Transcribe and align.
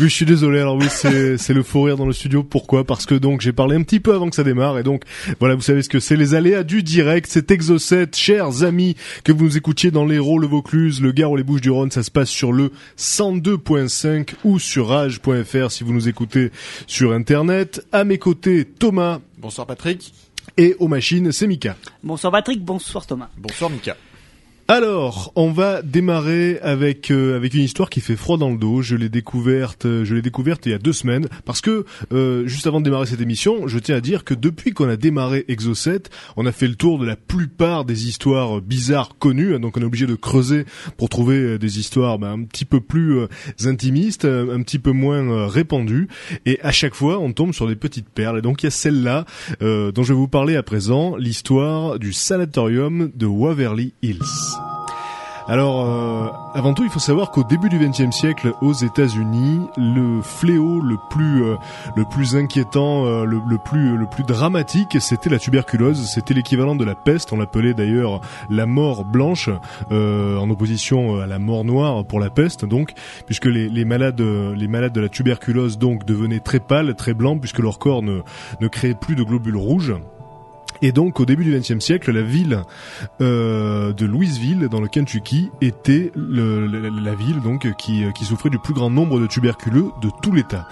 oui, 0.00 0.08
je 0.08 0.14
suis 0.14 0.24
désolé. 0.26 0.60
Alors 0.60 0.76
oui, 0.76 0.86
c'est 0.90 1.36
c'est 1.38 1.52
le 1.54 1.62
faux 1.62 1.82
rire 1.82 1.96
dans 1.96 2.06
le 2.06 2.12
studio. 2.12 2.42
Pourquoi? 2.42 2.84
Parce 2.84 3.06
que 3.06 3.14
donc 3.14 3.40
j'ai 3.40 3.52
parlé 3.52 3.76
un 3.76 3.82
petit 3.82 4.00
peu 4.00 4.14
avant 4.14 4.28
que 4.30 4.36
ça 4.36 4.44
démarre 4.44 4.78
et 4.78 4.82
donc 4.82 5.04
voilà, 5.38 5.54
vous 5.54 5.62
savez 5.62 5.82
ce 5.82 5.88
que 5.88 6.00
c'est 6.00 6.16
les 6.16 6.34
aléas 6.34 6.62
du 6.62 6.82
direct. 6.82 7.28
C'est 7.30 7.50
Exocet, 7.50 8.08
chers 8.14 8.62
amis, 8.62 8.96
que 9.24 9.32
vous 9.32 9.44
nous 9.44 9.56
écoutiez 9.56 9.90
dans 9.90 10.04
l'Hérault, 10.04 10.38
le 10.38 10.46
Vaucluse, 10.46 11.00
le 11.00 11.12
Gard 11.12 11.32
ou 11.32 11.36
les 11.36 11.44
Bouches 11.44 11.60
du 11.60 11.70
Rhône. 11.70 11.90
Ça 11.90 12.02
se 12.02 12.10
passe 12.10 12.30
sur 12.30 12.52
le 12.52 12.70
102.5 12.98 14.30
ou 14.44 14.58
sur 14.58 14.88
rage.fr 14.88 15.70
si 15.70 15.84
vous 15.84 15.92
nous 15.92 16.08
écoutez 16.08 16.50
sur 16.86 17.12
internet. 17.12 17.84
À 17.92 18.04
mes 18.04 18.18
côtés, 18.18 18.64
Thomas 18.64 19.20
Bonsoir 19.38 19.66
Patrick. 19.66 20.12
et 20.56 20.76
aux 20.78 20.88
machines, 20.88 21.32
c'est 21.32 21.46
Mika. 21.46 21.76
Bonsoir 22.02 22.32
Patrick, 22.32 22.62
bonsoir 22.64 23.06
Thomas. 23.06 23.28
Bonsoir 23.38 23.70
Mika. 23.70 23.96
Alors, 24.72 25.32
on 25.34 25.50
va 25.50 25.82
démarrer 25.82 26.60
avec 26.62 27.10
euh, 27.10 27.34
avec 27.34 27.54
une 27.54 27.62
histoire 27.62 27.90
qui 27.90 28.00
fait 28.00 28.14
froid 28.14 28.38
dans 28.38 28.50
le 28.50 28.56
dos. 28.56 28.82
Je 28.82 28.94
l'ai 28.94 29.08
découverte, 29.08 29.84
euh, 29.84 30.04
je 30.04 30.14
l'ai 30.14 30.22
découverte 30.22 30.64
il 30.64 30.70
y 30.70 30.74
a 30.76 30.78
deux 30.78 30.92
semaines 30.92 31.26
parce 31.44 31.60
que 31.60 31.84
euh, 32.12 32.46
juste 32.46 32.68
avant 32.68 32.78
de 32.78 32.84
démarrer 32.84 33.06
cette 33.06 33.20
émission, 33.20 33.66
je 33.66 33.80
tiens 33.80 33.96
à 33.96 34.00
dire 34.00 34.22
que 34.22 34.32
depuis 34.32 34.70
qu'on 34.70 34.88
a 34.88 34.94
démarré 34.94 35.44
Exocet, 35.48 36.02
on 36.36 36.46
a 36.46 36.52
fait 36.52 36.68
le 36.68 36.76
tour 36.76 37.00
de 37.00 37.04
la 37.04 37.16
plupart 37.16 37.84
des 37.84 38.06
histoires 38.06 38.60
bizarres 38.60 39.18
connues. 39.18 39.58
Donc, 39.58 39.76
on 39.76 39.80
est 39.80 39.84
obligé 39.84 40.06
de 40.06 40.14
creuser 40.14 40.66
pour 40.96 41.08
trouver 41.08 41.58
des 41.58 41.80
histoires 41.80 42.20
ben, 42.20 42.30
un 42.30 42.44
petit 42.44 42.64
peu 42.64 42.80
plus 42.80 43.26
intimistes, 43.64 44.24
un 44.24 44.62
petit 44.62 44.78
peu 44.78 44.92
moins 44.92 45.48
répandues. 45.48 46.06
Et 46.46 46.60
à 46.62 46.70
chaque 46.70 46.94
fois, 46.94 47.18
on 47.18 47.32
tombe 47.32 47.54
sur 47.54 47.66
des 47.66 47.74
petites 47.74 48.08
perles. 48.08 48.38
Et 48.38 48.42
donc, 48.42 48.62
il 48.62 48.66
y 48.66 48.68
a 48.68 48.70
celle-là 48.70 49.24
dont 49.60 50.02
je 50.04 50.12
vais 50.12 50.18
vous 50.18 50.28
parler 50.28 50.54
à 50.54 50.62
présent, 50.62 51.16
l'histoire 51.16 51.98
du 51.98 52.12
sanatorium 52.12 53.10
de 53.16 53.26
Waverly 53.26 53.94
Hills. 54.02 54.59
Alors, 55.50 55.84
euh, 55.84 56.28
avant 56.54 56.74
tout, 56.74 56.84
il 56.84 56.90
faut 56.90 57.00
savoir 57.00 57.32
qu'au 57.32 57.42
début 57.42 57.68
du 57.68 57.80
XXe 57.80 58.12
siècle, 58.16 58.52
aux 58.60 58.72
États-Unis, 58.72 59.66
le 59.76 60.22
fléau 60.22 60.80
le 60.80 60.96
plus 61.10 61.42
euh, 61.42 61.56
le 61.96 62.04
plus 62.04 62.36
inquiétant, 62.36 63.04
euh, 63.06 63.24
le, 63.24 63.58
plus 63.58 63.96
le 63.96 64.06
plus 64.06 64.22
dramatique, 64.22 64.98
c'était 65.00 65.28
la 65.28 65.40
tuberculose. 65.40 66.08
C'était 66.08 66.34
l'équivalent 66.34 66.76
de 66.76 66.84
la 66.84 66.94
peste. 66.94 67.32
On 67.32 67.36
l'appelait 67.36 67.74
d'ailleurs 67.74 68.20
la 68.48 68.64
mort 68.66 69.04
blanche, 69.04 69.50
en 69.90 70.48
opposition 70.48 71.16
à 71.16 71.26
la 71.26 71.40
mort 71.40 71.64
noire 71.64 72.04
pour 72.04 72.20
la 72.20 72.30
peste. 72.30 72.64
Donc, 72.64 72.92
puisque 73.26 73.46
les, 73.46 73.68
les 73.68 73.84
malades 73.84 74.20
les 74.20 74.68
malades 74.68 74.92
de 74.92 75.00
la 75.00 75.08
tuberculose 75.08 75.78
donc 75.78 76.04
devenaient 76.04 76.38
très 76.38 76.60
pâles, 76.60 76.94
très 76.94 77.12
blancs, 77.12 77.40
puisque 77.40 77.58
leur 77.58 77.80
corps 77.80 78.04
ne 78.04 78.20
ne 78.60 78.68
créait 78.68 78.94
plus 78.94 79.16
de 79.16 79.24
globules 79.24 79.56
rouges. 79.56 79.96
Et 80.82 80.92
donc, 80.92 81.20
au 81.20 81.26
début 81.26 81.44
du 81.44 81.58
XXe 81.58 81.78
siècle, 81.84 82.10
la 82.10 82.22
ville 82.22 82.62
euh, 83.20 83.92
de 83.92 84.06
Louisville, 84.06 84.68
dans 84.68 84.80
le 84.80 84.88
Kentucky, 84.88 85.50
était 85.60 86.12
la, 86.16 87.14
ville 87.14 87.40
donc 87.40 87.70
qui, 87.76 88.04
qui 88.14 88.24
souffrait 88.24 88.50
du 88.50 88.58
plus 88.58 88.74
grand 88.74 88.90
nombre 88.90 89.20
de 89.20 89.26
tuberculeux 89.26 89.86
de 90.00 90.10
tout 90.22 90.32
l'État. 90.32 90.66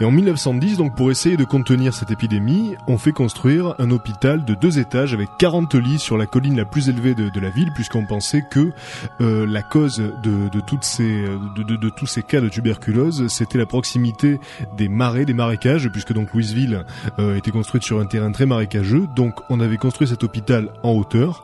Et 0.00 0.04
en 0.04 0.10
1910, 0.10 0.78
donc 0.78 0.96
pour 0.96 1.10
essayer 1.10 1.36
de 1.36 1.44
contenir 1.44 1.94
cette 1.94 2.10
épidémie, 2.10 2.74
on 2.86 2.98
fait 2.98 3.12
construire 3.12 3.74
un 3.78 3.90
hôpital 3.90 4.44
de 4.44 4.54
deux 4.54 4.78
étages 4.78 5.14
avec 5.14 5.28
40 5.38 5.74
lits 5.74 5.98
sur 5.98 6.16
la 6.16 6.26
colline 6.26 6.56
la 6.56 6.64
plus 6.64 6.88
élevée 6.88 7.14
de, 7.14 7.40
la 7.40 7.50
ville, 7.50 7.70
puisqu'on 7.74 8.06
pensait 8.06 8.42
que 8.50 8.72
euh, 9.20 9.46
la 9.46 9.62
cause 9.62 9.98
de, 9.98 10.48
de 10.48 10.60
toutes 10.60 10.84
ces 10.84 11.24
de 11.56 11.90
tous 11.90 12.06
ces 12.06 12.22
cas 12.22 12.40
de 12.40 12.48
tuberculose, 12.48 13.28
c'était 13.28 13.58
la 13.58 13.66
proximité 13.66 14.40
des 14.76 14.88
marais, 14.88 15.24
des 15.24 15.34
marécages, 15.34 15.88
puisque 15.88 16.12
donc 16.12 16.32
Louisville 16.32 16.84
euh, 17.18 17.36
était 17.36 17.50
construite 17.50 17.82
sur 17.82 18.00
un 18.00 18.06
terrain 18.06 18.32
très 18.32 18.46
marécageux. 18.46 19.06
Donc 19.14 19.34
on 19.50 19.60
avait 19.60 19.76
construit 19.76 20.08
cet 20.08 20.24
hôpital 20.24 20.70
en 20.82 20.92
hauteur. 20.92 21.42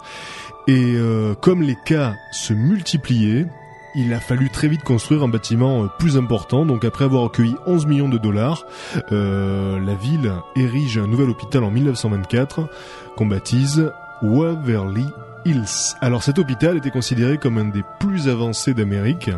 Et 0.66 0.94
euh, 0.94 1.34
comme 1.34 1.62
les 1.62 1.76
cas 1.84 2.14
se 2.32 2.52
multipliaient, 2.52 3.46
il 3.94 4.12
a 4.14 4.20
fallu 4.20 4.50
très 4.50 4.68
vite 4.68 4.82
construire 4.82 5.22
un 5.22 5.28
bâtiment 5.28 5.84
euh, 5.84 5.86
plus 5.98 6.16
important. 6.16 6.66
Donc 6.66 6.84
après 6.84 7.04
avoir 7.04 7.24
accueilli 7.24 7.56
11 7.66 7.86
millions 7.86 8.08
de 8.08 8.18
dollars, 8.18 8.64
euh, 9.12 9.78
la 9.80 9.94
ville 9.94 10.32
érige 10.56 10.98
un 10.98 11.06
nouvel 11.06 11.30
hôpital 11.30 11.64
en 11.64 11.70
1924 11.70 12.68
qu'on 13.16 13.26
baptise 13.26 13.92
Waverly 14.22 15.06
Hills. 15.44 15.96
Alors 16.00 16.22
cet 16.22 16.38
hôpital 16.38 16.76
était 16.76 16.90
considéré 16.90 17.38
comme 17.38 17.58
un 17.58 17.66
des 17.66 17.84
plus 17.98 18.28
avancés 18.28 18.74
d'Amérique. 18.74 19.30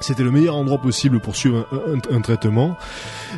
C'était 0.00 0.22
le 0.22 0.30
meilleur 0.30 0.56
endroit 0.56 0.78
possible 0.78 1.20
pour 1.20 1.34
suivre 1.34 1.66
un, 2.10 2.20
traitement, 2.20 2.76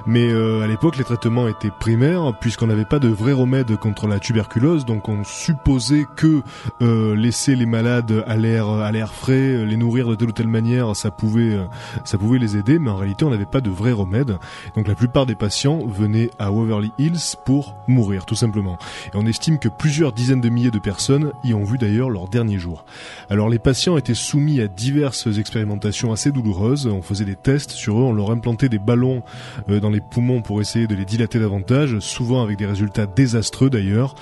mais 0.06 0.30
euh, 0.30 0.62
à 0.62 0.66
l'époque 0.66 0.98
les 0.98 1.04
traitements 1.04 1.48
étaient 1.48 1.70
primaires 1.70 2.34
puisqu'on 2.38 2.66
n'avait 2.66 2.84
pas 2.84 2.98
de 2.98 3.08
vrai 3.08 3.32
remède 3.32 3.76
contre 3.76 4.06
la 4.06 4.18
tuberculose, 4.18 4.84
donc 4.84 5.08
on 5.08 5.24
supposait 5.24 6.04
que 6.16 6.42
euh, 6.82 7.16
laisser 7.16 7.56
les 7.56 7.66
malades 7.66 8.24
à 8.26 8.36
l'air 8.36 8.68
à 8.68 8.92
l'air 8.92 9.14
frais, 9.14 9.64
les 9.64 9.76
nourrir 9.76 10.08
de 10.08 10.14
telle 10.14 10.28
ou 10.28 10.32
telle 10.32 10.48
manière, 10.48 10.94
ça 10.94 11.10
pouvait 11.10 11.54
euh, 11.54 11.64
ça 12.04 12.18
pouvait 12.18 12.38
les 12.38 12.58
aider, 12.58 12.78
mais 12.78 12.90
en 12.90 12.96
réalité 12.96 13.24
on 13.24 13.30
n'avait 13.30 13.46
pas 13.46 13.62
de 13.62 13.70
vrai 13.70 13.92
remède. 13.92 14.38
Donc 14.76 14.86
la 14.86 14.94
plupart 14.94 15.24
des 15.24 15.34
patients 15.34 15.86
venaient 15.86 16.30
à 16.38 16.50
Waverly 16.50 16.92
Hills 16.98 17.36
pour 17.46 17.74
mourir 17.88 18.26
tout 18.26 18.34
simplement. 18.34 18.78
Et 19.06 19.16
on 19.16 19.26
estime 19.26 19.58
que 19.58 19.68
plusieurs 19.68 20.12
dizaines 20.12 20.42
de 20.42 20.50
milliers 20.50 20.70
de 20.70 20.78
personnes 20.78 21.32
y 21.42 21.54
ont 21.54 21.64
vu 21.64 21.78
d'ailleurs 21.78 22.10
leur 22.10 22.28
dernier 22.28 22.58
jour. 22.58 22.84
Alors 23.30 23.48
les 23.48 23.58
patients 23.58 23.96
étaient 23.96 24.14
soumis 24.14 24.60
à 24.60 24.68
diverses 24.68 25.26
expérimentations 25.38 26.12
assez 26.12 26.30
douloureuses. 26.30 26.49
On 26.86 27.02
faisait 27.02 27.24
des 27.24 27.36
tests 27.36 27.70
sur 27.70 27.98
eux, 27.98 28.02
on 28.02 28.12
leur 28.12 28.30
implantait 28.30 28.68
des 28.68 28.78
ballons 28.78 29.22
euh, 29.68 29.80
dans 29.80 29.90
les 29.90 30.00
poumons 30.00 30.42
pour 30.42 30.60
essayer 30.60 30.86
de 30.86 30.94
les 30.94 31.04
dilater 31.04 31.38
davantage, 31.38 31.98
souvent 32.00 32.42
avec 32.42 32.58
des 32.58 32.66
résultats 32.66 33.06
désastreux 33.06 33.70
d'ailleurs. 33.70 34.14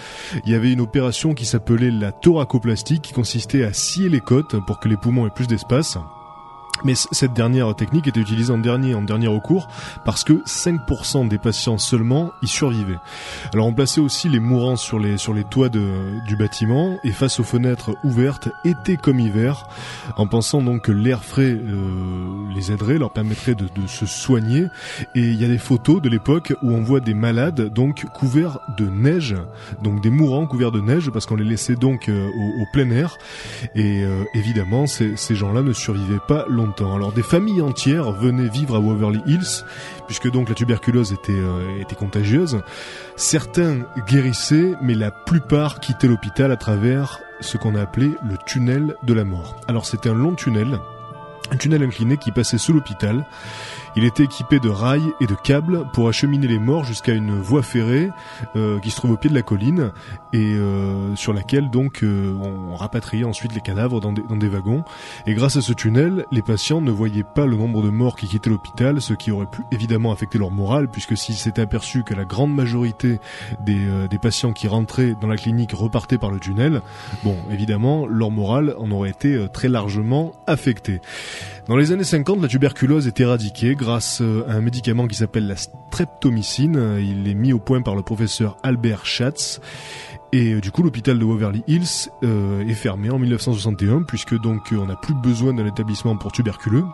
Il 0.44 0.53
y 0.53 0.55
avait 0.55 0.72
une 0.72 0.81
opération 0.81 1.34
qui 1.34 1.47
s'appelait 1.47 1.91
la 1.91 2.12
thoracoplastie 2.12 3.00
qui 3.00 3.12
consistait 3.12 3.65
à 3.65 3.72
scier 3.72 4.09
les 4.09 4.21
côtes 4.21 4.56
pour 4.67 4.81
que 4.81 4.88
les 4.88 4.97
poumons 4.97 5.27
aient 5.27 5.31
plus 5.31 5.47
d'espace. 5.47 5.99
Mais 6.84 6.94
cette 6.94 7.33
dernière 7.33 7.75
technique 7.75 8.06
était 8.06 8.21
utilisée 8.21 8.53
en 8.53 8.59
dernier, 8.59 8.94
en 8.94 9.03
dernier 9.03 9.28
recours, 9.28 9.69
parce 10.05 10.25
que 10.25 10.34
5% 10.44 11.28
des 11.28 11.39
patients 11.39 11.78
seulement 11.78 12.33
y 12.43 12.49
survivaient. 12.49 12.99
Alors 13.53 13.66
on 13.66 13.75
plaçait 13.75 14.00
aussi 14.00 14.28
les 14.28 14.41
mourants 14.41 14.77
sur 14.77 14.99
les, 14.99 15.19
sur 15.19 15.34
les 15.34 15.44
toits 15.44 15.69
de, 15.69 15.84
du 16.27 16.37
bâtiment, 16.37 16.99
et 17.05 17.12
face 17.12 17.41
aux 17.41 17.44
fenêtres 17.44 17.94
ouvertes, 18.05 18.49
été 18.65 18.97
comme 18.97 19.21
hiver, 19.21 19.67
en 20.17 20.27
pensant 20.27 20.62
donc 20.62 20.83
que 20.83 20.93
l'air 20.93 21.25
frais 21.25 21.56
euh, 21.56 22.55
les 22.55 22.72
aiderait, 22.72 22.99
leur 22.99 23.12
permettrait 23.12 23.55
de, 23.55 23.65
de 23.65 23.87
se 23.87 24.06
soigner. 24.06 24.67
Et 25.15 25.21
il 25.21 25.41
y 25.41 25.44
a 25.44 25.49
des 25.49 25.59
photos 25.59 26.00
de 26.00 26.09
l'époque 26.09 26.53
où 26.62 26.71
on 26.71 26.83
voit 26.83 27.00
des 27.00 27.15
malades 27.15 27.72
donc 27.72 28.05
couverts 28.15 28.59
de 28.77 28.87
neige, 28.87 29.34
donc 29.83 30.03
des 30.03 30.11
mourants 30.11 30.47
couverts 30.47 30.72
de 30.72 30.81
neige, 30.81 31.11
parce 31.11 31.27
qu'on 31.27 31.37
les 31.37 31.44
laissait 31.44 31.77
donc 31.77 32.09
euh, 32.09 32.28
au, 32.28 32.62
au 32.62 32.67
plein 32.72 32.91
air. 32.91 33.17
Et 33.75 34.03
euh, 34.05 34.25
évidemment, 34.34 34.87
ces, 34.87 35.17
ces 35.17 35.34
gens-là 35.34 35.62
ne 35.62 35.72
survivaient 35.72 36.21
pas 36.27 36.44
longtemps. 36.49 36.68
Alors 36.81 37.12
des 37.12 37.23
familles 37.23 37.62
entières 37.62 38.12
venaient 38.12 38.49
vivre 38.49 38.77
à 38.77 38.81
Waverly 38.81 39.21
Hills, 39.27 39.65
puisque 40.06 40.31
donc 40.31 40.49
la 40.49 40.55
tuberculose 40.55 41.12
était, 41.12 41.33
euh, 41.33 41.81
était 41.81 41.95
contagieuse. 41.95 42.61
Certains 43.17 43.81
guérissaient, 44.06 44.75
mais 44.81 44.94
la 44.94 45.11
plupart 45.11 45.81
quittaient 45.81 46.09
l'hôpital 46.09 46.53
à 46.53 46.56
travers 46.56 47.20
ce 47.41 47.56
qu'on 47.56 47.75
a 47.75 47.82
appelé 47.82 48.11
le 48.29 48.37
tunnel 48.47 48.97
de 49.03 49.15
la 49.15 49.25
mort. 49.25 49.56
Alors 49.69 49.87
c'était 49.87 50.09
un 50.09 50.15
long 50.15 50.35
tunnel, 50.35 50.79
un 51.50 51.56
tunnel 51.56 51.82
incliné 51.82 52.17
qui 52.17 52.32
passait 52.32 52.59
sous 52.59 52.73
l'hôpital. 52.73 53.25
Il 53.99 54.05
était 54.05 54.23
équipé 54.23 54.61
de 54.61 54.69
rails 54.69 55.12
et 55.21 55.27
de 55.27 55.35
câbles 55.35 55.85
pour 55.93 56.09
acheminer 56.09 56.47
les 56.47 56.61
morts 56.61 56.85
jusqu'à 56.85 57.15
une 57.15 57.41
voie 57.41 57.65
ferrée 57.65 58.11
euh, 58.55 58.79
qui 58.79 58.93
se 58.93 58.97
trouve 58.97 59.11
au 59.11 59.17
pied 59.17 59.29
de 59.29 59.35
la 59.35 59.43
colline 59.43 59.91
et 60.33 60.55
euh, 60.55 61.17
sur 61.17 61.33
laquelle 61.33 61.69
donc 61.69 62.05
euh, 62.05 62.33
on 62.41 62.77
rapatriait 62.77 63.25
ensuite 63.25 63.53
les 63.56 63.61
cadavres 63.61 64.00
dans 64.00 64.12
des, 64.12 64.23
dans 64.23 64.37
des 64.37 64.47
wagons. 64.47 64.85
Et 65.27 65.35
grâce 65.35 65.56
à 65.56 65.62
ce 65.62 65.73
tunnel, 65.73 66.27
les 66.31 66.43
patients 66.43 66.81
ne 66.81 66.93
voyaient 66.93 67.25
pas 67.25 67.45
le 67.45 67.56
nombre 67.56 67.83
de 67.83 67.91
morts 67.91 68.15
qui 68.15 68.29
quittaient 68.29 68.50
l'hôpital, 68.50 69.00
ce 69.00 69.15
qui 69.15 69.33
aurait 69.33 69.50
pu 69.50 69.62
évidemment 69.73 70.12
affecter 70.12 70.39
leur 70.39 70.53
morale, 70.53 70.87
puisque 70.87 71.17
s'ils 71.17 71.35
s'étaient 71.35 71.62
aperçus 71.62 72.05
que 72.05 72.15
la 72.15 72.25
grande 72.25 72.55
majorité 72.55 73.19
des, 73.65 73.85
euh, 73.85 74.06
des 74.06 74.19
patients 74.19 74.53
qui 74.53 74.69
rentraient 74.69 75.17
dans 75.21 75.27
la 75.27 75.37
clinique 75.37 75.73
repartaient 75.73 76.19
par 76.19 76.31
le 76.31 76.39
tunnel, 76.39 76.83
bon, 77.25 77.35
évidemment, 77.51 78.06
leur 78.06 78.31
morale 78.31 78.77
en 78.79 78.93
aurait 78.93 79.11
été 79.11 79.35
euh, 79.35 79.49
très 79.49 79.69
largement 79.69 80.35
affectée. 80.47 81.01
Dans 81.69 81.77
les 81.77 81.93
années 81.93 82.05
50, 82.05 82.41
la 82.41 82.49
tuberculose 82.49 83.06
est 83.06 83.21
éradiquée 83.21 83.75
euh, 84.20 84.44
à 84.49 84.52
un 84.52 84.61
médicament 84.61 85.06
qui 85.06 85.17
s'appelle 85.17 85.46
la 85.46 85.56
streptomycine. 85.56 86.99
Il 87.00 87.29
est 87.29 87.35
mis 87.35 87.52
au 87.52 87.58
point 87.58 87.81
par 87.82 87.96
le 87.96 88.02
professeur 88.02 88.56
Albert 88.62 89.06
Schatz. 89.06 89.61
Et 90.32 90.55
euh, 90.55 90.61
du 90.61 90.70
coup, 90.70 90.82
l'hôpital 90.82 91.19
de 91.19 91.25
Waverly 91.25 91.62
Hills 91.67 92.11
euh, 92.23 92.67
est 92.67 92.75
fermé 92.75 93.11
en 93.11 93.19
1961 93.19 94.02
puisque 94.02 94.38
donc 94.38 94.73
euh, 94.73 94.76
on 94.76 94.87
n'a 94.87 94.96
plus 94.96 95.14
besoin 95.14 95.55
d'un 95.55 95.67
établissement 95.67 96.17
pour 96.17 96.32
tuberculeux. 96.32 96.85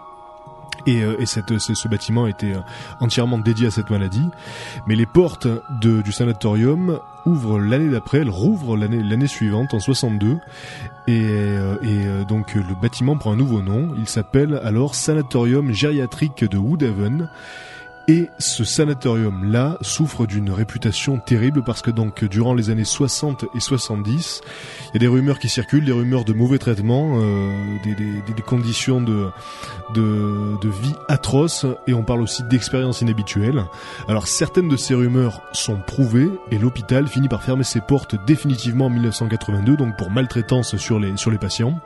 Et, 0.86 1.02
ce, 1.24 1.88
bâtiment 1.88 2.26
était 2.26 2.52
entièrement 3.00 3.38
dédié 3.38 3.68
à 3.68 3.70
cette 3.70 3.88
maladie. 3.88 4.26
Mais 4.86 4.96
les 4.96 5.06
portes 5.06 5.46
du 5.80 6.12
sanatorium 6.12 6.98
ouvrent 7.26 7.58
l'année 7.58 7.90
d'après, 7.90 8.18
elles 8.18 8.30
rouvrent 8.30 8.76
l'année 8.76 9.02
l'année 9.02 9.26
suivante, 9.26 9.74
en 9.74 9.80
62. 9.80 10.38
Et, 11.06 11.22
euh, 11.24 11.76
et 11.82 12.06
euh, 12.06 12.24
donc 12.24 12.54
le 12.54 12.74
bâtiment 12.80 13.16
prend 13.16 13.32
un 13.32 13.36
nouveau 13.36 13.62
nom. 13.62 13.90
Il 13.98 14.08
s'appelle 14.08 14.60
alors 14.64 14.94
Sanatorium 14.94 15.72
gériatrique 15.72 16.44
de 16.44 16.58
Woodhaven. 16.58 17.28
Et 18.06 18.28
ce 18.38 18.64
sanatorium-là 18.64 19.78
souffre 19.80 20.26
d'une 20.26 20.50
réputation 20.50 21.18
terrible 21.18 21.62
parce 21.64 21.80
que 21.80 21.90
donc 21.90 22.24
durant 22.24 22.52
les 22.52 22.68
années 22.68 22.84
60 22.84 23.46
et 23.54 23.60
70, 23.60 24.42
il 24.42 24.94
y 24.94 24.96
a 24.96 24.98
des 24.98 25.06
rumeurs 25.08 25.38
qui 25.38 25.48
circulent, 25.48 25.86
des 25.86 25.92
rumeurs 25.92 26.26
de 26.26 26.34
mauvais 26.34 26.58
traitements, 26.58 27.18
euh, 27.22 27.50
des, 27.82 28.42
conditions 28.42 29.00
de, 29.00 29.30
vie 30.64 30.94
atroces, 31.08 31.64
et 31.86 31.94
on 31.94 32.02
parle 32.02 32.20
aussi 32.20 32.42
d'expériences 32.44 33.00
inhabituelles. 33.00 33.64
Alors 34.06 34.28
certaines 34.28 34.68
de 34.68 34.76
ces 34.76 34.94
rumeurs 34.94 35.40
sont 35.52 35.78
prouvées, 35.78 36.28
et 36.50 36.58
l'hôpital 36.58 37.08
finit 37.08 37.28
par 37.28 37.42
fermer 37.42 37.64
ses 37.64 37.80
portes 37.80 38.16
définitivement 38.26 38.86
en 38.86 38.90
1982, 38.90 39.78
donc 39.78 39.96
pour 39.96 40.10
maltraitance 40.10 40.76
sur 40.76 41.00
les 41.00 41.38
patients. 41.38 41.80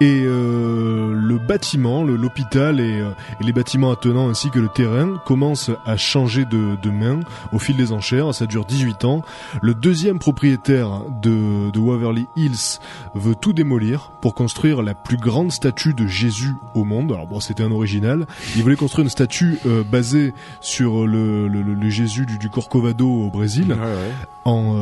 Et 0.00 0.22
euh, 0.24 1.12
le 1.14 1.38
bâtiment, 1.38 2.04
le- 2.04 2.16
l'hôpital 2.16 2.80
et, 2.80 3.00
euh, 3.00 3.10
et 3.40 3.44
les 3.44 3.52
bâtiments 3.52 3.90
attenants 3.90 4.28
ainsi 4.28 4.50
que 4.50 4.58
le 4.58 4.68
terrain 4.68 5.16
commencent 5.24 5.70
à 5.86 5.96
changer 5.96 6.44
de, 6.44 6.76
de 6.82 6.90
main 6.90 7.20
au 7.52 7.58
fil 7.58 7.76
des 7.76 7.92
enchères. 7.92 8.34
Ça 8.34 8.44
dure 8.46 8.66
18 8.66 9.04
ans. 9.06 9.22
Le 9.62 9.72
deuxième 9.74 10.18
propriétaire 10.18 11.00
de, 11.22 11.70
de 11.70 11.78
Waverly 11.78 12.26
Hills 12.36 12.78
veut 13.14 13.34
tout 13.34 13.54
démolir 13.54 14.10
pour 14.20 14.34
construire 14.34 14.82
la 14.82 14.94
plus 14.94 15.16
grande 15.16 15.50
statue 15.50 15.94
de 15.94 16.06
Jésus 16.06 16.52
au 16.74 16.84
monde. 16.84 17.10
Alors 17.12 17.26
bon, 17.26 17.40
c'était 17.40 17.62
un 17.62 17.70
original. 17.70 18.26
Il 18.56 18.62
voulait 18.62 18.76
construire 18.76 19.04
une 19.04 19.10
statue 19.10 19.58
euh, 19.66 19.82
basée 19.82 20.34
sur 20.60 21.06
le, 21.06 21.48
le, 21.48 21.62
le- 21.62 21.74
le 21.74 21.90
Jésus 21.90 22.26
du, 22.26 22.36
du 22.38 22.50
Corcovado 22.50 23.08
au 23.08 23.30
Brésil 23.30 23.74
en 24.44 24.76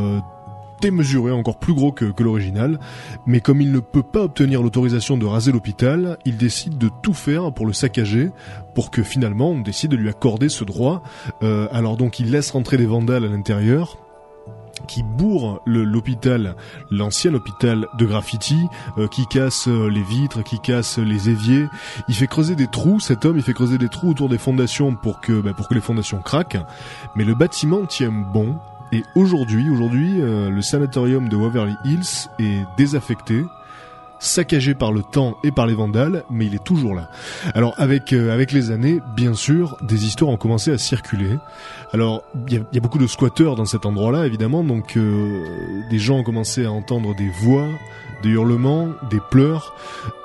démesuré, 0.84 1.32
encore 1.32 1.58
plus 1.58 1.72
gros 1.74 1.92
que, 1.92 2.12
l'original. 2.22 2.78
Mais 3.26 3.40
comme 3.40 3.60
il 3.60 3.72
ne 3.72 3.80
peut 3.80 4.02
pas 4.02 4.22
obtenir 4.24 4.62
l'autorisation 4.62 5.16
de 5.16 5.24
raser 5.26 5.50
l'hôpital, 5.52 6.18
il 6.24 6.36
décide 6.36 6.76
de 6.78 6.90
tout 7.02 7.14
faire 7.14 7.52
pour 7.52 7.66
le 7.66 7.72
saccager, 7.72 8.30
pour 8.74 8.90
que 8.90 9.02
finalement 9.02 9.50
on 9.50 9.60
décide 9.60 9.90
de 9.92 9.96
lui 9.96 10.08
accorder 10.08 10.48
ce 10.48 10.64
droit. 10.64 11.02
Euh, 11.42 11.68
alors 11.72 11.96
donc 11.96 12.20
il 12.20 12.30
laisse 12.30 12.50
rentrer 12.50 12.76
des 12.76 12.86
vandales 12.86 13.24
à 13.24 13.28
l'intérieur 13.28 13.98
qui 14.88 15.02
bourrent 15.02 15.60
le- 15.64 15.84
l'hôpital, 15.84 16.56
l'ancien 16.90 17.32
hôpital 17.32 17.86
de 17.98 18.04
graffiti, 18.04 18.58
euh, 18.98 19.06
qui 19.08 19.26
casse 19.26 19.68
euh, 19.68 19.88
les 19.88 20.02
vitres, 20.02 20.42
qui 20.42 20.58
casse 20.58 20.98
les 20.98 21.30
éviers. 21.30 21.66
Il 22.08 22.14
fait 22.14 22.26
creuser 22.26 22.54
des 22.56 22.66
trous, 22.66 23.00
cet 23.00 23.24
homme, 23.24 23.36
il 23.38 23.42
fait 23.42 23.54
creuser 23.54 23.78
des 23.78 23.88
trous 23.88 24.10
autour 24.10 24.28
des 24.28 24.36
fondations 24.36 24.94
pour 24.94 25.20
que, 25.20 25.40
bah, 25.40 25.54
pour 25.56 25.68
que 25.68 25.74
les 25.74 25.80
fondations 25.80 26.20
craquent. 26.20 26.58
Mais 27.14 27.24
le 27.24 27.34
bâtiment 27.34 27.86
tient 27.86 28.12
bon. 28.12 28.56
Et 28.94 29.02
aujourd'hui, 29.16 29.68
aujourd'hui, 29.70 30.20
euh, 30.20 30.50
le 30.50 30.62
sanatorium 30.62 31.28
de 31.28 31.34
Waverly 31.34 31.74
Hills 31.84 32.28
est 32.38 32.64
désaffecté, 32.76 33.42
saccagé 34.20 34.74
par 34.74 34.92
le 34.92 35.02
temps 35.02 35.36
et 35.42 35.50
par 35.50 35.66
les 35.66 35.74
vandales, 35.74 36.22
mais 36.30 36.46
il 36.46 36.54
est 36.54 36.62
toujours 36.62 36.94
là. 36.94 37.10
Alors 37.54 37.74
avec 37.76 38.12
euh, 38.12 38.32
avec 38.32 38.52
les 38.52 38.70
années, 38.70 39.00
bien 39.16 39.34
sûr, 39.34 39.76
des 39.82 40.06
histoires 40.06 40.30
ont 40.30 40.36
commencé 40.36 40.70
à 40.70 40.78
circuler. 40.78 41.38
Alors 41.92 42.22
il 42.46 42.54
y 42.54 42.78
a, 42.78 42.80
beaucoup 42.80 42.98
de 42.98 43.08
squatteurs 43.08 43.56
dans 43.56 43.64
cet 43.64 43.84
endroit-là, 43.84 44.26
évidemment, 44.26 44.62
donc 44.62 44.96
euh, 44.96 45.44
des 45.90 45.98
gens 45.98 46.18
ont 46.18 46.22
commencé 46.22 46.64
à 46.64 46.70
entendre 46.70 47.16
des 47.16 47.28
voix, 47.28 47.66
des 48.22 48.30
hurlements, 48.30 48.90
des 49.10 49.20
pleurs. 49.28 49.74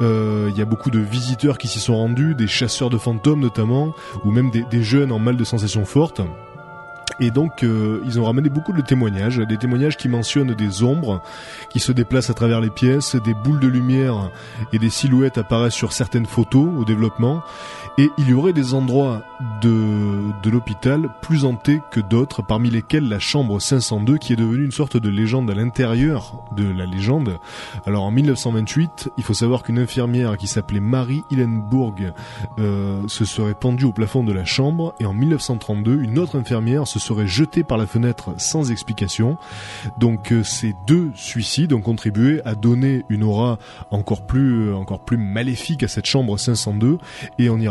Euh, 0.01 0.51
Il 0.51 0.59
y 0.59 0.61
a 0.61 0.65
beaucoup 0.65 0.91
de 0.91 0.99
visiteurs 0.99 1.57
qui 1.57 1.67
s'y 1.67 1.79
sont 1.79 1.95
rendus, 1.95 2.35
des 2.35 2.47
chasseurs 2.47 2.91
de 2.91 2.99
fantômes 2.99 3.39
notamment, 3.39 3.93
ou 4.25 4.31
même 4.31 4.51
des, 4.51 4.63
des 4.69 4.83
jeunes 4.83 5.11
en 5.11 5.17
mal 5.17 5.37
de 5.37 5.43
sensations 5.43 5.85
fortes. 5.85 6.21
Et 7.19 7.31
donc, 7.31 7.63
euh, 7.63 8.01
ils 8.05 8.19
ont 8.19 8.25
ramené 8.25 8.49
beaucoup 8.49 8.73
de 8.73 8.81
témoignages, 8.81 9.37
des 9.37 9.57
témoignages 9.57 9.97
qui 9.97 10.07
mentionnent 10.07 10.53
des 10.53 10.83
ombres 10.83 11.21
qui 11.69 11.79
se 11.79 11.91
déplacent 11.91 12.29
à 12.29 12.33
travers 12.33 12.61
les 12.61 12.69
pièces, 12.69 13.15
des 13.17 13.33
boules 13.33 13.59
de 13.59 13.67
lumière 13.67 14.31
et 14.71 14.79
des 14.79 14.89
silhouettes 14.89 15.37
apparaissent 15.37 15.73
sur 15.73 15.91
certaines 15.91 16.25
photos 16.25 16.67
au 16.77 16.85
développement. 16.85 17.43
Et 17.99 18.09
il 18.17 18.29
y 18.29 18.33
aurait 18.33 18.53
des 18.53 18.73
endroits 18.73 19.23
de, 19.61 20.31
de 20.41 20.49
l'hôpital 20.49 21.09
plus 21.21 21.43
hantés 21.43 21.81
que 21.91 21.99
d'autres, 21.99 22.41
parmi 22.41 22.69
lesquels 22.69 23.09
la 23.09 23.19
chambre 23.19 23.59
502 23.59 24.17
qui 24.17 24.31
est 24.31 24.37
devenue 24.37 24.63
une 24.63 24.71
sorte 24.71 24.95
de 24.95 25.09
légende 25.09 25.51
à 25.51 25.53
l'intérieur 25.53 26.45
de 26.55 26.63
la 26.63 26.85
légende. 26.85 27.39
Alors 27.85 28.03
en 28.03 28.11
1928, 28.11 29.09
il 29.17 29.23
faut 29.25 29.33
savoir 29.33 29.63
qu'une 29.63 29.79
infirmière 29.79 30.37
qui 30.37 30.47
s'appelait 30.47 30.79
Marie 30.79 31.23
Hillenburg 31.29 32.13
euh, 32.57 33.01
se 33.07 33.25
serait 33.25 33.53
pendue 33.53 33.83
au 33.83 33.91
plafond 33.91 34.23
de 34.23 34.31
la 34.31 34.45
chambre 34.45 34.95
et 35.01 35.05
en 35.05 35.13
1932, 35.13 36.01
une 36.01 36.19
autre 36.19 36.37
infirmière 36.37 36.87
se 36.87 36.99
serait 36.99 37.27
jetée 37.27 37.65
par 37.65 37.77
la 37.77 37.85
fenêtre 37.85 38.33
sans 38.37 38.71
explication. 38.71 39.37
Donc 39.97 40.31
euh, 40.31 40.41
ces 40.41 40.73
deux 40.87 41.11
suicides 41.15 41.73
ont 41.73 41.81
contribué 41.81 42.41
à 42.45 42.55
donner 42.55 43.03
une 43.09 43.23
aura 43.23 43.59
encore 43.91 44.25
plus 44.25 44.73
encore 44.73 45.01
plus 45.01 45.17
maléfique 45.17 45.83
à 45.83 45.89
cette 45.89 46.05
chambre 46.05 46.37
502 46.37 46.97
et 47.39 47.49
on 47.49 47.57
y 47.57 47.67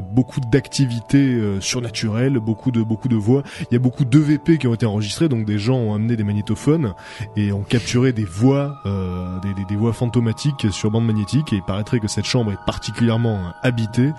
beaucoup 0.00 0.40
d'activités 0.40 1.34
euh, 1.34 1.60
surnaturelles, 1.60 2.38
beaucoup 2.38 2.70
de 2.70 3.16
voix. 3.16 3.42
Il 3.70 3.74
y 3.74 3.76
a 3.76 3.78
beaucoup 3.78 4.04
d'EVP 4.04 4.58
qui 4.58 4.66
ont 4.66 4.74
été 4.74 4.86
enregistrés, 4.86 5.28
donc 5.28 5.44
des 5.44 5.58
gens 5.58 5.76
ont 5.76 5.94
amené 5.94 6.16
des 6.16 6.24
magnétophones 6.24 6.94
et 7.36 7.52
ont 7.52 7.62
capturé 7.62 8.12
des 8.12 8.24
voix, 8.24 8.80
euh, 8.86 9.38
des, 9.68 9.76
voix 9.76 9.92
fantomatiques 9.92 10.66
sur 10.70 10.90
bande 10.90 11.06
magnétique. 11.06 11.52
Et 11.52 11.56
il 11.56 11.62
paraîtrait 11.62 12.00
que 12.00 12.08
cette 12.08 12.24
chambre 12.24 12.52
est 12.52 12.64
particulièrement 12.66 13.36
euh, 13.36 13.50
habitée. 13.62 14.12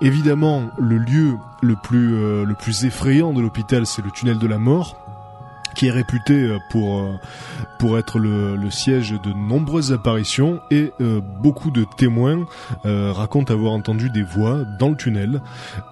Évidemment, 0.00 0.70
le 0.78 0.98
lieu 0.98 1.36
le 1.60 1.74
plus 1.74 2.84
effrayant 2.84 3.32
de 3.32 3.40
l'hôpital, 3.40 3.86
c'est 3.86 4.02
le 4.02 4.10
tunnel 4.10 4.38
de 4.38 4.46
la 4.46 4.58
mort 4.58 5.07
qui 5.78 5.86
est 5.86 5.92
réputé 5.92 6.34
euh, 6.34 6.58
pour 6.70 6.98
euh, 6.98 7.14
pour 7.78 7.98
être 7.98 8.18
le, 8.18 8.56
le 8.56 8.70
siège 8.70 9.12
de 9.12 9.32
nombreuses 9.32 9.92
apparitions 9.92 10.60
et 10.72 10.92
euh, 11.00 11.20
beaucoup 11.20 11.70
de 11.70 11.86
témoins 11.96 12.44
euh, 12.84 13.12
racontent 13.12 13.54
avoir 13.54 13.72
entendu 13.72 14.10
des 14.10 14.24
voix 14.24 14.64
dans 14.80 14.88
le 14.88 14.96
tunnel. 14.96 15.40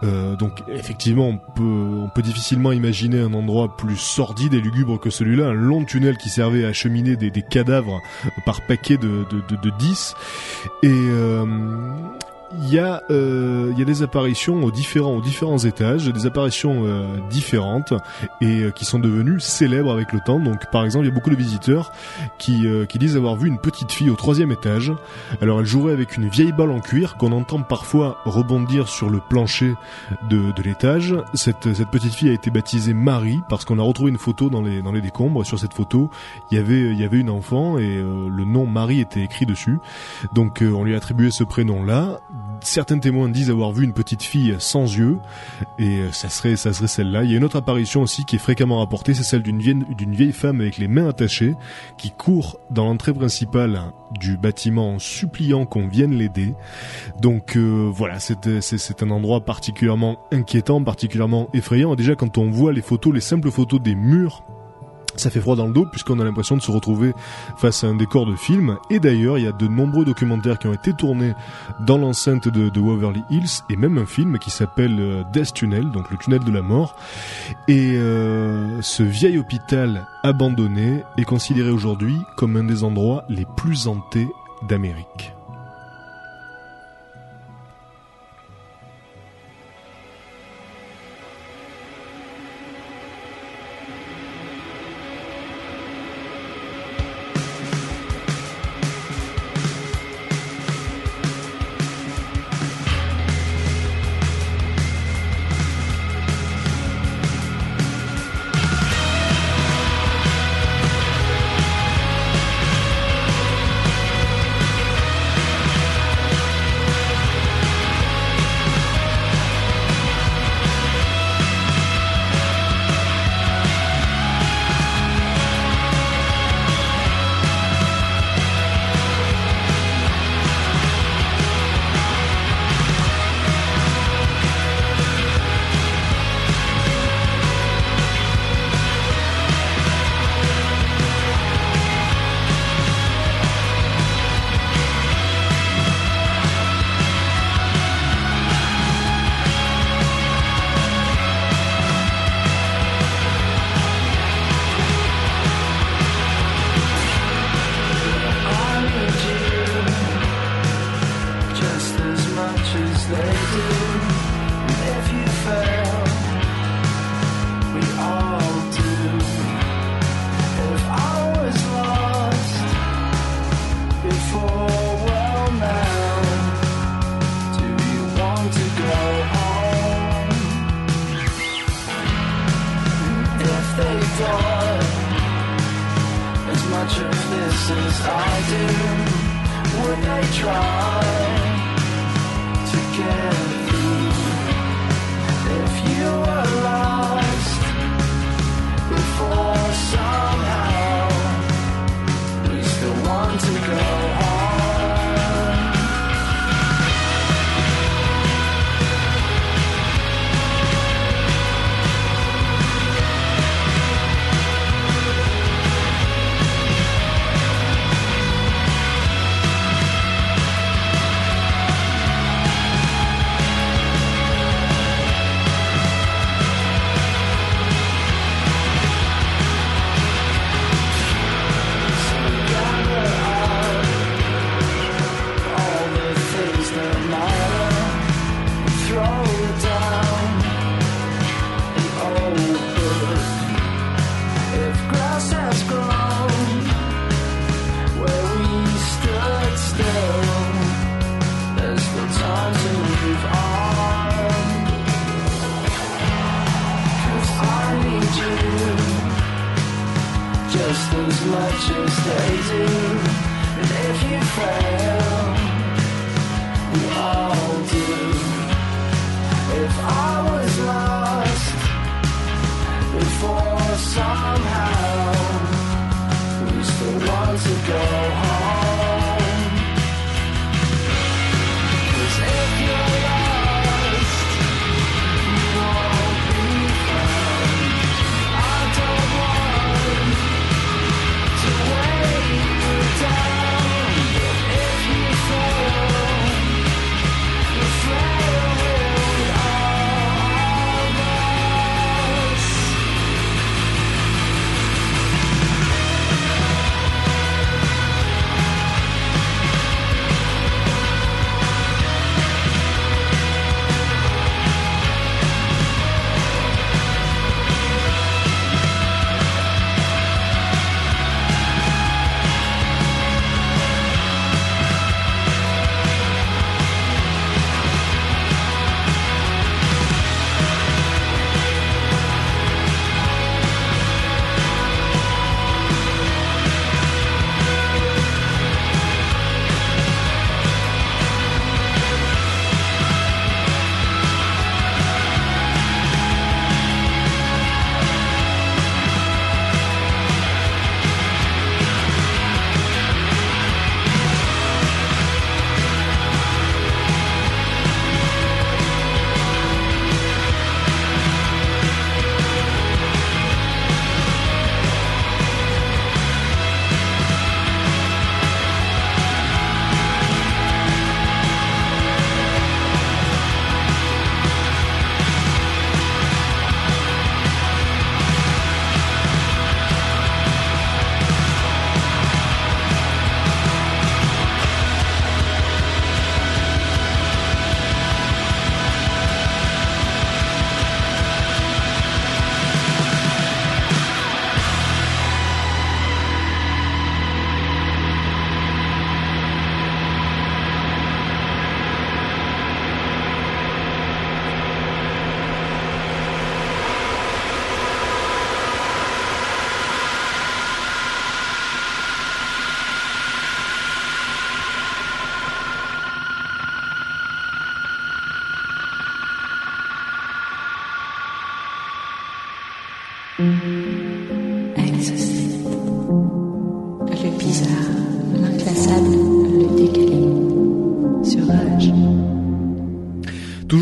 Euh, 0.02 0.34
donc 0.34 0.64
effectivement, 0.68 1.28
on 1.28 1.38
peut 1.38 2.02
on 2.02 2.08
peut 2.08 2.22
difficilement 2.22 2.72
imaginer 2.72 3.20
un 3.20 3.32
endroit 3.32 3.76
plus 3.76 3.96
sordide 3.96 4.54
et 4.54 4.60
lugubre 4.60 4.98
que 4.98 5.10
celui-là, 5.10 5.46
un 5.46 5.52
long 5.52 5.84
tunnel 5.84 6.16
qui 6.18 6.30
servait 6.30 6.64
à 6.64 6.68
acheminer 6.68 7.14
des, 7.14 7.30
des 7.30 7.42
cadavres 7.42 8.02
par 8.44 8.62
paquet 8.62 8.96
de 8.96 9.24
de, 9.30 9.40
de, 9.48 9.56
de 9.62 9.70
10 9.78 10.14
et 10.82 10.88
euh, 10.90 11.46
il 12.62 12.72
y 12.72 12.78
a 12.78 13.02
euh, 13.10 13.70
il 13.72 13.78
y 13.78 13.82
a 13.82 13.84
des 13.84 14.02
apparitions 14.02 14.62
aux 14.62 14.70
différents 14.70 15.14
aux 15.16 15.20
différents 15.20 15.58
étages, 15.58 16.06
des 16.06 16.26
apparitions 16.26 16.82
euh, 16.84 17.18
différentes 17.30 17.92
et 18.40 18.62
euh, 18.62 18.70
qui 18.70 18.84
sont 18.84 18.98
devenues 18.98 19.40
célèbres 19.40 19.92
avec 19.92 20.12
le 20.12 20.20
temps. 20.20 20.40
Donc 20.40 20.70
par 20.70 20.84
exemple, 20.84 21.04
il 21.04 21.08
y 21.08 21.12
a 21.12 21.14
beaucoup 21.14 21.30
de 21.30 21.36
visiteurs 21.36 21.92
qui 22.38 22.66
euh, 22.66 22.86
qui 22.86 22.98
disent 22.98 23.16
avoir 23.16 23.36
vu 23.36 23.48
une 23.48 23.58
petite 23.58 23.92
fille 23.92 24.10
au 24.10 24.16
troisième 24.16 24.50
étage. 24.50 24.92
Alors 25.40 25.60
elle 25.60 25.66
jouait 25.66 25.92
avec 25.92 26.16
une 26.16 26.28
vieille 26.28 26.52
balle 26.52 26.70
en 26.70 26.80
cuir 26.80 27.16
qu'on 27.16 27.32
entend 27.32 27.62
parfois 27.62 28.18
rebondir 28.24 28.88
sur 28.88 29.10
le 29.10 29.20
plancher 29.20 29.74
de, 30.30 30.52
de 30.52 30.62
l'étage. 30.62 31.14
Cette 31.34 31.74
cette 31.74 31.90
petite 31.90 32.14
fille 32.14 32.30
a 32.30 32.32
été 32.32 32.50
baptisée 32.50 32.94
Marie 32.94 33.40
parce 33.48 33.64
qu'on 33.64 33.78
a 33.78 33.82
retrouvé 33.82 34.10
une 34.10 34.18
photo 34.18 34.50
dans 34.50 34.62
les 34.62 34.82
dans 34.82 34.92
les 34.92 35.00
décombres. 35.00 35.44
Sur 35.44 35.58
cette 35.58 35.74
photo, 35.74 36.10
il 36.50 36.58
y 36.58 36.60
avait 36.60 36.80
il 36.80 37.00
y 37.00 37.04
avait 37.04 37.18
une 37.18 37.30
enfant 37.30 37.78
et 37.78 37.96
euh, 37.96 38.28
le 38.28 38.44
nom 38.44 38.66
Marie 38.66 39.00
était 39.00 39.22
écrit 39.22 39.46
dessus. 39.46 39.78
Donc 40.32 40.62
on 40.62 40.84
lui 40.84 40.94
a 40.94 40.96
attribué 40.96 41.30
ce 41.30 41.44
prénom-là. 41.44 42.20
Certains 42.60 42.98
témoins 42.98 43.28
disent 43.28 43.50
avoir 43.50 43.72
vu 43.72 43.84
une 43.84 43.92
petite 43.92 44.22
fille 44.22 44.56
sans 44.58 44.84
yeux, 44.84 45.18
et 45.78 46.00
euh, 46.00 46.12
ça 46.12 46.28
serait 46.28 46.56
ça 46.56 46.72
serait 46.72 46.88
celle-là. 46.88 47.24
Il 47.24 47.30
y 47.30 47.34
a 47.34 47.36
une 47.36 47.44
autre 47.44 47.56
apparition 47.56 48.02
aussi 48.02 48.24
qui 48.24 48.36
est 48.36 48.40
fréquemment 48.40 48.78
rapportée, 48.78 49.14
c'est 49.14 49.22
celle 49.22 49.42
d'une 49.42 49.60
vieille, 49.60 50.32
femme 50.32 50.60
avec 50.60 50.78
les 50.78 50.88
mains 50.88 51.08
attachées, 51.08 51.54
qui 51.96 52.10
court 52.10 52.58
dans 52.70 52.84
l'entrée 52.84 53.12
principale 53.12 53.80
du 54.18 54.36
bâtiment 54.36 54.94
en 54.94 54.98
suppliant 54.98 55.66
qu'on 55.66 55.88
vienne 55.88 56.14
l'aider. 56.14 56.54
Donc 57.20 57.56
euh, 57.56 57.90
voilà, 57.92 58.18
c'est 58.20 58.60
c'est 58.60 59.02
un 59.02 59.10
endroit 59.10 59.44
particulièrement 59.44 60.18
inquiétant, 60.32 60.82
particulièrement 60.82 61.48
effrayant. 61.54 61.94
Déjà 61.94 62.14
quand 62.14 62.38
on 62.38 62.50
voit 62.50 62.72
les 62.72 62.82
photos, 62.82 63.14
les 63.14 63.20
simples 63.20 63.50
photos 63.50 63.80
des 63.80 63.94
murs 63.94 64.42
ça 65.20 65.30
fait 65.30 65.40
froid 65.40 65.56
dans 65.56 65.66
le 65.66 65.72
dos 65.72 65.86
puisqu'on 65.86 66.18
a 66.20 66.24
l'impression 66.24 66.56
de 66.56 66.62
se 66.62 66.70
retrouver 66.70 67.14
face 67.56 67.84
à 67.84 67.88
un 67.88 67.94
décor 67.94 68.26
de 68.26 68.36
film. 68.36 68.76
Et 68.90 68.98
d'ailleurs, 68.98 69.38
il 69.38 69.44
y 69.44 69.48
a 69.48 69.52
de 69.52 69.66
nombreux 69.66 70.04
documentaires 70.04 70.58
qui 70.58 70.66
ont 70.66 70.74
été 70.74 70.92
tournés 70.92 71.34
dans 71.80 71.98
l'enceinte 71.98 72.48
de, 72.48 72.80
Waverly 72.80 73.22
Hills 73.30 73.62
et 73.70 73.76
même 73.76 73.98
un 73.98 74.06
film 74.06 74.38
qui 74.38 74.50
s'appelle 74.50 74.96
euh, 75.00 75.22
Death 75.32 75.54
Tunnel, 75.54 75.90
donc 75.90 76.10
le 76.10 76.16
tunnel 76.16 76.44
de 76.44 76.52
la 76.52 76.62
mort. 76.62 76.94
Et 77.68 77.94
euh, 77.96 78.80
ce 78.82 79.02
vieil 79.02 79.38
hôpital 79.38 80.06
abandonné 80.22 81.02
est 81.16 81.24
considéré 81.24 81.70
aujourd'hui 81.70 82.18
comme 82.36 82.56
un 82.56 82.64
des 82.64 82.84
endroits 82.84 83.24
les 83.28 83.46
plus 83.56 83.88
hantés 83.88 84.28
d'Amérique. 84.68 85.35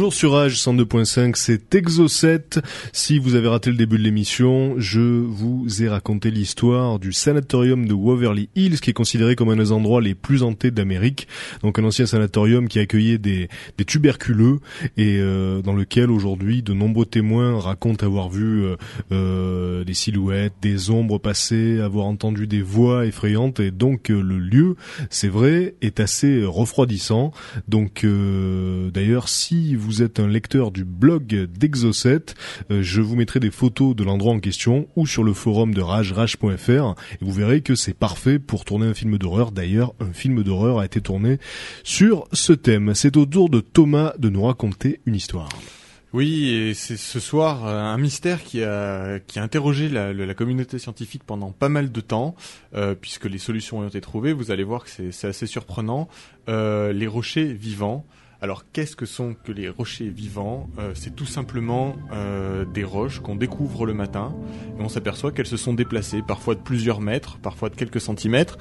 Toujours 0.05 0.13
sur 0.13 0.33
Rage 0.33 0.57
102.5, 0.57 1.35
c'est 1.35 1.75
Exocet. 1.75 2.61
Si 2.93 3.19
vous 3.19 3.37
avez 3.37 3.49
raté 3.49 3.71
le 3.71 3.77
début 3.79 3.97
de 3.97 4.03
l'émission, 4.03 4.75
je 4.77 5.01
vous 5.01 5.83
ai 5.83 5.89
raconté 5.89 6.31
l'histoire 6.31 6.99
du 6.99 7.15
sanatorium 7.15 7.89
de 7.89 7.95
Waverly 7.95 8.51
Hills, 8.55 8.81
qui 8.81 8.91
est 8.91 8.93
considéré 8.93 9.35
comme 9.35 9.49
un 9.49 9.57
des 9.57 9.73
endroits 9.73 10.03
les 10.03 10.15
plus 10.15 10.43
hantés 10.43 10.71
d'Amérique. 10.71 11.27
Donc 11.63 11.79
un 11.79 11.85
ancien 11.85 12.05
sanatorium 12.05 12.69
qui 12.69 12.81
accueillait 12.81 13.17
des, 13.17 13.49
tuberculeux 13.87 14.61
et 14.99 15.17
euh, 15.21 15.63
dans 15.63 15.73
lequel 15.73 16.11
aujourd'hui 16.11 16.63
de 16.63 16.75
nombreux 16.75 17.07
témoins 17.07 17.59
racontent 17.59 18.05
avoir 18.05 18.29
vu 18.29 18.63
euh, 18.63 18.77
euh, 19.11 19.85
des 19.85 19.95
silhouettes, 19.95 20.53
des 20.61 20.91
ombres 20.91 21.17
passer, 21.17 21.81
avoir 21.81 22.05
entendu 22.05 22.47
des 22.47 22.61
voix 22.61 23.07
effrayantes. 23.07 23.59
Et 23.59 23.71
donc 23.71 24.11
le 24.11 24.39
lieu, 24.39 24.77
c'est 25.09 25.29
vrai, 25.29 25.77
est 25.81 25.99
assez 25.99 26.45
refroidissant. 26.45 27.33
Donc 27.69 28.05
d'ailleurs, 28.93 29.31
si 29.31 29.75
vous 29.75 29.94
êtes 30.03 30.21
un 30.21 30.29
lecteur 30.29 30.71
du 30.71 30.85
blog 30.85 31.47
d'Exocet, 31.47 32.35
euh, 32.71 32.83
je 32.83 33.01
vous 33.01 33.17
mettrai 33.17 33.41
des 33.41 33.51
photos 33.51 33.95
de 33.95 34.05
l'endroit 34.05 34.33
en 34.33 34.41
question 34.41 34.89
ou 34.97 35.07
sur 35.07 35.25
le 35.25 35.33
forum 35.33 35.75
de 35.75 35.81
rage 35.81 36.13
rage.fr 36.13 36.71
et 36.71 37.25
vous 37.25 37.33
verrez 37.33 37.61
que 37.61 37.75
c'est 37.75 37.95
parfait 37.95 38.39
pour 38.39 38.65
tourner 38.65 38.87
un 38.87 38.95
film 38.95 39.19
d'horreur. 39.19 39.53
D'ailleurs, 39.53 39.95
un 40.01 40.13
film 40.13 40.43
d'horreur 40.43 40.79
a 40.79 40.85
été 40.85 41.01
tourné 41.01 41.39
sur 41.83 42.27
ce 42.33 42.53
thème. 42.53 42.95
C'est 42.95 43.17
au 43.17 43.27
tour 43.27 43.49
de 43.49 43.61
Thomas 43.61 44.15
de 44.19 44.29
nous 44.29 44.43
raconter 44.43 45.01
une 45.07 45.15
histoire. 45.15 45.49
Oui, 46.13 46.49
et 46.49 46.75
c'est 46.75 46.97
ce 46.97 47.19
soir 47.19 47.67
euh, 47.67 47.77
un 47.77 47.99
mystère 47.99 48.45
qui 48.45 48.63
a, 48.63 49.19
qui 49.19 49.41
a 49.41 49.43
interrogé 49.43 49.89
la, 49.89 50.35
communauté 50.35 50.79
scientifique 50.79 51.25
pendant 51.25 51.51
pas 51.51 51.69
mal 51.69 51.91
de 51.91 52.01
temps, 52.01 52.37
euh, 52.75 52.95
puisque 52.95 53.25
les 53.25 53.39
solutions 53.39 53.81
ont 53.81 53.89
été 53.89 54.01
trouvées. 54.01 54.33
Vous 54.33 54.53
allez 54.53 54.63
voir 54.63 54.85
que 54.85 54.91
c'est 55.11 55.27
assez 55.27 55.47
surprenant. 55.47 56.09
Les 56.47 57.07
rochers 57.09 57.53
vivants. 57.53 58.07
Alors, 58.45 58.67
qu'est-ce 58.75 58.95
que 58.95 59.07
sont 59.07 59.35
que 59.43 59.53
les 59.53 59.71
rochers 59.71 60.11
vivants? 60.11 60.69
Euh, 60.79 60.91
C'est 60.93 61.17
tout 61.17 61.25
simplement 61.25 61.97
euh, 62.13 62.67
des 62.67 62.85
roches 62.85 63.21
qu'on 63.21 63.37
découvre 63.37 63.87
le 63.87 63.95
matin 63.95 64.35
et 64.79 64.83
on 64.83 64.91
s'aperçoit 64.91 65.33
qu'elles 65.33 65.47
se 65.47 65.57
sont 65.57 65.73
déplacées, 65.73 66.21
parfois 66.21 66.55
de 66.55 66.61
plusieurs 66.61 67.01
mètres, 67.01 67.39
parfois 67.39 67.71
de 67.71 67.75
quelques 67.75 68.03
centimètres, 68.03 68.59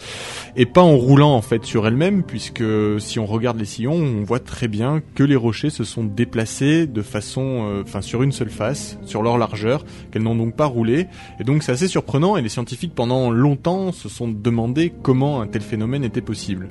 et 0.56 0.66
pas 0.66 0.80
en 0.80 0.96
roulant 0.96 1.36
en 1.36 1.42
fait 1.42 1.66
sur 1.66 1.86
elles-mêmes, 1.86 2.24
puisque 2.24 2.64
si 3.00 3.20
on 3.20 3.26
regarde 3.26 3.60
les 3.60 3.66
sillons, 3.66 3.96
on 3.96 4.24
voit 4.24 4.40
très 4.40 4.70
bien 4.70 5.02
que 5.16 5.24
les 5.24 5.36
rochers 5.36 5.70
se 5.70 5.84
sont 5.84 6.06
déplacés 6.06 6.88
de 6.88 7.02
façon, 7.02 7.68
euh, 7.68 7.84
enfin 7.86 8.00
sur 8.00 8.24
une 8.24 8.32
seule 8.32 8.52
face, 8.52 8.98
sur 9.04 9.22
leur 9.22 9.38
largeur, 9.38 9.84
qu'elles 10.12 10.24
n'ont 10.24 10.38
donc 10.38 10.56
pas 10.56 10.66
roulé, 10.66 11.08
et 11.42 11.44
donc 11.44 11.62
c'est 11.62 11.74
assez 11.74 11.90
surprenant. 11.90 12.38
Et 12.38 12.42
les 12.42 12.48
scientifiques 12.48 12.96
pendant 12.96 13.32
longtemps 13.32 13.92
se 13.92 14.08
sont 14.08 14.30
demandé 14.30 14.94
comment 15.02 15.42
un 15.42 15.48
tel 15.48 15.62
phénomène 15.62 16.06
était 16.06 16.22
possible. 16.22 16.70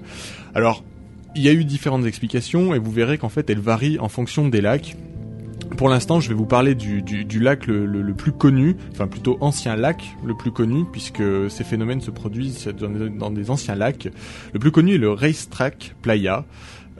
Alors 0.54 0.82
il 1.34 1.42
y 1.42 1.48
a 1.48 1.52
eu 1.52 1.64
différentes 1.64 2.04
explications 2.04 2.74
et 2.74 2.78
vous 2.78 2.90
verrez 2.90 3.18
qu'en 3.18 3.28
fait 3.28 3.48
elles 3.50 3.60
varient 3.60 3.98
en 3.98 4.08
fonction 4.08 4.48
des 4.48 4.60
lacs. 4.60 4.96
Pour 5.76 5.88
l'instant, 5.88 6.20
je 6.20 6.28
vais 6.28 6.34
vous 6.34 6.46
parler 6.46 6.74
du, 6.74 7.40
lac 7.40 7.66
le, 7.66 8.14
plus 8.14 8.32
connu, 8.32 8.76
enfin 8.92 9.06
plutôt 9.06 9.38
ancien 9.40 9.74
lac 9.74 10.04
le 10.24 10.34
plus 10.34 10.52
connu, 10.52 10.84
puisque 10.90 11.22
ces 11.48 11.64
phénomènes 11.64 12.00
se 12.00 12.10
produisent 12.10 12.66
dans 12.66 12.90
des, 12.90 13.08
dans 13.08 13.30
des 13.30 13.50
anciens 13.50 13.74
lacs. 13.74 14.08
Le 14.52 14.58
plus 14.58 14.70
connu 14.70 14.94
est 14.94 14.98
le 14.98 15.10
Racetrack 15.10 15.94
Playa. 16.02 16.44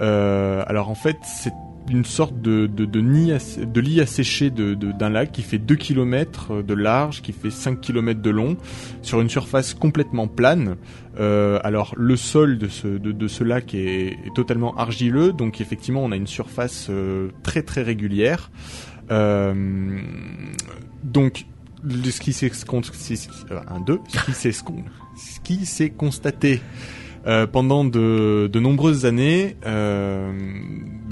Euh, 0.00 0.64
alors 0.66 0.88
en 0.88 0.94
fait, 0.94 1.16
c'est 1.22 1.52
une 1.90 2.04
sorte 2.04 2.40
de, 2.40 2.66
de, 2.66 2.84
de 2.84 3.00
nid 3.00 3.32
de 3.58 3.80
lit 3.80 4.00
asséché 4.00 4.50
de- 4.50 4.74
de- 4.74 4.92
d'un 4.92 5.10
lac 5.10 5.32
qui 5.32 5.42
fait 5.42 5.58
2 5.58 5.74
km 5.76 6.62
de 6.62 6.74
large, 6.74 7.22
qui 7.22 7.32
fait 7.32 7.50
5 7.50 7.80
km 7.80 8.20
de 8.20 8.30
long, 8.30 8.56
sur 9.02 9.20
une 9.20 9.28
surface 9.28 9.74
complètement 9.74 10.28
plane. 10.28 10.76
Euh, 11.20 11.58
alors 11.64 11.94
le 11.96 12.16
sol 12.16 12.58
de 12.58 12.68
ce, 12.68 12.86
de, 12.88 13.12
de 13.12 13.28
ce 13.28 13.44
lac 13.44 13.74
est, 13.74 14.06
est 14.24 14.34
totalement 14.34 14.74
argileux, 14.76 15.32
donc 15.32 15.60
effectivement 15.60 16.02
on 16.04 16.12
a 16.12 16.16
une 16.16 16.26
surface 16.26 16.86
euh, 16.90 17.28
très 17.42 17.62
très 17.62 17.82
régulière. 17.82 18.50
Euh, 19.10 19.98
donc 21.04 21.46
ce 21.88 22.20
qui 22.20 22.32
s'est 22.32 22.50
c'est- 22.52 23.28
euh, 23.50 23.60
ce 24.08 24.24
qui 24.24 24.32
ce 25.16 25.40
qui 25.40 25.66
s'est 25.66 25.90
constaté 25.90 26.60
euh, 27.26 27.46
pendant 27.46 27.84
de, 27.84 28.48
de 28.52 28.60
nombreuses 28.60 29.06
années, 29.06 29.56
euh, 29.66 30.32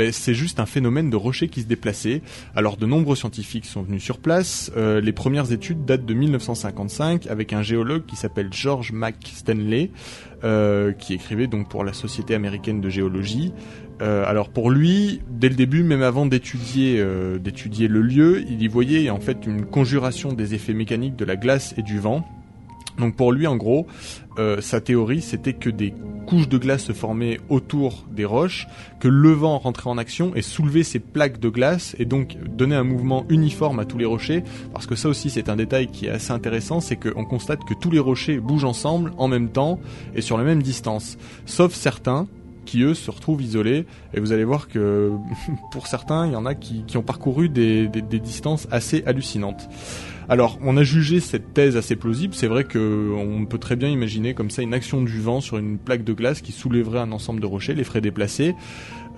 ben, 0.00 0.12
c'est 0.12 0.34
juste 0.34 0.60
un 0.60 0.66
phénomène 0.66 1.10
de 1.10 1.16
rochers 1.16 1.48
qui 1.48 1.60
se 1.60 1.66
déplaçaient. 1.66 2.22
Alors 2.56 2.76
de 2.76 2.86
nombreux 2.86 3.16
scientifiques 3.16 3.66
sont 3.66 3.82
venus 3.82 4.02
sur 4.02 4.18
place. 4.18 4.72
Euh, 4.76 5.00
les 5.00 5.12
premières 5.12 5.52
études 5.52 5.84
datent 5.84 6.06
de 6.06 6.14
1955 6.14 7.26
avec 7.26 7.52
un 7.52 7.62
géologue 7.62 8.06
qui 8.06 8.16
s'appelle 8.16 8.48
George 8.50 8.92
McStanley, 8.92 9.90
euh, 10.42 10.92
qui 10.92 11.14
écrivait 11.14 11.48
donc 11.48 11.68
pour 11.68 11.84
la 11.84 11.92
Société 11.92 12.34
américaine 12.34 12.80
de 12.80 12.88
géologie. 12.88 13.52
Euh, 14.00 14.24
alors 14.26 14.48
pour 14.48 14.70
lui, 14.70 15.20
dès 15.28 15.50
le 15.50 15.54
début, 15.54 15.82
même 15.82 16.02
avant 16.02 16.24
d'étudier 16.24 17.04
d'étudier 17.38 17.86
le 17.86 18.00
lieu, 18.00 18.42
il 18.48 18.62
y 18.62 18.68
voyait 18.68 19.10
en 19.10 19.20
fait 19.20 19.46
une 19.46 19.66
conjuration 19.66 20.32
des 20.32 20.54
effets 20.54 20.72
mécaniques 20.72 21.16
de 21.16 21.26
la 21.26 21.36
glace 21.36 21.74
et 21.76 21.82
du 21.82 21.98
vent. 21.98 22.26
Donc 23.00 23.16
pour 23.16 23.32
lui, 23.32 23.46
en 23.46 23.56
gros, 23.56 23.86
euh, 24.38 24.60
sa 24.60 24.80
théorie, 24.80 25.22
c'était 25.22 25.54
que 25.54 25.70
des 25.70 25.92
couches 26.26 26.48
de 26.48 26.58
glace 26.58 26.84
se 26.84 26.92
formaient 26.92 27.40
autour 27.48 28.04
des 28.12 28.24
roches, 28.24 28.68
que 29.00 29.08
le 29.08 29.32
vent 29.32 29.58
rentrait 29.58 29.90
en 29.90 29.98
action 29.98 30.32
et 30.36 30.42
soulevait 30.42 30.84
ces 30.84 31.00
plaques 31.00 31.40
de 31.40 31.48
glace 31.48 31.96
et 31.98 32.04
donc 32.04 32.36
donnait 32.56 32.76
un 32.76 32.84
mouvement 32.84 33.26
uniforme 33.28 33.80
à 33.80 33.84
tous 33.84 33.98
les 33.98 34.04
rochers. 34.04 34.44
Parce 34.72 34.86
que 34.86 34.94
ça 34.94 35.08
aussi, 35.08 35.30
c'est 35.30 35.48
un 35.48 35.56
détail 35.56 35.88
qui 35.88 36.06
est 36.06 36.10
assez 36.10 36.30
intéressant, 36.30 36.80
c'est 36.80 36.96
qu'on 36.96 37.24
constate 37.24 37.64
que 37.64 37.74
tous 37.74 37.90
les 37.90 37.98
rochers 37.98 38.38
bougent 38.38 38.64
ensemble 38.64 39.12
en 39.18 39.26
même 39.26 39.48
temps 39.48 39.80
et 40.14 40.20
sur 40.20 40.38
la 40.38 40.44
même 40.44 40.62
distance, 40.62 41.18
sauf 41.46 41.74
certains 41.74 42.28
qui 42.66 42.82
eux 42.82 42.94
se 42.94 43.10
retrouvent 43.10 43.42
isolés 43.42 43.86
et 44.14 44.20
vous 44.20 44.32
allez 44.32 44.44
voir 44.44 44.68
que 44.68 45.10
pour 45.72 45.88
certains 45.88 46.26
il 46.26 46.34
y 46.34 46.36
en 46.36 46.46
a 46.46 46.54
qui, 46.54 46.84
ont 46.96 47.02
parcouru 47.02 47.48
des 47.48 47.88
distances 48.20 48.68
assez 48.70 49.02
hallucinantes. 49.06 49.68
Alors, 50.30 50.60
on 50.62 50.76
a 50.76 50.84
jugé 50.84 51.18
cette 51.18 51.54
thèse 51.54 51.76
assez 51.76 51.96
plausible. 51.96 52.34
C'est 52.34 52.46
vrai 52.46 52.62
que 52.62 53.12
on 53.16 53.46
peut 53.46 53.58
très 53.58 53.74
bien 53.74 53.88
imaginer 53.88 54.32
comme 54.32 54.48
ça 54.48 54.62
une 54.62 54.74
action 54.74 55.02
du 55.02 55.20
vent 55.20 55.40
sur 55.40 55.58
une 55.58 55.76
plaque 55.76 56.04
de 56.04 56.12
glace 56.12 56.40
qui 56.40 56.52
soulèverait 56.52 57.00
un 57.00 57.10
ensemble 57.10 57.40
de 57.40 57.46
rochers, 57.46 57.74
les 57.74 57.82
ferait 57.82 58.00
déplacer. 58.00 58.54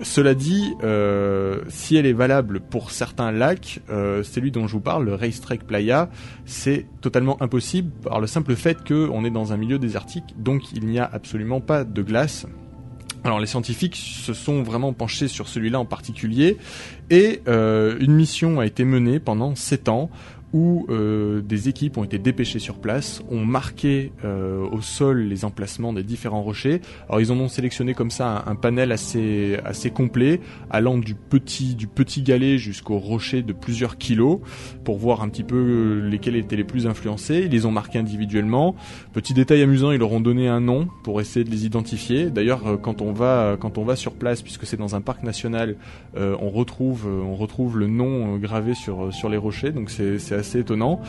Cela 0.01 0.33
dit, 0.33 0.73
euh, 0.81 1.61
si 1.69 1.97
elle 1.97 2.07
est 2.07 2.13
valable 2.13 2.61
pour 2.61 2.89
certains 2.89 3.31
lacs, 3.31 3.79
euh, 3.91 4.23
celui 4.23 4.49
dont 4.49 4.65
je 4.65 4.73
vous 4.73 4.81
parle, 4.81 5.05
le 5.05 5.13
Racetrack 5.13 5.65
Playa, 5.65 6.09
c'est 6.45 6.87
totalement 7.01 7.39
impossible 7.43 7.91
par 8.01 8.19
le 8.19 8.25
simple 8.25 8.55
fait 8.55 8.83
qu'on 8.83 9.23
est 9.23 9.29
dans 9.29 9.53
un 9.53 9.57
milieu 9.57 9.77
désertique, 9.77 10.33
donc 10.39 10.71
il 10.73 10.87
n'y 10.87 10.97
a 10.97 11.07
absolument 11.13 11.61
pas 11.61 11.83
de 11.83 12.01
glace. 12.01 12.47
Alors 13.23 13.39
les 13.39 13.45
scientifiques 13.45 13.95
se 13.95 14.33
sont 14.33 14.63
vraiment 14.63 14.91
penchés 14.91 15.29
sur 15.29 15.47
celui-là 15.47 15.79
en 15.79 15.85
particulier 15.85 16.57
et 17.09 17.41
euh, 17.47 17.95
une 18.01 18.13
mission 18.13 18.59
a 18.59 18.65
été 18.65 18.83
menée 18.83 19.19
pendant 19.19 19.55
sept 19.55 19.87
ans 19.87 20.09
où 20.53 20.85
euh, 20.89 21.41
des 21.41 21.67
équipes 21.67 21.97
ont 21.97 22.03
été 22.03 22.19
dépêchées 22.19 22.59
sur 22.59 22.75
place, 22.75 23.23
ont 23.29 23.43
marqué 23.43 24.11
euh, 24.23 24.65
au 24.71 24.81
sol 24.81 25.23
les 25.23 25.45
emplacements 25.45 25.93
des 25.93 26.03
différents 26.03 26.43
rochers. 26.43 26.81
Alors 27.09 27.21
ils 27.21 27.31
en 27.31 27.39
ont 27.39 27.47
sélectionné 27.47 27.93
comme 27.93 28.11
ça 28.11 28.43
un, 28.45 28.55
panel 28.55 28.91
assez 28.91 29.57
assez 29.65 29.89
complet, 29.89 30.39
allant 30.69 30.97
du 30.97 31.15
petit 31.15 31.75
du 31.75 31.87
petit 31.87 32.21
galet 32.21 32.57
jusqu'au 32.57 32.99
rocher 32.99 33.41
de 33.41 33.53
plusieurs 33.53 33.97
kilos, 33.97 34.39
pour 34.83 34.97
voir 34.97 35.21
un 35.21 35.29
petit 35.29 35.43
peu 35.43 35.55
euh, 35.55 36.09
lesquels 36.09 36.35
étaient 36.35 36.55
les 36.55 36.63
plus 36.63 36.87
influencés. 36.87 37.43
Ils 37.45 37.51
les 37.51 37.65
ont 37.65 37.71
marqués 37.71 37.99
individuellement. 37.99 38.75
Petit 39.11 39.33
détail 39.33 39.61
amusant, 39.63 39.91
ils 39.91 39.99
leur 39.99 40.11
ont 40.11 40.21
donné 40.21 40.47
un 40.47 40.61
nom 40.61 40.87
pour 41.03 41.19
essayer 41.19 41.43
de 41.43 41.49
les 41.49 41.65
identifier. 41.65 42.29
D'ailleurs, 42.29 42.67
euh, 42.67 42.77
quand 42.77 43.01
on 43.01 43.11
va 43.11 43.57
quand 43.59 43.77
on 43.77 43.83
va 43.83 43.95
sur 43.95 44.13
place, 44.13 44.41
puisque 44.41 44.65
c'est 44.65 44.77
dans 44.77 44.95
un 44.95 45.01
parc 45.01 45.23
national, 45.23 45.75
euh, 46.15 46.35
on 46.39 46.49
retrouve 46.49 47.07
euh, 47.07 47.21
on 47.21 47.35
retrouve 47.35 47.79
le 47.79 47.87
nom 47.87 48.35
euh, 48.35 48.37
gravé 48.37 48.75
sur 48.75 49.13
sur 49.13 49.29
les 49.29 49.37
rochers. 49.37 49.71
Donc 49.71 49.89
c'est 49.89 50.19
assez 50.43 50.59
étonnant. 50.59 51.01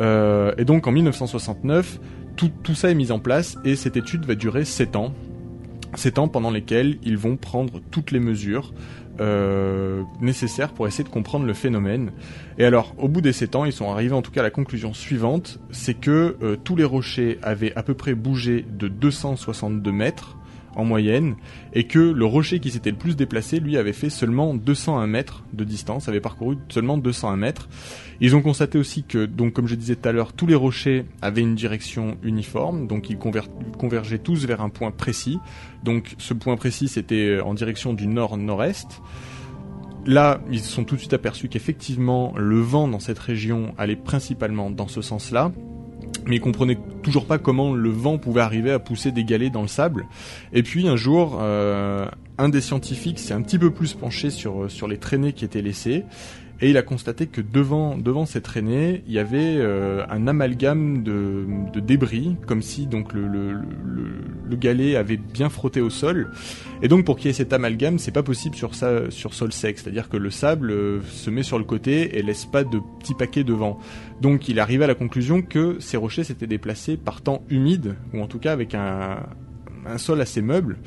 Euh, 0.00 0.52
et 0.58 0.64
donc 0.64 0.86
en 0.86 0.92
1969, 0.92 2.00
tout 2.36 2.50
tout 2.62 2.74
ça 2.74 2.90
est 2.90 2.94
mis 2.94 3.12
en 3.12 3.18
place 3.18 3.58
et 3.64 3.76
cette 3.76 3.96
étude 3.96 4.24
va 4.24 4.34
durer 4.34 4.64
7 4.64 4.96
ans. 4.96 5.12
7 5.94 6.18
ans 6.18 6.28
pendant 6.28 6.50
lesquels 6.50 6.98
ils 7.02 7.16
vont 7.16 7.36
prendre 7.36 7.80
toutes 7.90 8.10
les 8.10 8.20
mesures 8.20 8.72
euh, 9.20 10.02
nécessaires 10.20 10.72
pour 10.72 10.86
essayer 10.86 11.04
de 11.04 11.08
comprendre 11.08 11.46
le 11.46 11.54
phénomène. 11.54 12.12
Et 12.58 12.64
alors, 12.64 12.94
au 12.98 13.08
bout 13.08 13.22
des 13.22 13.32
7 13.32 13.56
ans, 13.56 13.64
ils 13.64 13.72
sont 13.72 13.90
arrivés 13.90 14.14
en 14.14 14.20
tout 14.20 14.30
cas 14.30 14.40
à 14.40 14.42
la 14.42 14.50
conclusion 14.50 14.92
suivante, 14.92 15.58
c'est 15.70 15.94
que 15.94 16.36
euh, 16.42 16.56
tous 16.62 16.76
les 16.76 16.84
rochers 16.84 17.38
avaient 17.42 17.74
à 17.76 17.82
peu 17.82 17.94
près 17.94 18.14
bougé 18.14 18.64
de 18.78 18.88
262 18.88 19.90
mètres 19.90 20.36
en 20.74 20.84
moyenne, 20.84 21.36
et 21.72 21.84
que 21.84 21.98
le 21.98 22.24
rocher 22.26 22.60
qui 22.60 22.70
s'était 22.70 22.90
le 22.90 22.98
plus 22.98 23.16
déplacé, 23.16 23.58
lui, 23.58 23.78
avait 23.78 23.94
fait 23.94 24.10
seulement 24.10 24.54
201 24.54 25.06
mètres 25.06 25.42
de 25.54 25.64
distance, 25.64 26.08
avait 26.08 26.20
parcouru 26.20 26.58
seulement 26.68 26.98
201 26.98 27.36
mètres. 27.36 27.68
Ils 28.20 28.34
ont 28.34 28.42
constaté 28.42 28.78
aussi 28.78 29.02
que, 29.02 29.26
donc 29.26 29.52
comme 29.52 29.66
je 29.66 29.74
disais 29.74 29.96
tout 29.96 30.08
à 30.08 30.12
l'heure, 30.12 30.32
tous 30.32 30.46
les 30.46 30.54
rochers 30.54 31.04
avaient 31.22 31.42
une 31.42 31.54
direction 31.54 32.16
uniforme, 32.22 32.86
donc 32.86 33.10
ils 33.10 33.16
conver- 33.16 33.48
convergeaient 33.78 34.18
tous 34.18 34.46
vers 34.46 34.60
un 34.60 34.68
point 34.68 34.90
précis. 34.90 35.38
Donc 35.84 36.14
ce 36.18 36.34
point 36.34 36.56
précis, 36.56 36.88
c'était 36.88 37.40
en 37.40 37.54
direction 37.54 37.92
du 37.92 38.06
nord-nord-est. 38.06 39.02
Là, 40.06 40.40
ils 40.50 40.60
se 40.60 40.70
sont 40.70 40.84
tout 40.84 40.94
de 40.94 41.00
suite 41.00 41.14
aperçus 41.14 41.48
qu'effectivement, 41.48 42.32
le 42.36 42.60
vent 42.60 42.86
dans 42.86 43.00
cette 43.00 43.18
région 43.18 43.74
allait 43.76 43.96
principalement 43.96 44.70
dans 44.70 44.86
ce 44.86 45.02
sens-là, 45.02 45.50
mais 46.26 46.36
ils 46.36 46.40
comprenaient 46.40 46.78
toujours 47.02 47.26
pas 47.26 47.38
comment 47.38 47.72
le 47.72 47.90
vent 47.90 48.16
pouvait 48.16 48.40
arriver 48.40 48.70
à 48.70 48.78
pousser 48.78 49.10
des 49.10 49.24
galets 49.24 49.52
dans 49.52 49.62
le 49.62 49.68
sable. 49.68 50.06
Et 50.52 50.62
puis 50.62 50.88
un 50.88 50.96
jour, 50.96 51.38
euh, 51.40 52.06
un 52.38 52.48
des 52.48 52.60
scientifiques 52.60 53.18
s'est 53.18 53.34
un 53.34 53.42
petit 53.42 53.58
peu 53.58 53.70
plus 53.70 53.94
penché 53.94 54.30
sur, 54.30 54.70
sur 54.70 54.86
les 54.86 54.98
traînées 54.98 55.32
qui 55.32 55.44
étaient 55.44 55.62
laissées, 55.62 56.04
et 56.60 56.70
il 56.70 56.76
a 56.76 56.82
constaté 56.82 57.26
que 57.26 57.40
devant, 57.40 57.98
devant 57.98 58.24
ces 58.24 58.40
traînées, 58.40 59.02
il 59.06 59.12
y 59.12 59.18
avait 59.18 59.56
euh, 59.58 60.04
un 60.08 60.26
amalgame 60.26 61.02
de, 61.02 61.44
de 61.72 61.80
débris, 61.80 62.36
comme 62.46 62.62
si 62.62 62.86
donc 62.86 63.12
le, 63.12 63.28
le, 63.28 63.52
le, 63.52 64.06
le 64.48 64.56
galet 64.56 64.96
avait 64.96 65.18
bien 65.18 65.50
frotté 65.50 65.80
au 65.80 65.90
sol. 65.90 66.30
Et 66.82 66.88
donc 66.88 67.04
pour 67.04 67.16
qu'il 67.16 67.26
y 67.26 67.30
ait 67.30 67.34
cet 67.34 67.52
amalgame, 67.52 67.98
c'est 67.98 68.10
pas 68.10 68.22
possible 68.22 68.56
sur 68.56 68.72
sur 68.74 69.34
sol 69.34 69.52
sec, 69.52 69.78
c'est-à-dire 69.78 70.08
que 70.08 70.16
le 70.16 70.30
sable 70.30 70.70
euh, 70.70 71.00
se 71.02 71.30
met 71.30 71.42
sur 71.42 71.58
le 71.58 71.64
côté 71.64 72.18
et 72.18 72.22
laisse 72.22 72.46
pas 72.46 72.64
de 72.64 72.80
petits 73.00 73.14
paquets 73.14 73.44
devant. 73.44 73.78
Donc 74.22 74.48
il 74.48 74.58
arrive 74.58 74.82
à 74.82 74.86
la 74.86 74.94
conclusion 74.94 75.42
que 75.42 75.78
ces 75.80 75.96
rochers 75.96 76.24
s'étaient 76.24 76.46
déplacés 76.46 76.96
par 76.96 77.20
temps 77.20 77.42
humide, 77.50 77.96
ou 78.14 78.22
en 78.22 78.26
tout 78.28 78.38
cas 78.38 78.52
avec 78.52 78.74
un, 78.74 79.26
un 79.86 79.98
sol 79.98 80.20
assez 80.20 80.42
meuble. 80.42 80.78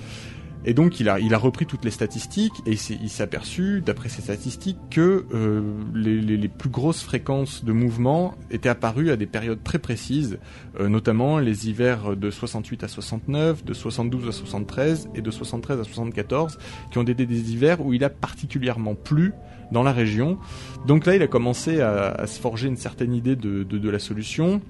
Et 0.65 0.73
donc 0.73 0.99
il 0.99 1.07
a, 1.07 1.19
il 1.19 1.33
a 1.33 1.37
repris 1.37 1.65
toutes 1.65 1.85
les 1.85 1.91
statistiques 1.91 2.53
et 2.65 2.71
il 2.71 3.09
s'est 3.09 3.23
aperçu, 3.23 3.81
d'après 3.85 4.09
ces 4.09 4.21
statistiques, 4.21 4.77
que 4.89 5.25
euh, 5.33 5.61
les, 5.93 6.19
les, 6.19 6.37
les 6.37 6.47
plus 6.47 6.69
grosses 6.69 7.01
fréquences 7.01 7.63
de 7.63 7.71
mouvement 7.71 8.35
étaient 8.51 8.69
apparues 8.69 9.09
à 9.11 9.15
des 9.15 9.25
périodes 9.25 9.63
très 9.63 9.79
précises, 9.79 10.37
euh, 10.79 10.89
notamment 10.89 11.39
les 11.39 11.69
hivers 11.69 12.15
de 12.15 12.29
68 12.29 12.83
à 12.83 12.87
69, 12.87 13.63
de 13.63 13.73
72 13.73 14.27
à 14.27 14.31
73 14.31 15.09
et 15.15 15.21
de 15.21 15.31
73 15.31 15.79
à 15.79 15.83
74, 15.83 16.57
qui 16.91 16.97
ont 16.97 17.03
été 17.03 17.25
des 17.25 17.51
hivers 17.53 17.83
où 17.85 17.93
il 17.93 18.03
a 18.03 18.09
particulièrement 18.09 18.95
plu 18.95 19.33
dans 19.71 19.83
la 19.83 19.93
région. 19.93 20.37
Donc 20.85 21.05
là, 21.05 21.15
il 21.15 21.21
a 21.21 21.27
commencé 21.27 21.79
à, 21.79 22.09
à 22.11 22.27
se 22.27 22.39
forger 22.39 22.67
une 22.67 22.77
certaine 22.77 23.13
idée 23.13 23.35
de, 23.35 23.63
de, 23.63 23.77
de 23.77 23.89
la 23.89 23.99
solution. 23.99 24.61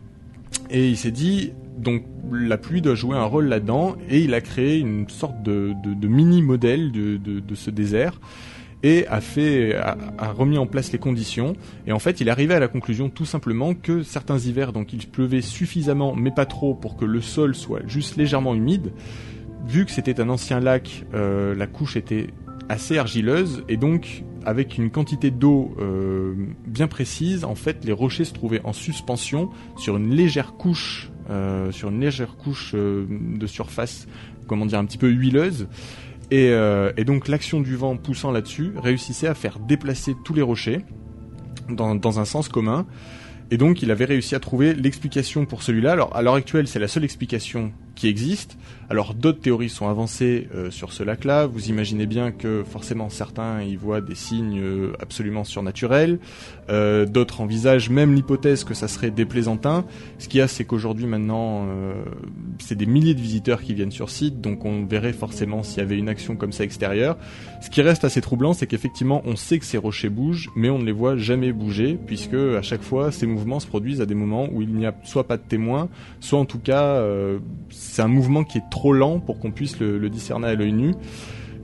Et 0.69 0.89
il 0.89 0.97
s'est 0.97 1.11
dit, 1.11 1.53
donc 1.77 2.03
la 2.31 2.57
pluie 2.57 2.81
doit 2.81 2.95
jouer 2.95 3.17
un 3.17 3.23
rôle 3.23 3.45
là-dedans, 3.45 3.95
et 4.09 4.19
il 4.19 4.33
a 4.33 4.41
créé 4.41 4.77
une 4.77 5.09
sorte 5.09 5.41
de, 5.41 5.73
mini-modèle 6.07 6.91
de, 6.91 7.55
ce 7.55 7.69
désert, 7.69 8.19
et 8.83 9.07
a 9.07 9.19
fait, 9.19 9.75
a, 9.75 9.97
remis 10.31 10.57
en 10.57 10.65
place 10.65 10.91
les 10.91 10.99
conditions. 10.99 11.55
Et 11.87 11.91
en 11.91 11.99
fait, 11.99 12.21
il 12.21 12.29
arrivé 12.29 12.53
à 12.53 12.59
la 12.59 12.67
conclusion 12.67 13.09
tout 13.09 13.25
simplement 13.25 13.73
que 13.73 14.03
certains 14.03 14.37
hivers, 14.37 14.71
donc 14.71 14.93
il 14.93 15.07
pleuvait 15.07 15.41
suffisamment, 15.41 16.15
mais 16.15 16.31
pas 16.31 16.45
trop, 16.45 16.73
pour 16.73 16.95
que 16.95 17.05
le 17.05 17.21
sol 17.21 17.55
soit 17.55 17.81
juste 17.87 18.15
légèrement 18.15 18.55
humide. 18.55 18.91
Vu 19.67 19.85
que 19.85 19.91
c'était 19.91 20.21
un 20.21 20.29
ancien 20.29 20.59
lac, 20.59 21.05
euh, 21.13 21.53
la 21.55 21.67
couche 21.67 21.97
était 21.97 22.27
assez 22.69 22.97
argileuse 22.97 23.63
et 23.67 23.77
donc 23.77 24.23
avec 24.45 24.77
une 24.77 24.89
quantité 24.89 25.31
d'eau 25.31 25.75
euh, 25.79 26.33
bien 26.65 26.87
précise, 26.87 27.43
en 27.43 27.55
fait, 27.55 27.83
les 27.85 27.91
rochers 27.91 28.25
se 28.25 28.33
trouvaient 28.33 28.61
en 28.63 28.73
suspension 28.73 29.49
sur 29.77 29.97
une 29.97 30.13
légère 30.15 30.53
couche, 30.53 31.11
euh, 31.29 31.71
sur 31.71 31.89
une 31.89 31.99
légère 31.99 32.37
couche 32.37 32.71
euh, 32.75 33.05
de 33.09 33.47
surface, 33.47 34.07
comment 34.47 34.65
dire, 34.65 34.79
un 34.79 34.85
petit 34.85 34.97
peu 34.97 35.09
huileuse. 35.09 35.67
Et, 36.31 36.53
donc 37.05 37.27
l'action 37.27 37.59
du 37.59 37.75
vent 37.75 37.97
poussant 37.97 38.29
là-dessus 38.29 38.73
réussissait 38.77 39.25
à 39.25 39.33
faire 39.33 39.57
déplacer 39.57 40.15
tous 40.23 40.35
les 40.35 40.43
rochers 40.43 40.81
dans 41.69 42.19
un 42.19 42.25
sens 42.25 42.49
commun. 42.49 42.85
Et 43.51 43.57
donc 43.57 43.81
il 43.81 43.89
avait 43.89 44.05
réussi 44.05 44.35
à 44.35 44.39
trouver 44.39 44.73
l'explication 44.75 45.45
pour 45.45 45.63
celui-là. 45.63 45.93
Alors 45.93 46.15
à 46.15 46.21
l'heure 46.21 46.35
actuelle, 46.35 46.67
c'est 46.67 46.77
la 46.77 46.87
seule 46.87 47.03
explication 47.03 47.71
qui 47.99 48.07
existe. 48.07 48.57
Alors 48.89 49.13
d'autres 49.13 49.39
théories 49.39 49.69
sont 49.69 49.87
avancées 49.87 50.47
euh, 50.55 50.71
sur 50.71 50.93
ce 50.93 51.03
lac-là. 51.03 51.45
Vous 51.45 51.69
imaginez 51.69 52.07
bien 52.07 52.31
que 52.31 52.63
forcément 52.63 53.09
certains 53.09 53.61
y 53.61 53.75
voient 53.75 54.01
des 54.01 54.15
signes 54.15 54.59
euh, 54.59 54.93
absolument 54.99 55.43
surnaturels. 55.43 56.17
Euh, 56.69 57.05
d'autres 57.05 57.41
envisagent 57.41 57.89
même 57.89 58.15
l'hypothèse 58.15 58.63
que 58.63 58.73
ça 58.73 58.87
serait 58.87 59.11
des 59.11 59.25
plaisantins. 59.25 59.85
Ce 60.17 60.27
qu'il 60.27 60.39
y 60.39 60.41
a, 60.41 60.47
c'est 60.47 60.63
qu'aujourd'hui 60.63 61.05
maintenant, 61.05 61.67
c'est 62.59 62.75
des 62.75 62.85
milliers 62.85 63.13
de 63.13 63.21
visiteurs 63.21 63.61
qui 63.61 63.73
viennent 63.73 63.91
sur 63.91 64.09
site, 64.09 64.41
donc 64.41 64.65
on 64.65 64.85
verrait 64.85 65.13
forcément 65.13 65.61
s'il 65.61 65.79
y 65.79 65.81
avait 65.81 65.97
une 65.97 66.09
action 66.09 66.35
comme 66.35 66.51
ça 66.51 66.63
extérieure. 66.63 67.17
Ce 67.61 67.69
qui 67.69 67.81
reste 67.81 68.05
assez 68.05 68.21
troublant, 68.21 68.53
c'est 68.53 68.67
qu'effectivement, 68.67 69.21
on 69.25 69.35
sait 69.35 69.59
que 69.59 69.65
ces 69.65 69.77
rochers 69.77 70.09
bougent, 70.09 70.49
mais 70.55 70.69
on 70.69 70.79
ne 70.79 70.85
les 70.85 70.91
voit 70.91 71.17
jamais 71.17 71.51
bouger, 71.51 71.97
puisque 72.05 72.33
à 72.33 72.61
chaque 72.61 72.83
fois, 72.83 73.11
ces 73.11 73.27
mouvements 73.27 73.59
se 73.59 73.67
produisent 73.67 74.01
à 74.01 74.05
des 74.05 74.15
moments 74.15 74.47
où 74.51 74.61
il 74.61 74.73
n'y 74.73 74.85
a 74.85 74.95
soit 75.03 75.27
pas 75.27 75.37
de 75.37 75.43
témoins, 75.43 75.89
soit 76.19 76.39
en 76.39 76.45
tout 76.45 76.59
cas, 76.59 77.03
c'est 77.89 78.01
un 78.01 78.07
mouvement 78.07 78.43
qui 78.43 78.59
est 78.59 78.69
trop 78.69 78.93
lent 78.93 79.19
pour 79.19 79.39
qu'on 79.39 79.51
puisse 79.51 79.79
le, 79.79 80.09
discerner 80.09 80.47
à 80.47 80.55
l'œil 80.55 80.73
nu. 80.73 80.95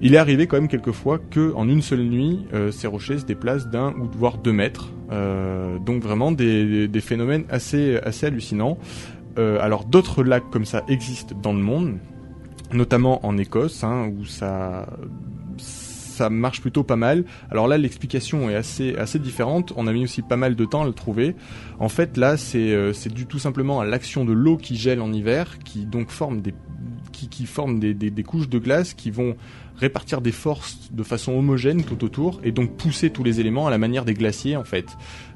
Il 0.01 0.13
est 0.13 0.17
arrivé 0.17 0.45
quand 0.45 0.57
même 0.57 0.67
quelquefois 0.67 1.19
que 1.19 1.53
en 1.53 1.69
une 1.69 1.81
seule 1.81 2.03
nuit, 2.03 2.45
euh, 2.53 2.71
ces 2.71 2.87
rochers 2.87 3.19
se 3.19 3.25
déplacent 3.25 3.69
d'un 3.69 3.93
ou 3.93 4.09
voire 4.11 4.37
deux 4.37 4.51
mètres. 4.51 4.91
Euh, 5.11 5.79
donc 5.79 6.01
vraiment 6.03 6.31
des, 6.31 6.87
des 6.87 7.01
phénomènes 7.01 7.45
assez 7.49 7.97
assez 8.03 8.25
hallucinants. 8.25 8.77
Euh, 9.37 9.59
alors 9.61 9.85
d'autres 9.85 10.23
lacs 10.23 10.49
comme 10.49 10.65
ça 10.65 10.83
existent 10.87 11.35
dans 11.41 11.53
le 11.53 11.59
monde, 11.59 11.97
notamment 12.73 13.25
en 13.25 13.37
Écosse, 13.37 13.83
hein, 13.83 14.11
où 14.17 14.25
ça 14.25 14.87
ça 16.15 16.29
marche 16.29 16.61
plutôt 16.61 16.83
pas 16.83 16.95
mal. 16.95 17.25
Alors 17.51 17.67
là, 17.67 17.77
l'explication 17.77 18.49
est 18.49 18.55
assez 18.55 18.95
assez 18.95 19.19
différente. 19.19 19.73
On 19.75 19.87
a 19.87 19.93
mis 19.93 20.03
aussi 20.03 20.21
pas 20.21 20.37
mal 20.37 20.55
de 20.55 20.65
temps 20.65 20.83
à 20.83 20.85
le 20.85 20.93
trouver. 20.93 21.35
En 21.79 21.89
fait, 21.89 22.17
là, 22.17 22.37
c'est 22.37 22.73
euh, 22.73 22.93
c'est 22.93 23.13
dû 23.13 23.25
tout 23.25 23.39
simplement 23.39 23.79
à 23.81 23.85
l'action 23.85 24.25
de 24.25 24.31
l'eau 24.31 24.57
qui 24.57 24.75
gèle 24.77 25.01
en 25.01 25.11
hiver, 25.11 25.59
qui 25.59 25.85
donc 25.85 26.09
forme 26.09 26.41
des 26.41 26.53
des 27.93 28.23
couches 28.23 28.49
de 28.49 28.59
glace 28.59 28.93
qui 28.93 29.09
vont 29.11 29.35
répartir 29.77 30.21
des 30.21 30.31
forces 30.31 30.89
de 30.91 31.03
façon 31.03 31.33
homogène 31.33 31.83
tout 31.83 32.03
autour 32.03 32.39
et 32.43 32.51
donc 32.51 32.77
pousser 32.77 33.09
tous 33.09 33.23
les 33.23 33.39
éléments 33.39 33.67
à 33.67 33.69
la 33.69 33.77
manière 33.77 34.05
des 34.05 34.13
glaciers 34.13 34.55
en 34.55 34.63
fait. 34.63 34.85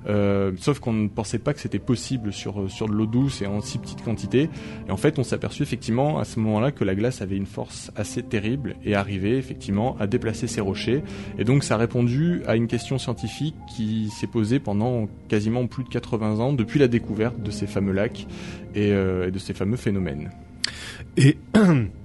Euh, 0.08 0.52
sauf 0.58 0.80
qu'on 0.80 0.94
ne 0.94 1.08
pensait 1.08 1.40
pas 1.40 1.54
que 1.54 1.60
c'était 1.60 1.80
possible 1.80 2.32
sur 2.32 2.70
sur 2.70 2.88
de 2.88 2.94
l'eau 2.94 3.06
douce 3.06 3.42
et 3.42 3.48
en 3.48 3.62
si 3.62 3.78
petite 3.78 4.04
quantité. 4.04 4.50
Et 4.88 4.92
en 4.92 4.98
fait, 4.98 5.20
on 5.20 5.24
s'est 5.24 5.36
aperçu 5.36 5.64
effectivement 5.64 6.20
à 6.20 6.26
ce 6.26 6.40
moment-là 6.40 6.72
que 6.72 6.84
la 6.84 6.96
glace 6.96 7.22
avait 7.22 7.38
une 7.38 7.46
force 7.46 7.92
assez 7.96 8.24
terrible 8.24 8.76
et 8.84 8.96
arrivait 8.96 9.38
effectivement 9.38 9.98
à 10.00 10.08
déplacer 10.08 10.48
ces 10.48 10.62
rochers. 10.62 11.04
Et 11.38 11.44
donc, 11.44 11.64
ça 11.64 11.76
a 11.76 11.78
répondu 11.78 12.42
à 12.48 12.56
une 12.56 12.68
question 12.68 12.98
scientifique 12.98 13.56
qui 13.76 14.10
s'est 14.10 14.28
posée 14.28 14.60
pendant 14.60 15.08
quasiment 15.28 15.68
plus 15.68 15.84
de 15.84 15.90
80 15.90 16.40
ans 16.40 16.54
depuis 16.54 16.80
la 16.80 16.88
découverte 16.88 17.42
de 17.42 17.52
ces 17.52 17.68
fameux 17.68 17.94
lacs 17.94 18.28
et, 18.76 18.92
euh, 18.92 19.28
et 19.28 19.32
de 19.32 19.40
ces 19.40 19.54
fameux 19.54 19.78
phénomènes. 19.78 20.30
Et 21.18 21.38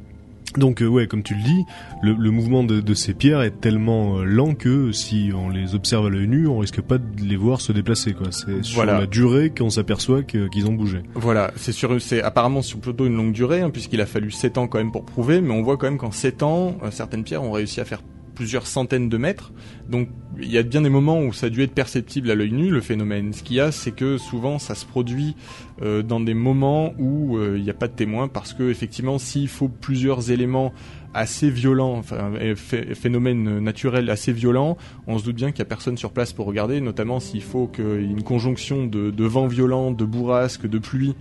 donc 0.57 0.83
euh, 0.83 0.87
ouais, 0.87 1.07
comme 1.09 1.23
tu 1.23 1.35
le 1.35 1.43
dis, 1.43 1.65
le, 2.03 2.13
le 2.13 2.31
mouvement 2.31 2.63
de, 2.63 2.81
de, 2.81 2.95
ces 2.95 3.13
pierres 3.15 3.43
est 3.43 3.61
tellement 3.61 4.19
euh, 4.19 4.25
lent 4.25 4.55
que 4.55 4.93
si 4.93 5.31
on 5.35 5.49
les 5.49 5.75
observe 5.75 6.07
à 6.07 6.11
l'œil 6.11 6.29
nu, 6.29 6.47
on 6.47 6.59
risque 6.59 6.81
pas 6.81 6.99
de 6.99 7.23
les 7.23 7.37
voir 7.37 7.61
se 7.61 7.73
déplacer. 7.73 8.13
quoi. 8.13 8.29
C'est 8.31 8.63
sur 8.63 8.77
Voilà. 8.77 9.01
la 9.01 9.07
durée 9.07 9.51
qu'on 9.57 9.71
s'aperçoit 9.71 10.23
qu'ils 10.23 10.67
ont 10.69 10.73
bougé. 10.75 11.01
Voilà, 11.15 11.51
c'est 11.57 11.73
sur, 11.73 12.01
c'est 12.01 12.23
apparemment 12.23 12.63
sur 12.63 12.79
plutôt 12.79 13.07
une 13.07 13.17
longue 13.17 13.33
durée, 13.33 13.63
hein, 13.63 13.71
puisqu'il 13.71 14.01
a 14.01 14.07
fallu 14.07 14.31
7 14.31 14.59
ans 14.59 14.69
quand 14.69 14.79
même 14.79 14.93
pour 14.93 15.05
prouver, 15.05 15.41
mais 15.41 15.53
on 15.53 15.63
voit 15.63 15.77
quand 15.77 15.87
même 15.87 15.99
qu'en 15.99 16.13
7 16.13 16.43
ans, 16.45 16.77
euh, 16.85 16.91
certaines 16.91 17.25
pierres 17.25 17.43
ont 17.43 17.53
réussi 17.53 17.81
à 17.81 17.85
faire 17.85 18.03
plusieurs 18.35 18.67
centaines 18.67 19.09
de 19.09 19.17
mètres. 19.17 19.53
Donc 19.89 20.09
il 20.41 20.51
y 20.51 20.59
a 20.59 20.63
bien 20.63 20.83
des 20.83 20.89
moments 20.89 21.21
où 21.21 21.33
ça 21.33 21.47
a 21.47 21.51
dû 21.51 21.63
être 21.63 21.75
perceptible 21.75 22.31
à 22.31 22.35
l'œil 22.35 22.53
nu, 22.53 22.71
le 22.71 22.81
phénomène. 22.81 23.33
Ce 23.33 23.43
qu'il 23.43 23.57
y 23.57 23.61
a, 23.61 23.71
c'est 23.71 23.93
que 23.93 24.19
souvent 24.19 24.59
ça 24.59 24.75
se 24.75 24.85
produit 24.85 25.37
euh, 25.83 26.03
dans 26.03 26.21
des 26.21 26.35
moments 26.35 26.93
où 26.99 27.37
euh, 27.37 27.57
il 27.57 27.63
n'y 27.63 27.71
a 27.71 27.75
pas 27.75 27.89
de 27.89 27.95
témoin, 27.95 28.29
parce 28.29 28.53
que 28.53 28.71
effectivement, 28.71 29.19
s'il 29.19 29.49
faut 29.49 29.69
plusieurs 29.69 30.31
éléments 30.31 30.73
assez 31.17 31.49
violents, 31.49 31.97
enfin 31.97 32.33
euh, 32.35 32.57
phé- 32.57 32.95
phénomènes 32.95 33.61
naturels 33.61 34.11
assez 34.11 34.33
violents, 34.33 34.77
on 35.07 35.19
se 35.19 35.25
doute 35.25 35.37
bien 35.37 35.53
qu'il 35.53 35.59
n'y 35.63 35.69
a 35.69 35.69
personne 35.69 35.97
sur 35.97 36.11
place 36.11 36.33
pour 36.33 36.47
regarder, 36.47 36.81
notamment 36.81 37.21
s'il 37.21 37.43
faut 37.43 37.69
qu'il 37.69 38.25
conjonction 38.25 38.87
de, 38.87 39.11
de 39.11 39.25
vent 39.25 39.47
violent, 39.47 39.93
de 39.93 40.05
bourrasque, 40.05 40.67
de 40.67 40.79
pluie, 40.79 41.15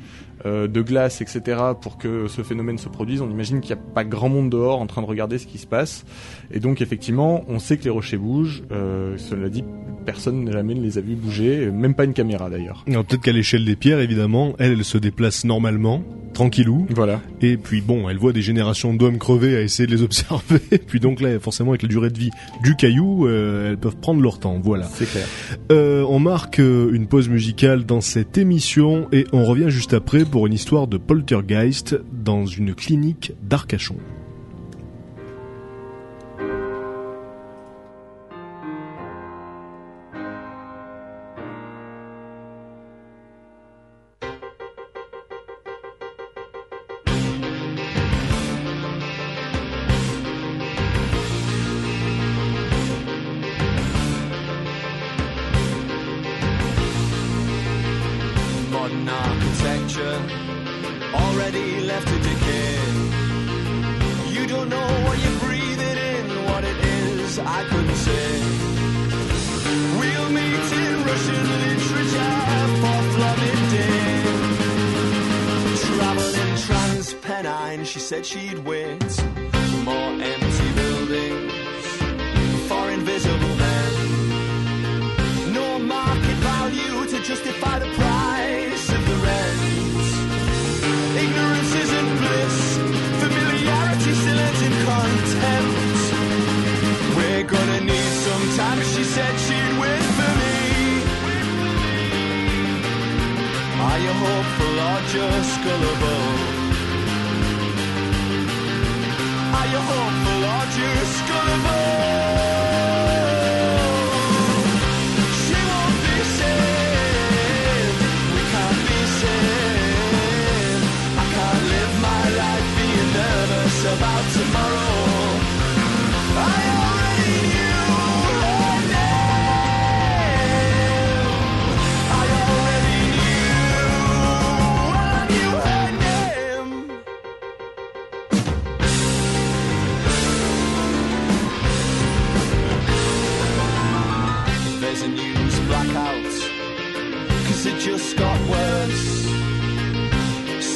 de 0.46 0.82
glace, 0.82 1.22
etc. 1.22 1.62
pour 1.82 1.98
que 1.98 2.28
ce 2.28 2.42
phénomène 2.42 2.78
se 2.78 2.90
produise. 2.90 3.22
On 3.22 3.30
imagine 3.30 3.62
qu'il 3.62 3.76
n'y 3.76 3.82
a 3.82 3.86
pas 3.94 4.04
grand 4.04 4.30
monde 4.30 4.50
dehors 4.50 4.80
en 4.80 4.88
train 4.88 5.02
de 5.02 5.08
regarder 5.08 5.38
ce 5.38 5.48
qui 5.48 5.58
se 5.58 5.68
passe. 5.68 6.06
Et 6.52 6.60
donc 6.60 6.82
effectivement, 6.82 7.44
on 7.48 7.60
sait 7.60 7.78
que 7.78 7.84
les 7.84 7.90
rochers 7.90 8.18
bougent. 8.18 8.64
Euh, 8.72 9.18
cela 9.18 9.50
dit, 9.50 9.64
personne 10.06 10.52
jamais 10.52 10.76
ne 10.76 10.82
les 10.82 10.98
a 10.98 11.02
vus 11.02 11.16
bouger, 11.16 11.72
même 11.72 11.96
pas 11.96 12.04
une 12.06 12.14
caméra 12.14 12.50
d'ailleurs. 12.50 12.84
Alors 12.88 13.06
peut-être 13.06 13.22
qu'à 13.22 13.32
l'échelle 13.32 13.66
des 13.66 13.76
pierres, 13.76 14.00
évidemment, 14.00 14.54
elle, 14.60 14.74
elle 14.74 14.84
se 14.84 14.98
déplace 14.98 15.46
normalement, 15.46 16.04
tranquillou. 16.34 16.88
Voilà. 16.90 17.22
Et 17.42 17.58
puis 17.58 17.82
bon, 17.82 18.10
elle 18.10 18.18
voit 18.18 18.34
des 18.34 18.42
générations 18.42 18.94
d'hommes 18.94 19.18
crever 19.18 19.56
à 19.56 19.62
essayer 19.62 19.88
de 19.88 19.96
les 19.96 20.02
observer. 20.04 20.60
puis 20.86 21.00
donc 21.00 21.22
là, 21.22 21.40
forcément, 21.40 21.72
avec 21.72 21.84
la 21.84 21.90
durée 21.90 22.10
de 22.10 22.20
vie 22.20 22.32
du 22.64 22.76
caillou, 22.76 23.28
euh, 23.28 23.70
elles 23.70 23.78
peuvent 23.78 23.98
prendre 23.98 24.22
leur 24.22 24.40
temps. 24.40 24.60
Voilà. 24.62 24.86
C'est 24.94 25.10
clair. 25.10 25.26
Euh, 25.72 26.06
on 26.08 26.20
marque 26.20 26.60
euh, 26.60 26.92
une 26.94 27.08
pause 27.08 27.30
musicale 27.30 27.86
dans 27.86 28.02
cette 28.02 28.38
émission 28.38 29.08
et 29.12 29.26
on 29.32 29.46
revient 29.46 29.70
juste 29.70 29.94
après 29.94 30.26
pour 30.26 30.48
une 30.48 30.54
histoire 30.54 30.88
de 30.88 30.98
poltergeist 30.98 31.96
dans 32.12 32.46
une 32.46 32.74
clinique 32.74 33.34
d'Arcachon. 33.42 33.96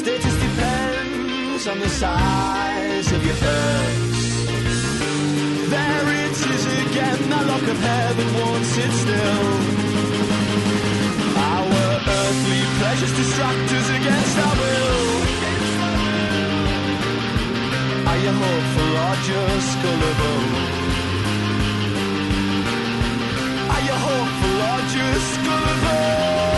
Status 0.08 0.38
depends 0.40 1.68
on 1.68 1.80
the 1.82 1.90
size 1.90 3.12
of 3.12 3.26
your 3.26 3.36
purse. 3.36 4.24
There 5.68 6.08
it 6.24 6.38
is 6.56 6.66
again, 6.86 7.20
that 7.30 7.46
lock 7.52 7.68
of 7.74 7.78
hair 7.88 8.14
that 8.18 8.30
won't 8.40 8.66
sit 8.74 8.92
still. 9.04 9.48
Our 11.52 11.68
earthly 12.24 12.62
pleasures 12.80 13.14
distract 13.20 13.70
us 13.80 13.88
against 14.00 14.36
our 14.46 14.56
will. 14.62 15.08
Are 18.08 18.20
you 18.26 18.34
hopeful 18.44 18.92
or 19.08 19.16
just 19.28 19.72
gullible? 19.84 20.44
Are 23.76 23.84
you 23.90 23.98
hopeful 24.08 24.56
or 24.72 24.80
just 24.96 25.34
gullible? 25.44 26.57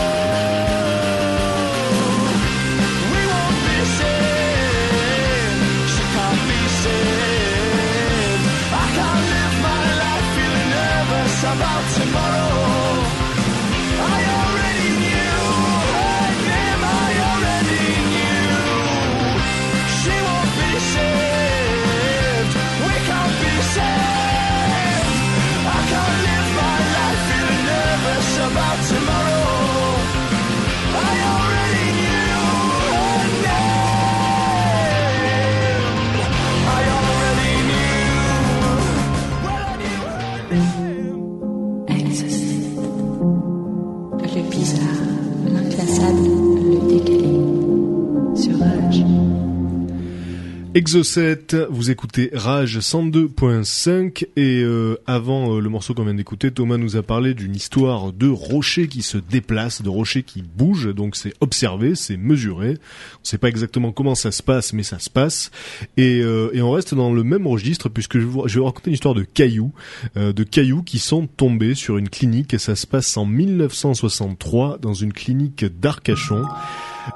Exocet, 50.80 51.68
vous 51.68 51.90
écoutez 51.90 52.30
Rage 52.32 52.78
102.5 52.78 54.24
et 54.34 54.62
euh, 54.62 54.96
avant 55.06 55.56
euh, 55.56 55.60
le 55.60 55.68
morceau 55.68 55.92
qu'on 55.92 56.04
vient 56.04 56.14
d'écouter, 56.14 56.50
Thomas 56.50 56.78
nous 56.78 56.96
a 56.96 57.02
parlé 57.02 57.34
d'une 57.34 57.54
histoire 57.54 58.14
de 58.14 58.26
rochers 58.26 58.88
qui 58.88 59.02
se 59.02 59.18
déplacent, 59.18 59.82
de 59.82 59.90
rochers 59.90 60.22
qui 60.22 60.40
bougent, 60.40 60.94
donc 60.94 61.16
c'est 61.16 61.34
observé, 61.40 61.94
c'est 61.94 62.16
mesuré. 62.16 62.78
On 63.16 63.24
sait 63.24 63.36
pas 63.36 63.48
exactement 63.48 63.92
comment 63.92 64.14
ça 64.14 64.32
se 64.32 64.42
passe, 64.42 64.72
mais 64.72 64.82
ça 64.82 64.98
se 64.98 65.10
passe. 65.10 65.50
Et, 65.98 66.22
euh, 66.22 66.48
et 66.54 66.62
on 66.62 66.70
reste 66.70 66.94
dans 66.94 67.12
le 67.12 67.24
même 67.24 67.46
registre 67.46 67.90
puisque 67.90 68.14
je 68.14 68.24
vais 68.24 68.30
vous 68.30 68.64
raconter 68.64 68.88
une 68.88 68.94
histoire 68.94 69.14
de 69.14 69.24
cailloux, 69.24 69.74
euh, 70.16 70.32
de 70.32 70.44
cailloux 70.44 70.82
qui 70.82 70.98
sont 70.98 71.26
tombés 71.26 71.74
sur 71.74 71.98
une 71.98 72.08
clinique 72.08 72.54
et 72.54 72.58
ça 72.58 72.74
se 72.74 72.86
passe 72.86 73.18
en 73.18 73.26
1963 73.26 74.78
dans 74.78 74.94
une 74.94 75.12
clinique 75.12 75.62
d'Arcachon. 75.78 76.46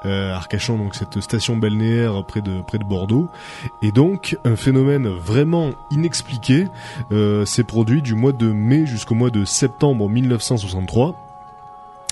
Euh, 0.05 0.33
Arcachon, 0.33 0.77
donc 0.77 0.95
cette 0.95 1.19
station 1.21 1.57
balnéaire 1.57 2.23
près 2.25 2.41
de 2.41 2.61
près 2.61 2.77
de 2.77 2.83
Bordeaux. 2.83 3.29
Et 3.81 3.91
donc 3.91 4.37
un 4.45 4.55
phénomène 4.55 5.07
vraiment 5.07 5.71
inexpliqué 5.91 6.67
euh, 7.11 7.45
s'est 7.45 7.63
produit 7.63 8.01
du 8.01 8.15
mois 8.15 8.31
de 8.31 8.51
mai 8.51 8.85
jusqu'au 8.85 9.15
mois 9.15 9.29
de 9.29 9.45
septembre 9.45 10.09
1963. 10.09 11.15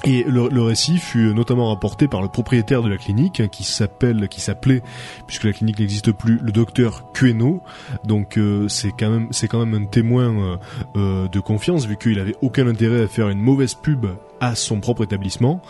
Et 0.06 0.24
le, 0.24 0.50
le 0.50 0.62
récit 0.62 0.98
fut 0.98 1.34
notamment 1.34 1.70
rapporté 1.70 2.10
par 2.10 2.22
le 2.22 2.28
propriétaire 2.28 2.82
de 2.84 2.90
la 2.90 2.98
clinique, 2.98 3.40
hein, 3.40 3.48
qui 3.48 3.64
s'appelle, 3.64 4.28
qui 4.28 4.42
s'appelait, 4.42 4.82
puisque 5.28 5.46
la 5.46 5.54
clinique 5.54 5.80
n'existe 5.80 6.12
plus, 6.12 6.40
le 6.42 6.52
docteur 6.52 7.06
Queno. 7.14 7.62
Donc 8.04 8.38
euh, 8.38 8.68
c'est 8.68 8.92
quand 8.92 9.10
même, 9.10 9.28
c'est 9.32 9.48
quand 9.48 9.66
même 9.66 9.82
un 9.82 9.86
témoin 9.86 10.36
euh, 10.36 10.58
euh, 10.98 11.28
de 11.30 11.40
confiance, 11.40 11.86
vu 11.86 11.96
qu'il 11.96 12.20
avait 12.20 12.36
aucun 12.42 12.68
intérêt 12.68 13.04
à 13.04 13.08
faire 13.08 13.30
une 13.30 13.40
mauvaise 13.40 13.76
pub 13.76 14.08
à 14.42 14.56
son 14.56 14.82
propre 14.82 15.06
établissement. 15.06 15.62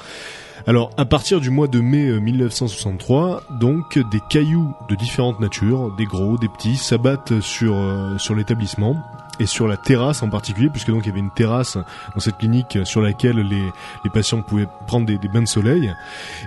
Alors, 0.65 0.91
à 0.95 1.04
partir 1.04 1.41
du 1.41 1.49
mois 1.49 1.67
de 1.67 1.82
mai 1.82 2.08
euh, 2.08 2.19
1963, 2.19 3.43
donc 3.60 3.99
des 4.12 4.21
cailloux 4.30 4.73
de 4.88 4.95
différentes 4.95 5.41
natures, 5.41 5.93
des 5.97 6.06
gros, 6.06 6.38
des 6.38 6.47
petits, 6.47 6.78
s'abattent 6.78 7.41
sur 7.41 7.76
euh, 7.76 8.17
sur 8.17 8.34
l'établissement 8.34 8.95
et 9.41 9.45
sur 9.45 9.67
la 9.67 9.76
terrasse 9.76 10.23
en 10.23 10.30
particulier, 10.30 10.69
puisque 10.69 10.89
donc 10.89 11.06
il 11.06 11.10
y 11.10 11.12
avait 11.12 11.19
une 11.19 11.32
terrasse 11.32 11.78
dans 12.13 12.19
cette 12.21 12.38
clinique 12.38 12.78
sur 12.86 13.02
laquelle 13.02 13.39
les, 13.39 13.71
les 14.06 14.10
patients 14.10 14.41
pouvaient 14.41 14.67
prendre 14.88 15.06
des, 15.06 15.17
des 15.17 15.28
bains 15.28 15.41
de 15.41 15.47
soleil. 15.47 15.93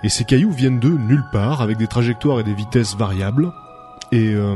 Et 0.02 0.08
ces 0.08 0.24
cailloux 0.24 0.52
viennent 0.52 0.80
de 0.80 0.88
nulle 0.88 1.24
part, 1.30 1.60
avec 1.60 1.76
des 1.76 1.88
trajectoires 1.88 2.40
et 2.40 2.44
des 2.44 2.54
vitesses 2.54 2.96
variables. 2.96 3.52
Et 4.12 4.34
euh, 4.34 4.54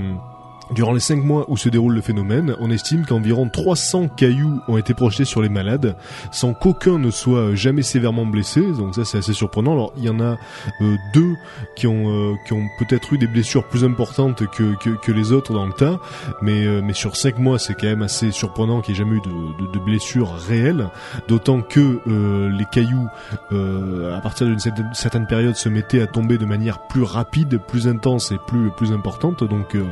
Durant 0.75 0.93
les 0.93 1.01
cinq 1.01 1.25
mois 1.25 1.45
où 1.49 1.57
se 1.57 1.69
déroule 1.69 1.95
le 1.95 2.01
phénomène, 2.01 2.55
on 2.61 2.71
estime 2.71 3.05
qu'environ 3.05 3.49
300 3.49 4.09
cailloux 4.09 4.61
ont 4.69 4.77
été 4.77 4.95
projetés 4.95 5.25
sur 5.25 5.43
les 5.43 5.49
malades, 5.49 5.97
sans 6.31 6.55
qu'aucun 6.55 6.99
ne 6.99 7.11
soit 7.11 7.55
jamais 7.55 7.83
sévèrement 7.83 8.27
blessé. 8.27 8.61
Donc 8.61 8.95
ça, 8.95 9.05
c'est 9.05 9.19
assez 9.19 9.33
surprenant. 9.33 9.73
Alors, 9.73 9.93
il 9.97 10.05
y 10.05 10.09
en 10.09 10.21
a 10.21 10.37
euh, 10.81 10.97
deux 11.13 11.35
qui 11.77 11.87
ont 11.87 12.11
euh, 12.11 12.35
ont 12.53 12.69
peut-être 12.79 13.13
eu 13.13 13.19
des 13.19 13.27
blessures 13.27 13.65
plus 13.65 13.85
importantes 13.85 14.47
que, 14.47 14.75
que, 14.77 14.91
que 14.91 15.13
les 15.13 15.33
autres 15.33 15.53
dans 15.53 15.67
le 15.67 15.73
tas, 15.73 16.01
mais 16.43 16.67
euh, 16.67 16.81
mais 16.83 16.93
sur 16.93 17.17
cinq 17.17 17.39
mois, 17.39 17.59
c'est 17.59 17.75
quand 17.75 17.87
même 17.87 18.03
assez 18.03 18.31
surprenant 18.31 18.81
qu'il 18.81 18.95
n'y 18.95 19.01
ait 19.01 19.05
jamais 19.05 19.17
eu 19.17 19.21
de, 19.21 19.65
de, 19.65 19.73
de 19.73 19.79
blessures 19.79 20.33
réelles. 20.35 20.89
D'autant 21.29 21.63
que 21.63 22.01
euh, 22.07 22.51
les 22.51 22.65
cailloux, 22.65 23.09
euh, 23.53 24.17
à 24.17 24.21
partir 24.21 24.47
d'une 24.47 24.59
certaine, 24.93 25.27
période, 25.27 25.55
se 25.55 25.69
mettaient 25.69 26.01
à 26.01 26.07
tomber 26.07 26.39
de 26.39 26.47
manière 26.47 26.87
plus 26.87 27.03
rapide, 27.03 27.59
plus 27.59 27.89
intense 27.89 28.33
et 28.33 28.39
plus 28.47 28.71
plus 28.71 28.93
importante. 28.93 29.45
Donc 29.45 29.75
euh, 29.75 29.85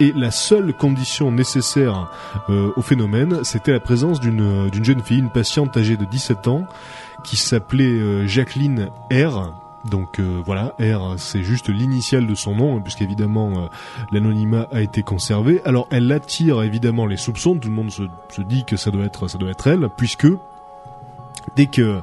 Et 0.00 0.12
la 0.12 0.30
seule 0.30 0.72
condition 0.72 1.30
nécessaire 1.30 2.10
euh, 2.48 2.70
au 2.76 2.82
phénomène, 2.82 3.44
c'était 3.44 3.72
la 3.72 3.80
présence 3.80 4.20
d'une 4.20 4.68
d'une 4.70 4.84
jeune 4.84 5.02
fille, 5.02 5.18
une 5.18 5.30
patiente 5.30 5.76
âgée 5.76 5.96
de 5.96 6.04
17 6.04 6.48
ans, 6.48 6.66
qui 7.24 7.36
s'appelait 7.36 7.84
euh, 7.84 8.26
Jacqueline 8.26 8.90
R. 9.12 9.52
Donc 9.84 10.18
euh, 10.18 10.42
voilà, 10.44 10.74
R, 10.80 11.14
c'est 11.18 11.42
juste 11.42 11.68
l'initiale 11.68 12.26
de 12.26 12.34
son 12.34 12.54
nom, 12.54 12.76
hein, 12.76 12.80
puisqu'évidemment 12.80 13.52
euh, 13.56 13.66
l'anonymat 14.12 14.66
a 14.72 14.80
été 14.80 15.02
conservé. 15.02 15.60
Alors 15.64 15.86
elle 15.90 16.10
attire 16.12 16.62
évidemment 16.62 17.06
les 17.06 17.16
soupçons. 17.16 17.56
Tout 17.56 17.68
le 17.68 17.74
monde 17.74 17.90
se, 17.90 18.02
dit 18.42 18.64
que 18.64 18.76
ça 18.76 18.90
doit 18.90 19.04
être 19.04 19.28
ça 19.28 19.38
doit 19.38 19.50
être 19.50 19.66
elle, 19.66 19.88
puisque 19.96 20.26
dès 21.56 21.66
que 21.66 22.00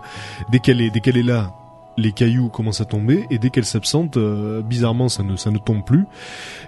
dès 0.49 0.59
qu'elle 0.59 0.81
est 0.81 0.89
dès 0.89 1.01
qu'elle 1.01 1.17
est 1.17 1.23
là, 1.23 1.51
les 1.97 2.11
cailloux 2.11 2.49
commencent 2.49 2.81
à 2.81 2.85
tomber 2.85 3.25
et 3.29 3.37
dès 3.37 3.49
qu'elle 3.49 3.65
s'absente, 3.65 4.17
euh, 4.17 4.61
bizarrement 4.61 5.09
ça 5.09 5.23
ne 5.23 5.35
ça 5.35 5.51
ne 5.51 5.57
tombe 5.57 5.83
plus. 5.83 6.05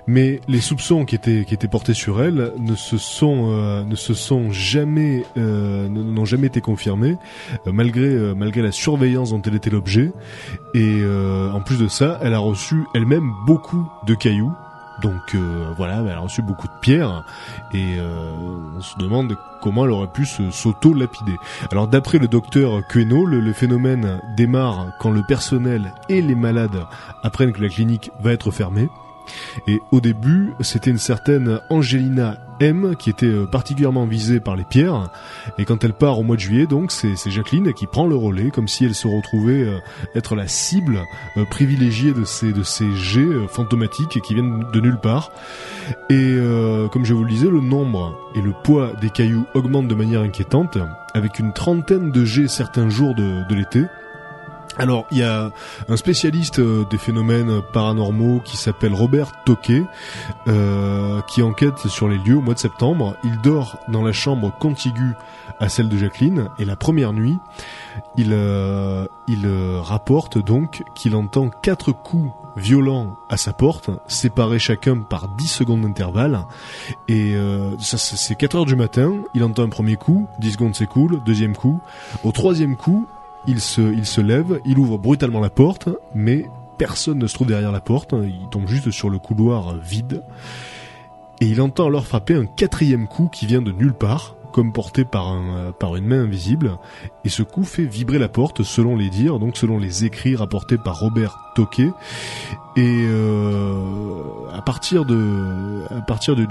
Mais 0.08 0.42
les 0.48 0.62
soupçons 0.62 1.06
qui 1.06 1.16
étaient 1.16 1.46
qui 1.46 1.54
étaient 1.54 1.68
portés 1.68 1.94
sur 1.94 2.22
elle 2.22 2.54
ne 2.58 2.76
se 2.76 2.98
sont 2.98 3.52
euh, 3.52 3.84
ne 3.84 3.96
se 3.96 4.14
sont 4.14 4.52
jamais 4.52 5.24
euh, 5.38 5.90
n'ont 5.90 6.26
jamais 6.26 6.48
été 6.48 6.62
confirmés 6.62 7.18
euh, 7.66 7.72
malgré 7.72 8.06
euh, 8.06 8.34
malgré 8.36 8.62
la 8.62 8.72
surveillance 8.72 9.32
dont 9.32 9.42
elle 9.42 9.56
était 9.56 9.70
l'objet. 9.70 10.12
Et 10.74 11.00
euh, 11.02 11.52
en 11.52 11.62
plus 11.62 11.78
de 11.80 11.88
ça, 11.88 12.20
elle 12.22 12.34
a 12.34 12.40
reçu 12.40 12.84
elle-même 12.94 13.32
beaucoup 13.46 13.88
de 14.06 14.16
cailloux. 14.16 14.52
Donc 15.02 15.36
euh, 15.36 15.66
voilà, 15.76 16.02
elle 16.02 16.10
a 16.10 16.20
reçu 16.20 16.42
beaucoup 16.42 16.68
de 16.68 16.74
pierres 16.82 17.24
et 17.74 17.98
euh, 18.00 18.32
on 18.78 18.82
se 18.82 18.98
demande 18.98 19.38
comment 19.62 19.86
elle 19.86 19.92
aurait 19.92 20.08
pu 20.08 20.26
s'auto-lapider. 20.26 21.36
Alors 21.72 21.88
d'après 21.88 22.18
le 22.18 22.28
docteur 22.28 22.82
Queno, 22.88 23.26
le 23.26 23.54
phénomène 23.54 24.22
démarre 24.36 24.88
quand 25.00 25.12
le 25.12 25.24
personnel 25.24 25.94
et 26.10 26.22
les 26.22 26.36
malades 26.36 26.86
apprennent 27.24 27.54
que 27.54 27.62
la 27.62 27.70
clinique 27.70 28.12
va 28.20 28.32
être 28.32 28.52
fermée. 28.52 28.90
Et 29.68 29.80
au 29.92 30.00
début, 30.00 30.54
c'était 30.62 30.90
une 30.90 30.98
certaine 30.98 31.60
Angelina 31.70 32.38
M 32.60 32.96
qui 32.98 33.10
était 33.10 33.26
euh, 33.26 33.46
particulièrement 33.46 34.06
visée 34.06 34.40
par 34.40 34.56
les 34.56 34.64
pierres. 34.64 35.10
Et 35.58 35.66
quand 35.66 35.84
elle 35.84 35.94
part 35.94 36.20
au 36.20 36.24
mois 36.24 36.36
de 36.36 36.42
juillet, 36.42 36.68
donc 36.68 36.92
c'est 36.92 37.16
Jacqueline 37.30 37.74
qui 37.74 37.88
prend 37.88 38.08
le 38.08 38.16
relais, 38.16 38.52
comme 38.52 38.68
si 38.68 38.86
elle 38.86 38.96
se 38.96 39.08
retrouvait 39.08 39.64
euh, 39.64 39.80
être 40.16 40.36
la 40.36 40.48
cible 40.48 41.04
euh, 41.38 41.46
privilégiée 41.46 42.14
de 42.14 42.24
ces 42.24 42.54
de 42.54 42.64
ces 42.64 42.92
jets 42.96 43.48
fantomatiques 43.50 44.22
qui 44.22 44.34
viennent 44.34 44.66
de 44.72 44.80
nulle 44.80 45.00
part. 45.00 45.32
Et 46.10 46.38
comme 46.92 47.06
je 47.06 47.14
vous 47.14 47.24
le 47.24 47.30
disais, 47.30 47.50
le 47.50 47.62
nombre 47.62 48.18
et 48.36 48.42
le 48.42 48.54
poids 48.64 48.92
des 49.02 49.10
cailloux 49.10 49.46
augmentent 49.54 49.88
de 49.88 49.96
manière 49.96 50.22
inquiétante, 50.22 50.78
avec 51.14 51.40
une 51.40 51.54
trentaine 51.54 52.12
de 52.12 52.26
jets 52.26 52.48
certains 52.48 52.90
jours 52.90 53.16
de, 53.16 53.48
de 53.48 53.56
l'été. 53.56 53.84
Alors, 54.80 55.06
il 55.12 55.18
y 55.18 55.24
a 55.24 55.52
un 55.90 55.98
spécialiste 55.98 56.60
euh, 56.60 56.86
des 56.90 57.00
phénomènes 57.00 57.62
paranormaux 57.74 58.42
qui 58.46 58.58
s'appelle 58.58 58.94
Robert 58.94 59.32
Toquet, 59.44 59.84
euh, 60.48 61.20
qui 61.22 61.42
enquête 61.42 61.88
sur 61.88 62.08
les 62.08 62.20
lieux 62.20 62.38
au 62.38 62.42
mois 62.42 62.54
de 62.54 62.60
septembre. 62.60 63.16
Il 63.24 63.42
dort 63.42 63.80
dans 63.88 64.04
la 64.04 64.12
chambre 64.12 64.52
contiguë 64.60 65.14
à 65.60 65.70
celle 65.70 65.90
de 65.90 65.98
Jacqueline, 65.98 66.50
et 66.60 66.66
la 66.66 66.76
première 66.76 67.12
nuit, 67.12 67.40
il, 68.18 68.34
euh, 68.34 69.08
rapporte 69.82 70.38
donc 70.38 70.84
qu'il 70.94 71.16
entend 71.16 71.50
quatre 71.50 71.92
coups 71.92 72.32
violents 72.56 73.18
à 73.30 73.38
sa 73.38 73.54
porte, 73.54 73.90
séparés 74.08 74.60
chacun 74.60 74.98
par 74.98 75.28
10 75.30 75.48
secondes 75.48 75.82
d'intervalle. 75.82 76.46
Et 77.08 77.36
c'est 77.80 78.36
4 78.36 78.56
heures 78.56 78.66
du 78.66 78.76
matin, 78.76 79.14
il 79.36 79.44
entend 79.44 79.64
un 79.64 79.70
premier 79.70 79.96
coup, 79.96 80.28
10 80.40 80.54
secondes 80.54 80.76
s'écoulent, 80.76 81.22
deuxième 81.24 81.56
coup. 81.56 81.80
Au 82.24 82.32
troisième 82.32 82.76
coup, 82.76 83.08
il 83.48 83.62
se, 83.62 84.22
lève, 84.22 84.60
il 84.66 84.78
ouvre 84.78 84.98
brutalement 84.98 85.40
la 85.40 85.50
porte, 85.50 85.90
mais 86.14 86.46
personne 86.78 87.18
ne 87.18 87.28
se 87.28 87.34
trouve 87.34 87.48
derrière 87.48 87.72
la 87.72 87.80
porte, 87.80 88.14
il 88.14 88.48
tombe 88.52 88.68
juste 88.68 88.92
sur 88.92 89.10
le 89.10 89.20
couloir 89.20 89.76
vide. 89.78 90.24
Et 91.40 91.48
il 91.48 91.62
entend 91.62 91.88
alors 91.88 92.06
frapper 92.06 92.36
un 92.36 92.46
quatrième 92.46 93.08
coup 93.08 93.30
qui 93.32 93.46
vient 93.46 93.62
de 93.62 93.72
nulle 93.72 93.94
part, 93.94 94.36
comme 94.52 94.74
porté 94.74 95.06
par, 95.06 95.28
un, 95.28 95.72
par 95.72 95.96
une 95.96 96.08
main 96.08 96.24
invisible, 96.24 96.78
et 97.24 97.30
ce 97.30 97.44
coup 97.44 97.64
fait 97.64 97.86
vibrer 97.86 98.20
la 98.20 98.28
porte 98.28 98.64
selon 98.64 98.96
les 98.96 99.10
dires, 99.10 99.40
donc 99.40 99.56
selon 99.56 99.78
les 99.78 100.04
écrits 100.04 100.36
rapportés 100.36 100.78
par 100.78 101.00
Robert 101.00 101.38
Toquet. 101.56 101.92
Et 102.76 103.06
euh, 103.08 103.74
à 104.54 104.62
partir 104.62 105.06
du 105.06 105.16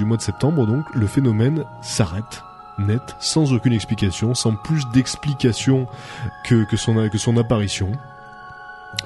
mois 0.04 0.16
de 0.16 0.22
septembre, 0.22 0.66
donc, 0.66 0.85
le 0.94 1.06
phénomène 1.06 1.64
s'arrête 1.82 2.42
net, 2.79 3.17
sans 3.19 3.53
aucune 3.53 3.73
explication, 3.73 4.35
sans 4.35 4.55
plus 4.55 4.87
d'explication 4.93 5.87
que, 6.45 6.65
que, 6.65 6.77
son, 6.77 7.09
que 7.09 7.19
son 7.19 7.37
apparition. 7.37 7.93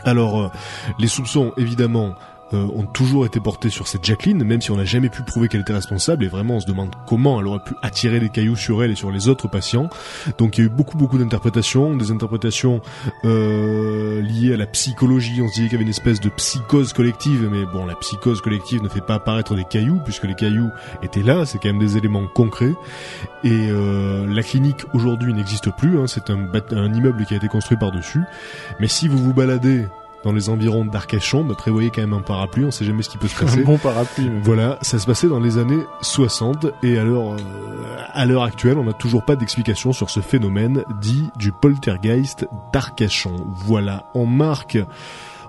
Alors, 0.05 0.41
euh, 0.41 0.51
les 0.99 1.09
soupçons, 1.09 1.53
évidemment, 1.57 2.15
euh, 2.53 2.67
ont 2.75 2.87
toujours 2.87 3.27
été 3.27 3.41
portés 3.41 3.71
sur 3.71 3.87
cette 3.87 4.05
Jacqueline, 4.05 4.43
même 4.45 4.61
si 4.61 4.71
on 4.71 4.77
n'a 4.77 4.85
jamais 4.85 5.09
pu 5.09 5.23
prouver 5.23 5.49
qu'elle 5.49 5.61
était 5.61 5.73
responsable, 5.73 6.25
et 6.25 6.29
vraiment 6.29 6.57
on 6.57 6.61
se 6.61 6.67
demande 6.67 6.95
comment 7.07 7.41
elle 7.41 7.47
aurait 7.47 7.65
pu 7.65 7.75
attirer 7.83 8.21
des 8.21 8.29
cailloux 8.29 8.57
sur 8.57 8.83
elle 8.83 8.91
et 8.91 8.95
sur 8.95 9.11
les 9.11 9.29
autres 9.29 9.49
patients. 9.49 9.89
Donc 10.39 10.59
il 10.59 10.63
y 10.63 10.65
a 10.65 10.67
eu 10.67 10.71
beaucoup 10.71 10.97
beaucoup 10.97 11.19
d'interprétations, 11.19 11.97
des 11.97 12.11
interprétations 12.11 12.81
euh, 13.25 14.21
liées 14.23 14.55
à 14.55 14.57
la 14.57 14.67
psychologie, 14.67 15.41
on 15.43 15.49
se 15.49 15.55
disait 15.55 15.67
qu'il 15.67 15.73
y 15.73 15.77
avait 15.77 15.85
une 15.85 15.91
espèce 15.91 16.21
de 16.21 16.29
psychose 16.29 16.93
collective, 16.93 17.49
mais 17.51 17.65
bon, 17.67 17.87
la 17.87 17.95
psychose 17.97 18.41
collective 18.41 18.83
ne 18.83 18.89
fait 18.89 19.01
pas 19.01 19.15
apparaître 19.15 19.55
des 19.55 19.65
cailloux, 19.65 20.01
puisque 20.05 20.25
les 20.25 20.35
cailloux 20.35 20.71
étaient 21.03 21.23
là, 21.23 21.45
c'est 21.47 21.59
quand 21.59 21.69
même 21.69 21.79
des 21.79 21.97
éléments 21.97 22.27
concrets. 22.27 22.75
Et 23.45 23.69
euh, 23.71 24.27
la 24.27 24.43
clinique 24.43 24.85
aujourd'hui 24.93 25.33
n'existe 25.33 25.71
plus, 25.77 25.99
hein, 25.99 26.07
c'est 26.07 26.31
un, 26.31 26.49
un 26.73 26.95
immeuble 26.95 27.25
qui 27.25 27.35
a 27.35 27.37
été 27.37 27.49
construit 27.49 27.77
par-dessus. 27.77 28.23
Mais 28.81 28.89
si 28.89 29.09
vous 29.09 29.19
vous 29.19 29.35
baladez 29.35 29.87
dans 30.25 30.33
les 30.33 30.49
environs 30.49 30.85
d'Arcachon, 30.85 31.45
bah, 31.45 31.55
prévoyez 31.57 31.91
quand 31.91 32.03
même 32.03 32.13
un 32.13 32.21
parapluie, 32.21 32.65
on 32.65 32.71
sait 32.71 32.85
jamais 32.85 33.03
ce 33.03 33.09
qui 33.09 33.19
peut 33.19 33.29
se 33.29 33.39
passer. 33.39 33.61
Un 33.61 33.65
bon 33.65 33.79
parapluie. 33.79 34.31
Voilà, 34.43 34.79
ça 34.83 34.99
se 34.99 35.07
passait 35.07 35.29
dans 35.29 35.41
les 35.41 35.59
années 35.59 35.83
60 36.03 36.67
et 36.83 36.99
à 36.99 37.05
l'heure, 37.05 37.33
euh, 37.33 37.97
à 38.13 38.27
l'heure 38.27 38.43
actuelle, 38.43 38.79
on 38.79 38.85
n'a 38.85 38.93
toujours 38.93 39.25
pas 39.25 39.37
d'explication 39.37 39.93
sur 39.93 40.11
ce 40.11 40.21
phénomène 40.21 40.85
dit 41.01 41.31
du 41.37 41.53
poltergeist 41.53 42.47
d'Arcachon. 42.73 43.37
Voilà, 43.49 44.05
on 44.15 44.27
marque, 44.27 44.79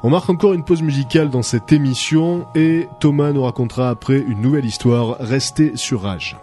on 0.04 0.10
marque 0.10 0.30
encore 0.30 0.54
une 0.54 0.64
pause 0.64 0.82
musicale 0.82 1.30
dans 1.30 1.42
cette 1.42 1.72
émission 1.72 2.48
et 2.56 2.88
Thomas 3.00 3.32
nous 3.32 3.44
racontera 3.44 3.90
après 3.90 4.20
une 4.20 4.42
nouvelle 4.42 4.66
histoire. 4.66 5.18
Restez 5.20 5.76
sur 5.76 6.04
Rage. 6.04 6.38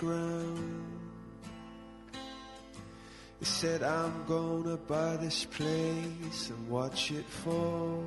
Underground. 0.00 0.86
He 3.38 3.44
said 3.44 3.82
I'm 3.82 4.24
gonna 4.26 4.76
buy 4.76 5.16
this 5.16 5.44
place 5.46 6.50
and 6.50 6.68
watch 6.68 7.10
it 7.10 7.24
fall. 7.24 8.04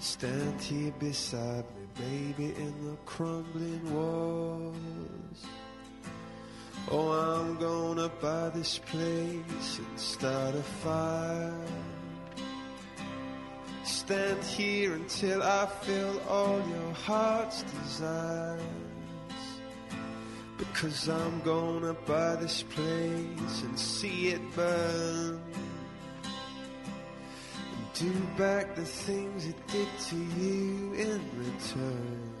Stand 0.00 0.60
here 0.60 0.92
beside 0.98 1.64
me, 1.76 2.34
baby, 2.34 2.54
in 2.56 2.74
the 2.84 2.96
crumbling 3.06 3.94
walls. 3.94 5.46
Oh, 6.90 7.12
I'm 7.12 7.56
gonna 7.58 8.08
buy 8.20 8.48
this 8.50 8.78
place 8.78 9.78
and 9.78 10.00
start 10.00 10.56
a 10.56 10.62
fire. 10.62 11.66
Stand 13.84 14.42
here 14.42 14.94
until 14.94 15.42
I 15.42 15.66
fill 15.66 16.20
all 16.28 16.60
your 16.68 16.92
heart's 16.94 17.62
desires. 17.62 18.91
Because 20.68 21.08
I'm 21.08 21.40
gonna 21.40 21.92
buy 22.06 22.36
this 22.36 22.62
place 22.62 23.62
and 23.62 23.76
see 23.76 24.28
it 24.28 24.40
burn. 24.54 25.40
And 26.24 27.92
do 27.94 28.12
back 28.38 28.76
the 28.76 28.84
things 28.84 29.46
it 29.46 29.56
did 29.66 29.88
to 30.08 30.16
you 30.16 30.92
in 30.94 31.20
return. 31.36 32.31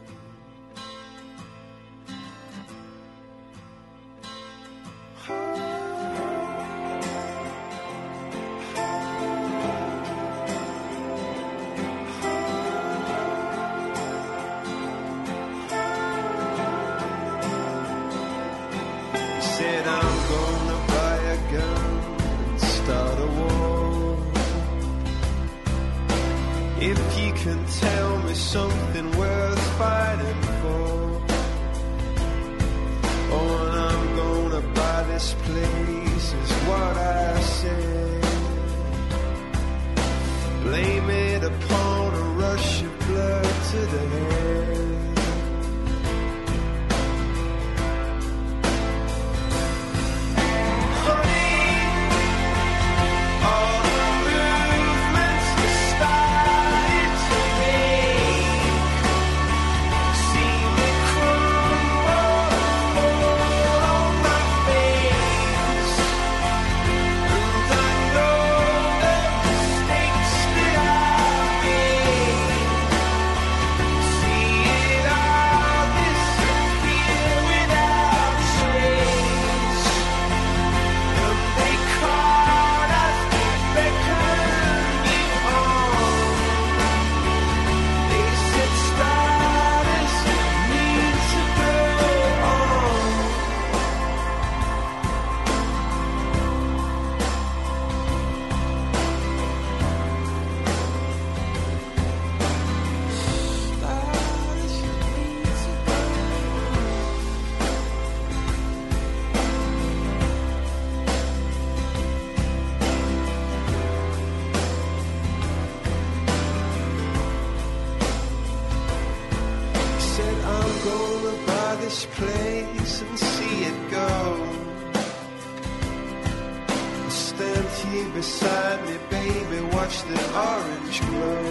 Watch 129.92 130.02
the 130.04 130.20
orange 130.38 131.00
glow. 131.00 131.46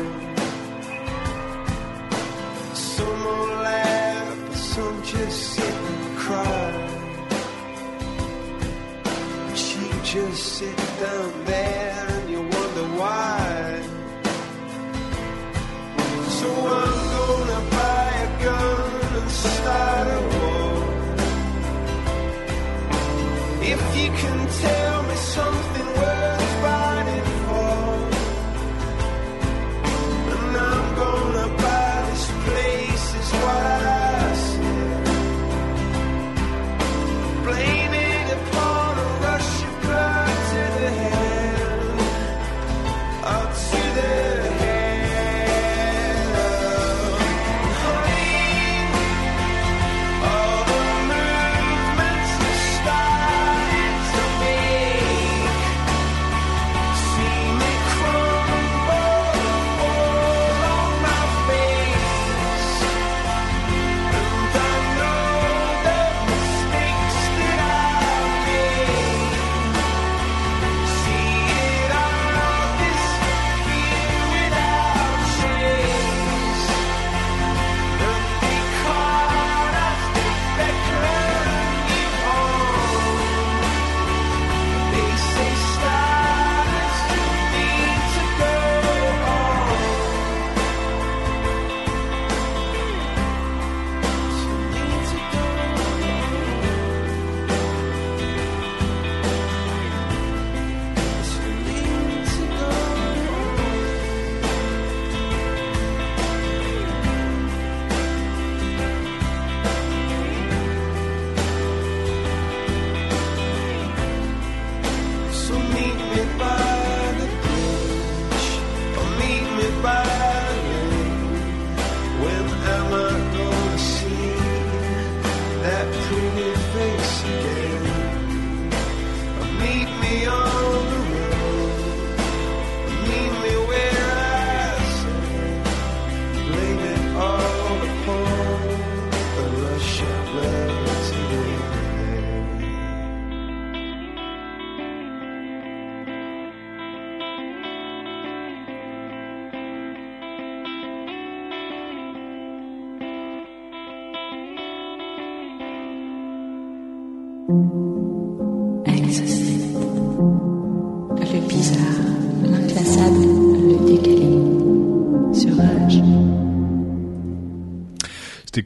Some 2.73 3.23
will 3.23 3.47
laugh, 3.61 4.55
some 4.55 5.03
just 5.03 5.53
sit 5.53 5.73
and 5.73 6.17
cry. 6.17 6.71
But 9.03 10.03
just 10.03 10.43
sit 10.57 10.77
down 10.99 11.45
there 11.45 11.80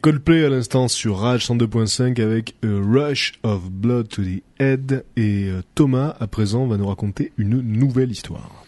Coldplay 0.05 0.45
à 0.45 0.49
l'instant 0.49 0.87
sur 0.87 1.17
Rage 1.17 1.47
102.5 1.47 2.21
avec 2.21 2.53
A 2.63 2.67
Rush 2.67 3.39
of 3.41 3.71
Blood 3.71 4.07
to 4.07 4.21
the 4.21 4.43
Head 4.59 5.03
et 5.17 5.49
euh, 5.49 5.63
Thomas 5.73 6.15
à 6.19 6.27
présent 6.27 6.67
va 6.67 6.77
nous 6.77 6.85
raconter 6.85 7.31
une 7.39 7.59
nouvelle 7.61 8.11
histoire. 8.11 8.65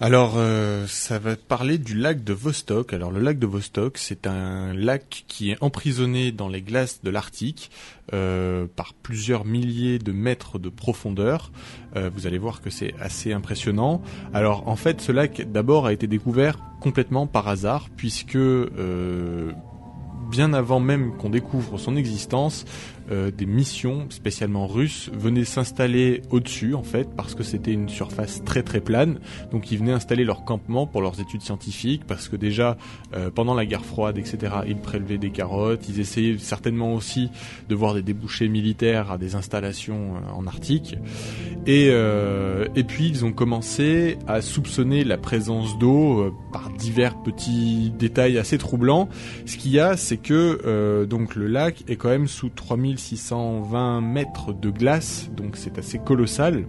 Alors, 0.00 0.34
euh, 0.36 0.86
ça 0.86 1.18
va 1.18 1.34
parler 1.34 1.76
du 1.76 1.94
lac 1.94 2.22
de 2.22 2.32
Vostok. 2.32 2.92
Alors, 2.92 3.10
le 3.10 3.18
lac 3.18 3.40
de 3.40 3.46
Vostok, 3.48 3.98
c'est 3.98 4.28
un 4.28 4.72
lac 4.72 5.24
qui 5.26 5.50
est 5.50 5.56
emprisonné 5.60 6.30
dans 6.30 6.46
les 6.46 6.62
glaces 6.62 7.02
de 7.02 7.10
l'Arctique 7.10 7.72
euh, 8.14 8.68
par 8.76 8.94
plusieurs 8.94 9.44
milliers 9.44 9.98
de 9.98 10.12
mètres 10.12 10.60
de 10.60 10.68
profondeur. 10.68 11.50
Euh, 11.96 12.08
vous 12.14 12.28
allez 12.28 12.38
voir 12.38 12.60
que 12.60 12.70
c'est 12.70 12.94
assez 13.00 13.32
impressionnant. 13.32 14.00
Alors, 14.32 14.68
en 14.68 14.76
fait, 14.76 15.00
ce 15.00 15.10
lac, 15.10 15.50
d'abord, 15.50 15.86
a 15.86 15.92
été 15.92 16.06
découvert 16.06 16.60
complètement 16.80 17.26
par 17.26 17.48
hasard, 17.48 17.88
puisque 17.96 18.36
euh, 18.36 19.50
bien 20.28 20.52
avant 20.52 20.80
même 20.80 21.16
qu'on 21.16 21.30
découvre 21.30 21.78
son 21.78 21.96
existence, 21.96 22.64
euh, 23.10 23.30
des 23.30 23.46
missions 23.46 24.06
spécialement 24.10 24.66
russes 24.66 25.10
venaient 25.14 25.46
s'installer 25.46 26.20
au-dessus 26.30 26.74
en 26.74 26.82
fait 26.82 27.08
parce 27.16 27.34
que 27.34 27.42
c'était 27.42 27.72
une 27.72 27.88
surface 27.88 28.44
très 28.44 28.62
très 28.62 28.80
plane. 28.80 29.18
Donc 29.50 29.72
ils 29.72 29.78
venaient 29.78 29.92
installer 29.92 30.24
leur 30.24 30.44
campement 30.44 30.86
pour 30.86 31.00
leurs 31.00 31.18
études 31.18 31.40
scientifiques 31.40 32.02
parce 32.06 32.28
que 32.28 32.36
déjà 32.36 32.76
euh, 33.14 33.30
pendant 33.30 33.54
la 33.54 33.64
guerre 33.64 33.84
froide 33.84 34.18
etc 34.18 34.56
ils 34.66 34.76
prélevaient 34.76 35.16
des 35.16 35.30
carottes, 35.30 35.88
ils 35.88 36.00
essayaient 36.00 36.36
certainement 36.36 36.94
aussi 36.94 37.30
de 37.68 37.74
voir 37.74 37.94
des 37.94 38.02
débouchés 38.02 38.48
militaires 38.48 39.10
à 39.10 39.16
des 39.16 39.36
installations 39.36 40.16
euh, 40.16 40.32
en 40.36 40.46
Arctique. 40.46 40.96
Et, 41.66 41.88
et 41.88 42.84
puis 42.84 43.08
ils 43.08 43.26
ont 43.26 43.32
commencé 43.32 44.16
à 44.26 44.40
soupçonner 44.40 45.04
la 45.04 45.18
présence 45.18 45.78
d'eau 45.78 46.34
par 46.50 46.70
divers 46.70 47.20
petits 47.22 47.92
détails 47.98 48.38
assez 48.38 48.56
troublants. 48.56 49.10
Ce 49.44 49.58
qu'il 49.58 49.72
y 49.72 49.78
a, 49.78 49.98
c'est 49.98 50.16
que 50.16 51.04
donc 51.04 51.34
le 51.34 51.46
lac 51.46 51.84
est 51.86 51.96
quand 51.96 52.08
même 52.08 52.26
sous 52.26 52.48
3620 52.98 54.00
mètres 54.00 54.52
de 54.52 54.70
glace, 54.70 55.30
donc 55.36 55.56
c'est 55.56 55.78
assez 55.78 55.98
colossal. 55.98 56.66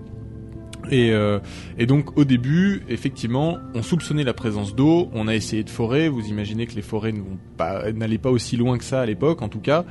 Et, 0.91 1.11
euh, 1.11 1.39
et 1.77 1.85
donc 1.85 2.17
au 2.17 2.23
début, 2.23 2.83
effectivement, 2.87 3.57
on 3.75 3.83
soupçonnait 3.83 4.23
la 4.23 4.33
présence 4.33 4.75
d'eau, 4.75 5.09
on 5.13 5.27
a 5.27 5.35
essayé 5.35 5.63
de 5.63 5.69
forer, 5.69 6.09
vous 6.09 6.27
imaginez 6.27 6.65
que 6.67 6.75
les 6.75 6.81
forêts 6.81 7.13
n'allaient 7.93 8.17
pas 8.17 8.31
aussi 8.31 8.57
loin 8.57 8.77
que 8.77 8.83
ça 8.83 9.01
à 9.01 9.05
l'époque 9.05 9.41
en 9.41 9.49
tout 9.49 9.59
cas, 9.59 9.85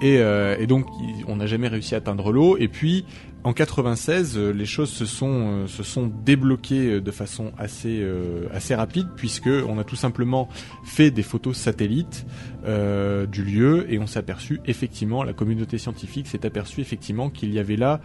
et, 0.00 0.18
euh, 0.18 0.56
et 0.58 0.66
donc 0.66 0.86
on 1.26 1.36
n'a 1.36 1.46
jamais 1.46 1.68
réussi 1.68 1.94
à 1.94 1.98
atteindre 1.98 2.32
l'eau, 2.32 2.56
et 2.58 2.68
puis 2.68 3.04
en 3.44 3.52
96, 3.52 4.36
euh, 4.36 4.50
les 4.50 4.66
choses 4.66 4.90
se 4.90 5.06
sont 5.06 5.30
euh, 5.30 5.66
se 5.68 5.84
sont 5.84 6.10
débloquées 6.24 6.94
euh, 6.94 7.00
de 7.00 7.10
façon 7.12 7.52
assez 7.56 8.00
euh, 8.02 8.48
assez 8.52 8.74
rapide 8.74 9.06
puisque 9.16 9.46
on 9.46 9.78
a 9.78 9.84
tout 9.84 9.96
simplement 9.96 10.48
fait 10.84 11.12
des 11.12 11.22
photos 11.22 11.56
satellites 11.56 12.26
euh, 12.66 13.26
du 13.26 13.44
lieu 13.44 13.86
et 13.92 14.00
on 14.00 14.08
s'est 14.08 14.18
aperçu 14.18 14.60
effectivement 14.66 15.22
la 15.22 15.32
communauté 15.32 15.78
scientifique 15.78 16.26
s'est 16.26 16.44
aperçue 16.44 16.80
effectivement 16.80 17.30
qu'il 17.30 17.52
y 17.54 17.58
avait 17.58 17.76
là 17.76 18.00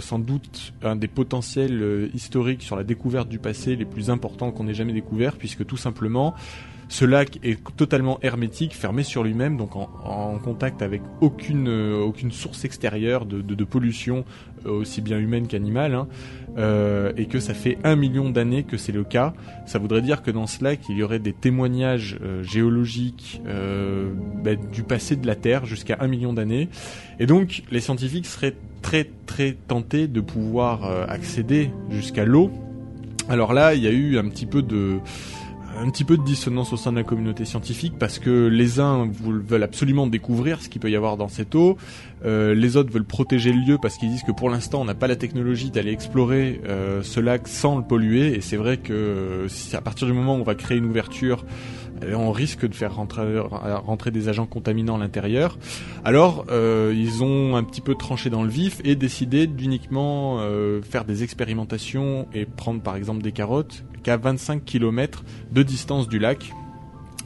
sans 0.00 0.18
doute 0.18 0.72
un 0.82 0.96
des 0.96 1.08
potentiels 1.08 2.10
historiques 2.14 2.62
sur 2.62 2.76
la 2.76 2.84
découverte 2.84 3.28
du 3.28 3.38
passé 3.38 3.76
les 3.76 3.84
plus 3.84 4.10
importants 4.10 4.50
qu'on 4.50 4.68
ait 4.68 4.74
jamais 4.74 4.92
découvert 4.92 5.36
puisque 5.36 5.66
tout 5.66 5.76
simplement 5.76 6.34
Ce 6.92 7.06
lac 7.06 7.38
est 7.42 7.58
totalement 7.78 8.18
hermétique, 8.20 8.74
fermé 8.74 9.02
sur 9.02 9.24
lui-même, 9.24 9.56
donc 9.56 9.76
en, 9.76 9.88
en 10.04 10.38
contact 10.38 10.82
avec 10.82 11.00
aucune 11.22 11.66
euh, 11.68 12.02
aucune 12.02 12.30
source 12.30 12.66
extérieure 12.66 13.24
de, 13.24 13.40
de, 13.40 13.54
de 13.54 13.64
pollution, 13.64 14.26
euh, 14.66 14.72
aussi 14.72 15.00
bien 15.00 15.18
humaine 15.18 15.46
qu'animale, 15.46 15.94
hein, 15.94 16.06
euh, 16.58 17.14
et 17.16 17.24
que 17.24 17.40
ça 17.40 17.54
fait 17.54 17.78
un 17.82 17.96
million 17.96 18.28
d'années 18.28 18.64
que 18.64 18.76
c'est 18.76 18.92
le 18.92 19.04
cas. 19.04 19.32
Ça 19.64 19.78
voudrait 19.78 20.02
dire 20.02 20.22
que 20.22 20.30
dans 20.30 20.46
ce 20.46 20.62
lac, 20.62 20.80
il 20.90 20.98
y 20.98 21.02
aurait 21.02 21.18
des 21.18 21.32
témoignages 21.32 22.18
euh, 22.20 22.42
géologiques 22.42 23.40
bah, 24.44 24.54
du 24.54 24.82
passé 24.82 25.16
de 25.16 25.26
la 25.26 25.34
Terre 25.34 25.64
jusqu'à 25.64 25.96
un 26.00 26.08
million 26.08 26.34
d'années. 26.34 26.68
Et 27.18 27.24
donc, 27.24 27.62
les 27.70 27.80
scientifiques 27.80 28.26
seraient 28.26 28.56
très 28.82 29.08
très 29.24 29.56
tentés 29.66 30.08
de 30.08 30.20
pouvoir 30.20 30.84
accéder 31.08 31.70
jusqu'à 31.88 32.26
l'eau. 32.26 32.50
Alors 33.30 33.54
là, 33.54 33.72
il 33.72 33.82
y 33.82 33.86
a 33.86 33.92
eu 33.92 34.18
un 34.18 34.28
petit 34.28 34.46
peu 34.46 34.60
de 34.60 34.98
un 35.78 35.90
petit 35.90 36.04
peu 36.04 36.16
de 36.16 36.22
dissonance 36.22 36.72
au 36.72 36.76
sein 36.76 36.92
de 36.92 36.96
la 36.96 37.02
communauté 37.02 37.44
scientifique 37.44 37.94
parce 37.98 38.18
que 38.18 38.46
les 38.46 38.80
uns 38.80 39.08
veulent 39.10 39.62
absolument 39.62 40.06
découvrir 40.06 40.60
ce 40.62 40.68
qu'il 40.68 40.80
peut 40.80 40.90
y 40.90 40.96
avoir 40.96 41.16
dans 41.16 41.28
cette 41.28 41.54
eau, 41.54 41.76
euh, 42.24 42.54
les 42.54 42.76
autres 42.76 42.92
veulent 42.92 43.04
protéger 43.04 43.52
le 43.52 43.60
lieu 43.60 43.78
parce 43.80 43.96
qu'ils 43.96 44.10
disent 44.10 44.22
que 44.22 44.32
pour 44.32 44.50
l'instant 44.50 44.80
on 44.80 44.84
n'a 44.84 44.94
pas 44.94 45.08
la 45.08 45.16
technologie 45.16 45.70
d'aller 45.70 45.92
explorer 45.92 46.60
euh, 46.66 47.02
ce 47.02 47.20
lac 47.20 47.48
sans 47.48 47.76
le 47.76 47.84
polluer 47.84 48.34
et 48.34 48.40
c'est 48.40 48.56
vrai 48.56 48.76
que 48.76 48.92
euh, 48.92 49.48
si 49.48 49.74
à 49.74 49.80
partir 49.80 50.06
du 50.06 50.12
moment 50.12 50.36
où 50.36 50.40
on 50.40 50.44
va 50.44 50.54
créer 50.54 50.78
une 50.78 50.86
ouverture 50.86 51.44
eh, 52.06 52.14
on 52.14 52.32
risque 52.32 52.66
de 52.66 52.74
faire 52.74 52.94
rentrer, 52.96 53.38
rentrer 53.38 54.10
des 54.10 54.28
agents 54.28 54.46
contaminants 54.46 54.96
à 54.96 54.98
l'intérieur. 54.98 55.58
Alors, 56.04 56.46
euh, 56.50 56.94
ils 56.96 57.22
ont 57.22 57.56
un 57.56 57.64
petit 57.64 57.80
peu 57.80 57.94
tranché 57.94 58.30
dans 58.30 58.42
le 58.42 58.48
vif 58.48 58.80
et 58.84 58.96
décidé 58.96 59.46
d'uniquement 59.46 60.38
euh, 60.40 60.82
faire 60.82 61.04
des 61.04 61.22
expérimentations 61.22 62.26
et 62.34 62.44
prendre 62.44 62.80
par 62.80 62.96
exemple 62.96 63.22
des 63.22 63.32
carottes 63.32 63.84
qu'à 64.02 64.16
25 64.16 64.64
km 64.64 65.24
de 65.50 65.62
distance 65.62 66.08
du 66.08 66.18
lac. 66.18 66.52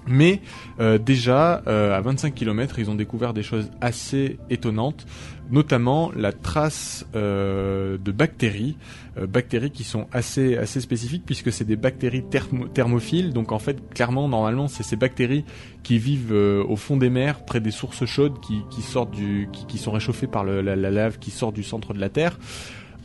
Mais 0.06 0.40
euh, 0.78 0.98
déjà, 0.98 1.62
euh, 1.66 1.96
à 1.96 2.00
25 2.00 2.34
km, 2.34 2.78
ils 2.78 2.90
ont 2.90 2.94
découvert 2.94 3.34
des 3.34 3.42
choses 3.42 3.70
assez 3.80 4.38
étonnantes, 4.50 5.04
notamment 5.50 6.12
la 6.14 6.32
trace 6.32 7.06
euh, 7.16 7.98
de 7.98 8.12
bactéries, 8.12 8.76
euh, 9.18 9.26
bactéries 9.26 9.72
qui 9.72 9.82
sont 9.82 10.06
assez 10.12 10.56
assez 10.56 10.80
spécifiques 10.80 11.24
puisque 11.26 11.52
c'est 11.52 11.64
des 11.64 11.76
bactéries 11.76 12.22
thermo- 12.22 12.68
thermophiles. 12.68 13.32
Donc 13.32 13.50
en 13.50 13.58
fait, 13.58 13.78
clairement, 13.94 14.28
normalement, 14.28 14.68
c'est 14.68 14.84
ces 14.84 14.96
bactéries 14.96 15.44
qui 15.82 15.98
vivent 15.98 16.32
au 16.32 16.76
fond 16.76 16.96
des 16.96 17.10
mers, 17.10 17.44
près 17.44 17.60
des 17.60 17.70
sources 17.70 18.04
chaudes 18.06 18.38
qui, 18.40 18.82
sortent 18.82 19.12
du, 19.12 19.48
qui, 19.68 19.78
sont 19.78 19.92
réchauffées 19.92 20.26
par 20.26 20.44
la 20.44 20.76
lave 20.76 21.18
qui 21.18 21.30
sort 21.30 21.52
du 21.52 21.62
centre 21.62 21.94
de 21.94 22.00
la 22.00 22.08
Terre. 22.08 22.38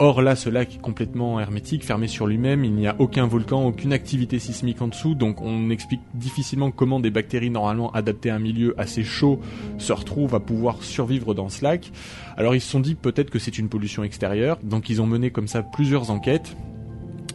Or 0.04 0.24
là, 0.24 0.36
ce 0.36 0.50
lac 0.50 0.74
est 0.74 0.82
complètement 0.82 1.40
hermétique, 1.40 1.86
fermé 1.86 2.08
sur 2.08 2.26
lui-même, 2.26 2.66
il 2.66 2.74
n'y 2.74 2.88
a 2.88 2.96
aucun 2.98 3.28
volcan, 3.28 3.68
aucune 3.68 3.94
activité 3.94 4.40
sismique 4.40 4.82
en 4.82 4.88
dessous, 4.88 5.14
donc 5.14 5.44
on 5.44 5.70
explique 5.70 6.02
difficilement 6.16 6.72
comment 6.72 7.00
des 7.00 7.12
bactéries 7.12 7.52
normalement 7.52 7.92
adaptées 7.92 8.32
à 8.32 8.36
un 8.38 8.40
milieu 8.40 8.74
assez 8.80 9.04
chaud 9.04 9.40
se 9.78 9.94
retrouvent 9.94 10.34
à 10.34 10.40
pouvoir 10.40 10.82
survivre 10.82 11.36
dans 11.36 11.50
ce 11.50 11.64
lac. 11.64 11.92
Alors 12.36 12.56
ils 12.56 12.62
se 12.62 12.72
sont 12.72 12.80
dit 12.80 12.96
peut-être 12.96 13.30
que 13.30 13.38
c'est 13.38 13.60
une 13.60 13.70
pollution 13.70 14.04
extérieure, 14.04 14.58
donc 14.64 14.90
ils 14.90 15.04
ont 15.04 15.06
mené 15.06 15.30
comme 15.30 15.48
ça 15.48 15.62
plusieurs 15.62 16.10
enquêtes. 16.10 16.58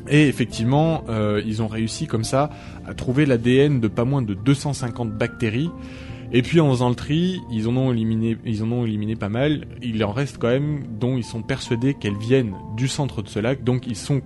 Et 0.09 0.27
effectivement, 0.27 1.05
euh, 1.09 1.41
ils 1.47 1.63
ont 1.63 1.69
réussi 1.69 2.09
comme 2.09 2.25
ça 2.25 2.51
à 2.85 2.95
trouver 2.95 3.27
l'ADN 3.27 3.79
de 3.79 3.87
pas 3.87 4.05
moins 4.05 4.23
de 4.23 4.35
250 4.35 5.13
bactéries. 5.13 5.71
Et 6.33 6.43
puis 6.43 6.61
en 6.61 6.71
faisant 6.71 6.89
le 6.89 6.95
tri, 6.95 7.41
ils 7.51 7.69
en 7.69 7.77
ont 7.77 7.93
éliminé, 7.93 8.37
ils 8.45 8.63
en 8.63 8.73
ont 8.73 8.85
éliminé 8.85 9.17
pas 9.17 9.29
mal. 9.29 9.67
Il 9.83 10.03
en 10.05 10.13
reste 10.13 10.39
quand 10.39 10.49
même 10.49 10.85
dont 10.99 11.17
ils 11.17 11.25
sont 11.25 11.43
persuadés 11.43 11.95
qu'elles 11.95 12.17
viennent 12.17 12.55
du 12.77 12.89
centre 12.89 13.23
de 13.23 13.29
ce 13.29 13.39
lac. 13.39 13.65
Donc 13.65 13.87
ils 13.87 13.97
sont 13.97 14.23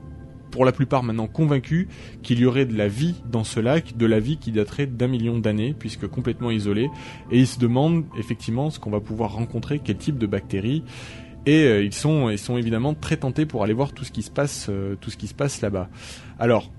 pour 0.50 0.64
la 0.64 0.72
plupart 0.72 1.02
maintenant 1.02 1.28
convaincus 1.28 1.86
qu'il 2.22 2.40
y 2.40 2.44
aurait 2.44 2.66
de 2.66 2.76
la 2.76 2.88
vie 2.88 3.14
dans 3.30 3.44
ce 3.44 3.60
lac, 3.60 3.96
de 3.96 4.06
la 4.06 4.20
vie 4.20 4.36
qui 4.36 4.50
daterait 4.50 4.86
d'un 4.86 5.06
million 5.06 5.38
d'années, 5.38 5.74
puisque 5.78 6.08
complètement 6.08 6.50
isolée. 6.50 6.90
Et 7.30 7.38
ils 7.38 7.46
se 7.46 7.58
demandent 7.58 8.04
effectivement 8.18 8.70
ce 8.70 8.78
qu'on 8.78 8.90
va 8.90 9.00
pouvoir 9.00 9.34
rencontrer, 9.34 9.80
quel 9.82 9.96
type 9.96 10.18
de 10.18 10.26
bactéries. 10.26 10.82
Et 11.46 11.62
euh, 11.62 11.82
ils 11.82 11.94
sont, 11.94 12.28
ils 12.28 12.38
sont 12.38 12.58
évidemment 12.58 12.94
très 12.94 13.16
tentés 13.16 13.46
pour 13.46 13.62
aller 13.64 13.72
voir 13.72 13.92
tout 13.92 14.04
ce 14.04 14.12
qui 14.12 14.22
se 14.22 14.30
passe, 14.30 14.66
euh, 14.68 14.96
tout 15.00 15.10
ce 15.10 15.16
qui 15.16 15.26
se 15.26 15.34
passe 15.34 15.62
là-bas. 15.62 15.88
Alors, 16.38 16.70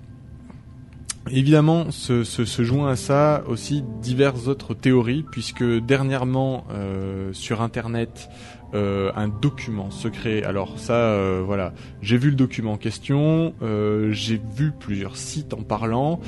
Évidemment, 1.29 1.91
se, 1.91 2.23
se, 2.23 2.63
joint 2.63 2.89
à 2.89 2.95
ça 2.95 3.43
aussi 3.47 3.83
diverses 4.01 4.47
autres 4.47 4.73
théories, 4.73 5.23
puisque 5.31 5.63
dernièrement 5.63 6.65
euh, 6.71 7.31
sur 7.31 7.61
Internet, 7.61 8.27
euh, 8.73 9.11
un 9.15 9.27
document 9.27 9.91
secret. 9.91 10.43
Alors 10.43 10.79
ça, 10.79 10.93
euh, 10.93 11.43
voilà, 11.45 11.73
j'ai 12.01 12.17
vu 12.17 12.31
le 12.31 12.35
document 12.35 12.73
en 12.73 12.77
question, 12.77 13.53
euh, 13.61 14.11
j'ai 14.11 14.41
vu 14.55 14.71
plusieurs 14.71 15.15
sites 15.15 15.53
en 15.53 15.61
parlant. 15.61 16.19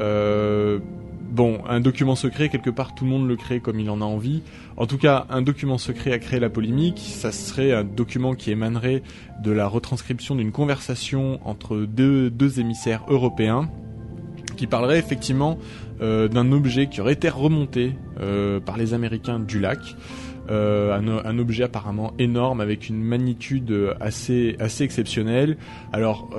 Euh, 0.00 0.78
bon, 1.28 1.60
un 1.68 1.80
document 1.80 2.14
secret 2.14 2.48
quelque 2.48 2.70
part, 2.70 2.94
tout 2.94 3.04
le 3.04 3.10
monde 3.10 3.26
le 3.26 3.36
crée 3.36 3.58
comme 3.58 3.80
il 3.80 3.90
en 3.90 4.00
a 4.00 4.04
envie. 4.04 4.42
En 4.76 4.86
tout 4.86 4.98
cas, 4.98 5.26
un 5.28 5.42
document 5.42 5.78
secret 5.78 6.12
a 6.12 6.18
créé 6.20 6.38
la 6.38 6.50
polémique. 6.50 7.00
Ça 7.00 7.32
serait 7.32 7.72
un 7.72 7.84
document 7.84 8.34
qui 8.34 8.52
émanerait 8.52 9.02
de 9.42 9.50
la 9.50 9.66
retranscription 9.66 10.36
d'une 10.36 10.52
conversation 10.52 11.40
entre 11.44 11.78
deux, 11.78 12.30
deux 12.30 12.60
émissaires 12.60 13.04
européens 13.08 13.68
qui 14.56 14.66
parlerait 14.66 14.98
effectivement 14.98 15.58
euh, 16.00 16.28
d'un 16.28 16.52
objet 16.52 16.88
qui 16.88 17.00
aurait 17.00 17.12
été 17.12 17.28
remonté 17.28 17.94
euh, 18.20 18.60
par 18.60 18.76
les 18.76 18.94
Américains 18.94 19.38
du 19.38 19.60
lac. 19.60 19.78
Euh, 20.48 20.96
un, 20.96 21.08
un 21.08 21.38
objet 21.38 21.64
apparemment 21.64 22.12
énorme 22.18 22.60
avec 22.60 22.88
une 22.88 23.02
magnitude 23.02 23.74
assez 24.00 24.56
assez 24.60 24.84
exceptionnelle. 24.84 25.56
Alors 25.92 26.30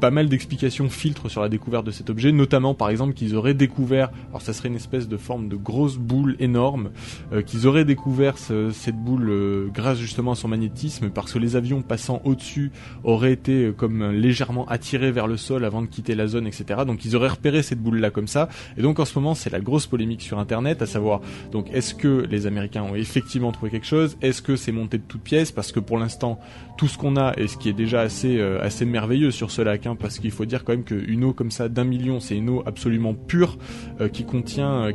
pas 0.00 0.10
mal 0.10 0.28
d'explications 0.28 0.88
filtrent 0.88 1.30
sur 1.30 1.42
la 1.42 1.48
découverte 1.48 1.84
de 1.86 1.90
cet 1.90 2.10
objet, 2.10 2.32
notamment 2.32 2.74
par 2.74 2.88
exemple 2.90 3.12
qu'ils 3.14 3.36
auraient 3.36 3.54
découvert, 3.54 4.10
alors 4.30 4.42
ça 4.42 4.52
serait 4.52 4.68
une 4.68 4.76
espèce 4.76 5.08
de 5.08 5.16
forme 5.16 5.48
de 5.48 5.56
grosse 5.56 5.96
boule 5.98 6.36
énorme, 6.40 6.90
euh, 7.32 7.42
qu'ils 7.42 7.66
auraient 7.66 7.84
découvert 7.84 8.38
ce- 8.38 8.70
cette 8.70 8.96
boule 8.96 9.28
euh, 9.30 9.68
grâce 9.72 9.98
justement 9.98 10.32
à 10.32 10.34
son 10.34 10.48
magnétisme, 10.48 11.10
parce 11.10 11.32
que 11.32 11.38
les 11.38 11.54
avions 11.56 11.82
passant 11.82 12.22
au-dessus 12.24 12.72
auraient 13.04 13.32
été 13.32 13.66
euh, 13.66 13.72
comme 13.72 14.10
légèrement 14.12 14.66
attirés 14.66 15.12
vers 15.12 15.26
le 15.26 15.36
sol 15.36 15.64
avant 15.64 15.82
de 15.82 15.86
quitter 15.86 16.14
la 16.14 16.26
zone, 16.26 16.46
etc. 16.46 16.80
Donc 16.86 17.04
ils 17.04 17.14
auraient 17.16 17.28
repéré 17.28 17.62
cette 17.62 17.80
boule 17.80 17.98
là 17.98 18.10
comme 18.10 18.26
ça. 18.28 18.48
Et 18.78 18.82
donc 18.82 18.98
en 18.98 19.04
ce 19.04 19.18
moment 19.18 19.34
c'est 19.34 19.50
la 19.50 19.60
grosse 19.60 19.86
polémique 19.86 20.22
sur 20.22 20.38
Internet, 20.38 20.82
à 20.82 20.86
savoir 20.86 21.20
donc 21.52 21.66
est-ce 21.72 21.94
que 21.94 22.26
les 22.30 22.46
Américains 22.46 22.82
ont 22.82 22.94
effectivement 22.94 23.52
trouvé 23.52 23.70
quelque 23.70 23.86
chose? 23.86 24.16
Est-ce 24.22 24.40
que 24.42 24.56
c'est 24.56 24.72
monté 24.72 24.98
de 24.98 25.02
toutes 25.06 25.22
pièces? 25.22 25.52
Parce 25.52 25.72
que 25.72 25.80
pour 25.80 25.98
l'instant 25.98 26.38
tout 26.78 26.88
ce 26.88 26.96
qu'on 26.96 27.16
a 27.16 27.34
et 27.36 27.46
ce 27.46 27.58
qui 27.58 27.68
est 27.68 27.74
déjà 27.74 28.00
assez 28.00 28.40
assez 28.40 28.86
merveilleux 28.86 29.30
sur 29.30 29.50
ce 29.50 29.60
lac, 29.60 29.86
hein, 29.90 29.96
parce 29.98 30.18
qu'il 30.18 30.30
faut 30.30 30.44
dire 30.44 30.64
quand 30.64 30.72
même 30.72 30.84
qu'une 30.84 31.24
eau 31.24 31.32
comme 31.32 31.50
ça 31.50 31.68
d'un 31.68 31.84
million, 31.84 32.20
c'est 32.20 32.36
une 32.36 32.48
eau 32.48 32.62
absolument 32.66 33.14
pure 33.14 33.58
euh, 34.00 34.08
qui 34.08 34.24
contient 34.24 34.84
euh, 34.84 34.92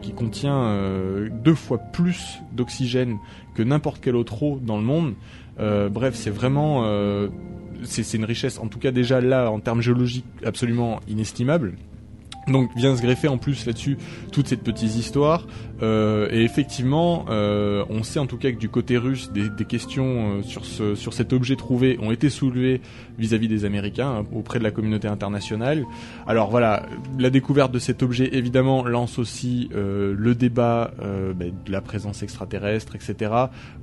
euh, 0.55 1.29
deux 1.43 1.55
fois 1.55 1.77
plus 1.77 2.39
d'oxygène 2.53 3.17
que 3.55 3.63
n'importe 3.63 4.01
quelle 4.01 4.15
autre 4.15 4.43
eau 4.43 4.59
dans 4.61 4.77
le 4.77 4.83
monde. 4.83 5.13
Bref, 5.57 6.15
c'est 6.15 6.31
vraiment 6.31 6.83
c'est 7.83 8.13
une 8.13 8.25
richesse, 8.25 8.59
en 8.59 8.67
tout 8.67 8.79
cas 8.79 8.91
déjà 8.91 9.21
là 9.21 9.49
en 9.49 9.59
termes 9.59 9.81
géologiques 9.81 10.25
absolument 10.43 10.99
inestimable. 11.07 11.75
Donc 12.47 12.69
vient 12.75 12.95
se 12.95 13.01
greffer 13.01 13.27
en 13.27 13.37
plus 13.37 13.65
là-dessus 13.65 13.97
toutes 14.31 14.47
ces 14.47 14.57
petites 14.57 14.95
histoires 14.95 15.47
Euh, 15.81 16.29
et 16.31 16.43
effectivement 16.43 17.25
euh, 17.29 17.83
on 17.89 18.03
sait 18.03 18.19
en 18.19 18.27
tout 18.27 18.37
cas 18.37 18.49
que 18.51 18.57
du 18.57 18.69
côté 18.69 18.97
russe 18.97 19.29
des, 19.33 19.49
des 19.49 19.65
questions 19.65 20.37
euh, 20.37 20.41
sur 20.41 20.63
ce 20.63 20.95
sur 20.95 21.13
cet 21.13 21.33
objet 21.33 21.57
trouvé 21.57 21.99
ont 22.01 22.11
été 22.11 22.29
soulevées 22.29 22.79
vis-à-vis 23.17 23.49
des 23.49 23.65
Américains 23.65 24.19
hein, 24.19 24.25
auprès 24.33 24.57
de 24.57 24.63
la 24.63 24.71
communauté 24.71 25.09
internationale. 25.09 25.85
Alors 26.27 26.49
voilà 26.49 26.85
la 27.19 27.29
découverte 27.29 27.73
de 27.73 27.79
cet 27.79 28.03
objet 28.03 28.29
évidemment 28.31 28.85
lance 28.85 29.19
aussi 29.19 29.69
euh, 29.75 30.15
le 30.17 30.33
débat 30.33 30.93
euh, 31.01 31.33
ben, 31.33 31.51
de 31.65 31.71
la 31.73 31.81
présence 31.81 32.23
extraterrestre 32.23 32.95
etc 32.95 33.31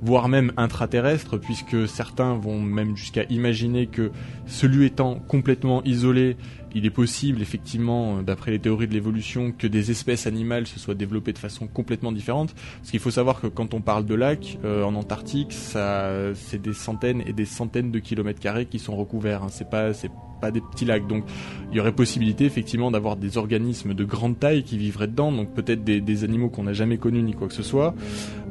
voire 0.01 0.29
même 0.29 0.51
intraterrestre 0.57 1.37
puisque 1.37 1.87
certains 1.87 2.33
vont 2.33 2.59
même 2.59 2.97
jusqu'à 2.97 3.23
imaginer 3.29 3.85
que 3.85 4.09
celui 4.47 4.85
étant 4.85 5.15
complètement 5.27 5.83
isolé 5.83 6.37
il 6.75 6.85
est 6.85 6.91
possible, 6.91 7.41
effectivement, 7.41 8.17
euh, 8.17 8.21
d'après 8.21 8.51
les 8.51 8.59
théories 8.59 8.87
de 8.87 8.93
l'évolution, 8.93 9.51
que 9.51 9.67
des 9.67 9.91
espèces 9.91 10.25
animales 10.25 10.67
se 10.67 10.79
soient 10.79 10.95
développées 10.95 11.33
de 11.33 11.37
façon 11.37 11.67
différente. 12.11 12.53
Parce 12.79 12.91
qu'il 12.91 12.99
faut 12.99 13.11
savoir 13.11 13.41
que 13.41 13.47
quand 13.47 13.73
on 13.73 13.81
parle 13.81 14.05
de 14.05 14.15
lacs 14.15 14.57
euh, 14.63 14.83
en 14.83 14.95
Antarctique, 14.95 15.53
ça, 15.53 16.33
c'est 16.33 16.61
des 16.61 16.73
centaines 16.73 17.23
et 17.25 17.33
des 17.33 17.45
centaines 17.45 17.91
de 17.91 17.99
kilomètres 17.99 18.39
carrés 18.39 18.65
qui 18.65 18.79
sont 18.79 18.95
recouverts. 18.95 19.43
hein. 19.43 19.47
C'est 19.49 19.69
pas, 19.69 19.93
pas 20.41 20.51
des 20.51 20.61
petits 20.61 20.85
lacs. 20.85 21.07
Donc, 21.07 21.23
il 21.71 21.77
y 21.77 21.79
aurait 21.79 21.93
possibilité, 21.93 22.45
effectivement, 22.45 22.91
d'avoir 22.91 23.15
des 23.15 23.37
organismes 23.37 23.93
de 23.93 24.03
grande 24.03 24.39
taille 24.39 24.63
qui 24.63 24.77
vivraient 24.77 25.07
dedans. 25.07 25.31
Donc, 25.31 25.53
peut-être 25.53 25.83
des, 25.83 26.23
animaux 26.23 26.49
qu'on 26.49 26.63
n'a 26.63 26.73
jamais 26.73 26.97
connus 26.97 27.23
ni 27.23 27.33
quoi 27.33 27.47
que 27.47 27.53
ce 27.53 27.63
soit. 27.63 27.95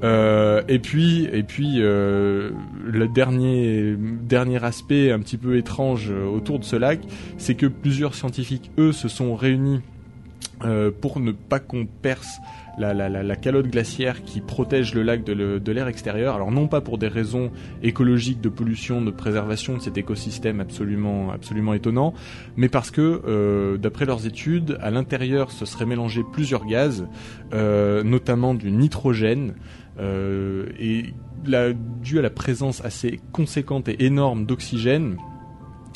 Euh, 0.02 0.62
et 0.68 0.78
puis, 0.78 1.28
et 1.32 1.42
puis, 1.42 1.76
euh, 1.78 2.50
le 2.84 3.08
dernier, 3.08 3.94
dernier 3.98 4.64
aspect 4.64 5.12
un 5.12 5.20
petit 5.20 5.36
peu 5.36 5.56
étrange 5.56 6.10
autour 6.10 6.58
de 6.58 6.64
ce 6.64 6.76
lac, 6.76 7.00
c'est 7.36 7.54
que 7.54 7.66
plusieurs 7.66 8.14
scientifiques, 8.14 8.70
eux, 8.78 8.92
se 8.92 9.08
sont 9.08 9.34
réunis 9.34 9.80
euh, 10.64 10.90
pour 10.90 11.20
ne 11.20 11.32
pas 11.32 11.58
qu'on 11.58 11.86
perce 11.86 12.38
la, 12.78 13.36
calotte 13.36 13.66
glaciaire 13.66 14.22
qui 14.22 14.40
protège 14.40 14.94
le 14.94 15.02
lac 15.02 15.24
de 15.24 15.72
l'air 15.72 15.88
extérieur. 15.88 16.34
Alors 16.34 16.50
non 16.50 16.68
pas 16.68 16.80
pour 16.80 16.98
des 16.98 17.08
raisons 17.08 17.50
écologiques 17.82 18.40
de 18.40 18.48
pollution, 18.48 19.02
de 19.02 19.10
préservation 19.10 19.76
de 19.76 19.82
cet 19.82 19.98
écosystème 19.98 20.60
absolument 20.60 21.30
absolument 21.32 21.74
étonnant, 21.74 22.14
mais 22.56 22.68
parce 22.68 22.90
que 22.90 23.22
euh, 23.26 23.76
d'après 23.76 24.06
leurs 24.06 24.26
études, 24.26 24.78
à 24.80 24.90
l'intérieur 24.90 25.50
se 25.50 25.66
seraient 25.66 25.86
mélangés 25.86 26.24
plusieurs 26.32 26.64
gaz, 26.64 27.06
euh, 27.52 28.02
notamment 28.02 28.54
du 28.54 28.70
nitrogène. 28.70 29.54
et 30.00 31.12
dû 32.02 32.18
à 32.18 32.22
la 32.22 32.30
présence 32.30 32.84
assez 32.84 33.20
conséquente 33.32 33.88
et 33.88 34.04
énorme 34.04 34.46
d'oxygène, 34.46 35.16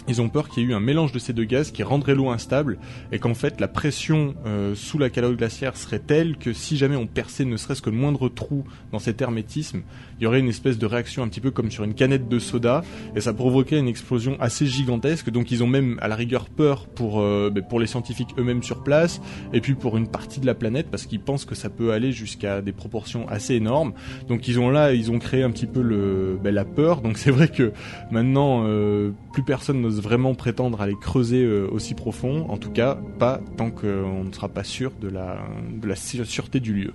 ils 0.08 0.20
ont 0.20 0.28
peur 0.28 0.48
qu'il 0.48 0.62
y 0.62 0.66
ait 0.66 0.70
eu 0.70 0.74
un 0.74 0.80
mélange 0.80 1.12
de 1.12 1.18
ces 1.18 1.32
deux 1.32 1.44
gaz 1.44 1.70
qui 1.70 1.82
rendrait 1.82 2.14
l'eau 2.14 2.30
instable 2.30 2.78
et 3.12 3.18
qu'en 3.18 3.34
fait 3.34 3.60
la 3.60 3.68
pression 3.68 4.34
euh, 4.46 4.74
sous 4.74 4.98
la 4.98 5.10
calotte 5.10 5.36
glaciaire 5.36 5.76
serait 5.76 5.98
telle 5.98 6.36
que 6.36 6.52
si 6.52 6.76
jamais 6.76 6.96
on 6.96 7.06
perçait 7.06 7.44
ne 7.44 7.56
serait-ce 7.56 7.82
que 7.82 7.90
le 7.90 7.96
moindre 7.96 8.28
trou 8.28 8.64
dans 8.92 8.98
cet 8.98 9.20
hermétisme, 9.20 9.82
il 10.18 10.24
y 10.24 10.26
aurait 10.26 10.40
une 10.40 10.48
espèce 10.48 10.78
de 10.78 10.86
réaction 10.86 11.22
un 11.22 11.28
petit 11.28 11.40
peu 11.40 11.50
comme 11.50 11.70
sur 11.70 11.84
une 11.84 11.94
canette 11.94 12.28
de 12.28 12.38
soda 12.38 12.82
et 13.14 13.20
ça 13.20 13.32
provoquait 13.32 13.78
une 13.78 13.88
explosion 13.88 14.36
assez 14.40 14.66
gigantesque. 14.66 15.30
Donc 15.30 15.50
ils 15.50 15.62
ont 15.62 15.66
même 15.66 15.98
à 16.00 16.08
la 16.08 16.16
rigueur 16.16 16.48
peur 16.48 16.86
pour 16.86 17.20
euh, 17.20 17.50
ben, 17.50 17.62
pour 17.62 17.80
les 17.80 17.86
scientifiques 17.86 18.30
eux-mêmes 18.38 18.62
sur 18.62 18.82
place 18.82 19.20
et 19.52 19.60
puis 19.60 19.74
pour 19.74 19.96
une 19.96 20.08
partie 20.08 20.40
de 20.40 20.46
la 20.46 20.54
planète 20.54 20.88
parce 20.90 21.06
qu'ils 21.06 21.20
pensent 21.20 21.44
que 21.44 21.54
ça 21.54 21.68
peut 21.68 21.92
aller 21.92 22.12
jusqu'à 22.12 22.62
des 22.62 22.72
proportions 22.72 23.28
assez 23.28 23.54
énormes. 23.54 23.92
Donc 24.28 24.48
ils 24.48 24.58
ont 24.58 24.70
là 24.70 24.92
ils 24.92 25.10
ont 25.10 25.18
créé 25.18 25.42
un 25.42 25.50
petit 25.50 25.66
peu 25.66 25.82
le 25.82 26.38
ben, 26.42 26.54
la 26.54 26.64
peur. 26.64 27.02
Donc 27.02 27.18
c'est 27.18 27.30
vrai 27.30 27.48
que 27.48 27.72
maintenant 28.10 28.64
euh, 28.66 29.10
plus 29.32 29.42
personne 29.42 29.80
n'ose 29.80 30.00
vraiment 30.00 30.34
prétendre 30.34 30.80
aller 30.80 30.96
creuser 31.00 31.44
euh, 31.44 31.68
aussi 31.70 31.94
profond. 31.94 32.46
En 32.48 32.56
tout 32.56 32.70
cas 32.70 32.98
pas 33.18 33.40
tant 33.56 33.70
qu'on 33.70 34.24
ne 34.24 34.32
sera 34.32 34.48
pas 34.48 34.64
sûr 34.64 34.92
de 35.00 35.08
la 35.08 35.38
de 35.70 35.86
la 35.86 35.96
sûreté 35.96 36.60
du 36.60 36.72
lieu. 36.72 36.92